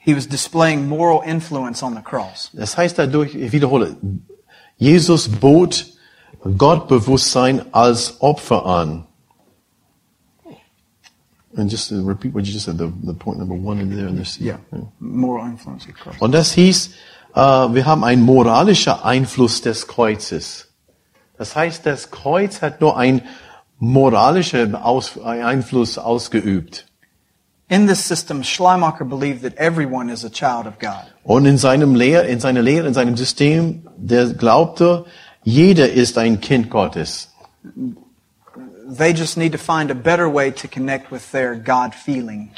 he 0.06 0.16
was 0.16 0.28
displaying 0.28 0.88
moral 0.88 1.22
influence 1.26 1.84
on 1.84 1.96
the 1.96 2.02
cross. 2.02 2.52
Das 2.54 2.78
heißt 2.78 2.98
dadurch, 2.98 3.34
ich 3.34 3.52
wiederhole, 3.52 3.98
Jesus 4.78 5.28
bot 5.28 5.88
Gott 6.58 6.88
Bewusstsein 6.88 7.66
als 7.74 8.22
Opfer 8.22 8.66
an. 8.66 9.08
And 11.58 11.72
just 11.72 11.90
to 11.90 12.06
repeat 12.06 12.34
what 12.34 12.46
you 12.46 12.54
just 12.54 12.66
said, 12.66 12.78
the, 12.78 12.92
the 13.04 13.14
point 13.14 13.40
number 13.40 13.56
one 13.56 13.80
in 13.80 13.90
there 13.90 14.08
in 14.08 14.18
this. 14.18 14.40
Moral 15.00 15.48
influence 15.48 15.84
of 15.84 15.88
the 15.88 15.94
cross. 15.94 16.16
Und 16.20 16.34
das 16.34 16.52
hieß, 16.52 16.92
äh, 17.34 17.40
wir 17.40 17.86
haben 17.86 18.04
einen 18.04 18.22
moralischen 18.22 18.94
Einfluss 18.94 19.62
des 19.62 19.88
Kreuzes. 19.88 20.68
Das 21.38 21.56
heißt, 21.56 21.86
das 21.86 22.12
Kreuz 22.12 22.62
hat 22.62 22.82
nur 22.82 22.98
einen 22.98 23.22
moralischen 23.80 24.76
Aus, 24.76 25.18
Einfluss 25.18 25.98
ausgeübt. 25.98 26.85
In 27.68 27.88
this 27.88 28.06
system, 28.06 28.44
Schleiermacher 28.44 29.06
believed 29.06 29.42
that 29.42 29.56
everyone 29.58 30.12
is 30.12 30.24
a 30.24 30.30
child 30.30 30.68
of 30.68 30.78
God. 30.78 31.06
Und 31.24 31.48
in 31.48 31.58
seinem 31.58 31.96
Lehr, 31.96 32.26
in 32.26 32.40
seiner 32.40 32.62
Lehre, 32.62 32.88
in 32.88 32.94
seinem 32.94 33.18
System, 33.18 33.88
der 33.98 34.28
glaubte, 34.34 35.06
jeder 35.44 35.92
ist 35.92 36.18
ein 36.18 36.42
Kind 36.42 36.70
Gottes. 36.70 37.30
They 38.88 39.14
just 39.14 39.36
need 39.36 39.52
to 39.54 39.58
find 39.58 39.90
a 39.90 39.96
better 39.96 40.32
way 40.32 40.52
to 40.52 40.68
connect 40.68 41.12
with 41.12 41.32
their 41.32 41.56
God 41.56 41.96
feeling. 41.96 42.52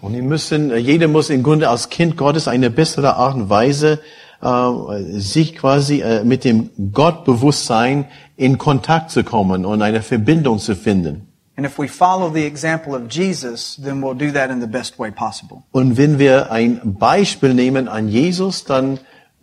Und 0.00 0.12
die 0.12 0.22
müssen, 0.22 0.76
jeder 0.76 1.08
muss 1.08 1.30
im 1.30 1.42
Grunde 1.42 1.68
als 1.68 1.88
Kind 1.88 2.16
Gottes 2.16 2.46
eine 2.46 2.70
bessere 2.70 3.16
Art 3.16 3.34
und 3.34 3.50
Weise 3.50 4.00
äh, 4.40 4.70
sich 5.18 5.56
quasi 5.56 6.00
äh, 6.00 6.22
mit 6.22 6.44
dem 6.44 6.70
Gottbewusstsein 6.92 8.06
in 8.36 8.58
Kontakt 8.58 9.10
zu 9.10 9.24
kommen 9.24 9.64
und 9.64 9.82
eine 9.82 10.02
Verbindung 10.02 10.60
zu 10.60 10.76
finden. 10.76 11.26
And 11.56 11.64
if 11.64 11.78
we 11.78 11.86
follow 11.86 12.30
the 12.30 12.44
example 12.44 12.94
of 12.96 13.08
Jesus, 13.08 13.76
then 13.76 14.00
we'll 14.00 14.14
do 14.14 14.32
that 14.32 14.50
in 14.50 14.60
the 14.60 14.66
best 14.66 14.98
way 14.98 15.12
possible. 15.12 15.62
Und 15.70 15.96
wenn 15.96 16.18
wir 16.18 16.50
ein 16.50 16.80
Beispiel 16.98 17.54
nehmen 17.54 17.86
an 17.86 18.08
Jesus, 18.08 18.64
dann 18.64 18.98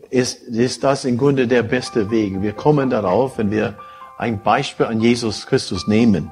ist, 0.09 0.41
ist 0.43 0.83
das 0.83 1.05
im 1.05 1.17
Grunde 1.17 1.47
der 1.47 1.63
beste 1.63 2.11
Weg. 2.11 2.41
Wir 2.41 2.51
kommen 2.51 2.89
darauf, 2.89 3.37
wenn 3.37 3.49
wir 3.49 3.75
ein 4.17 4.43
Beispiel 4.43 4.87
an 4.87 4.99
Jesus 4.99 5.47
Christus 5.47 5.87
nehmen. 5.87 6.31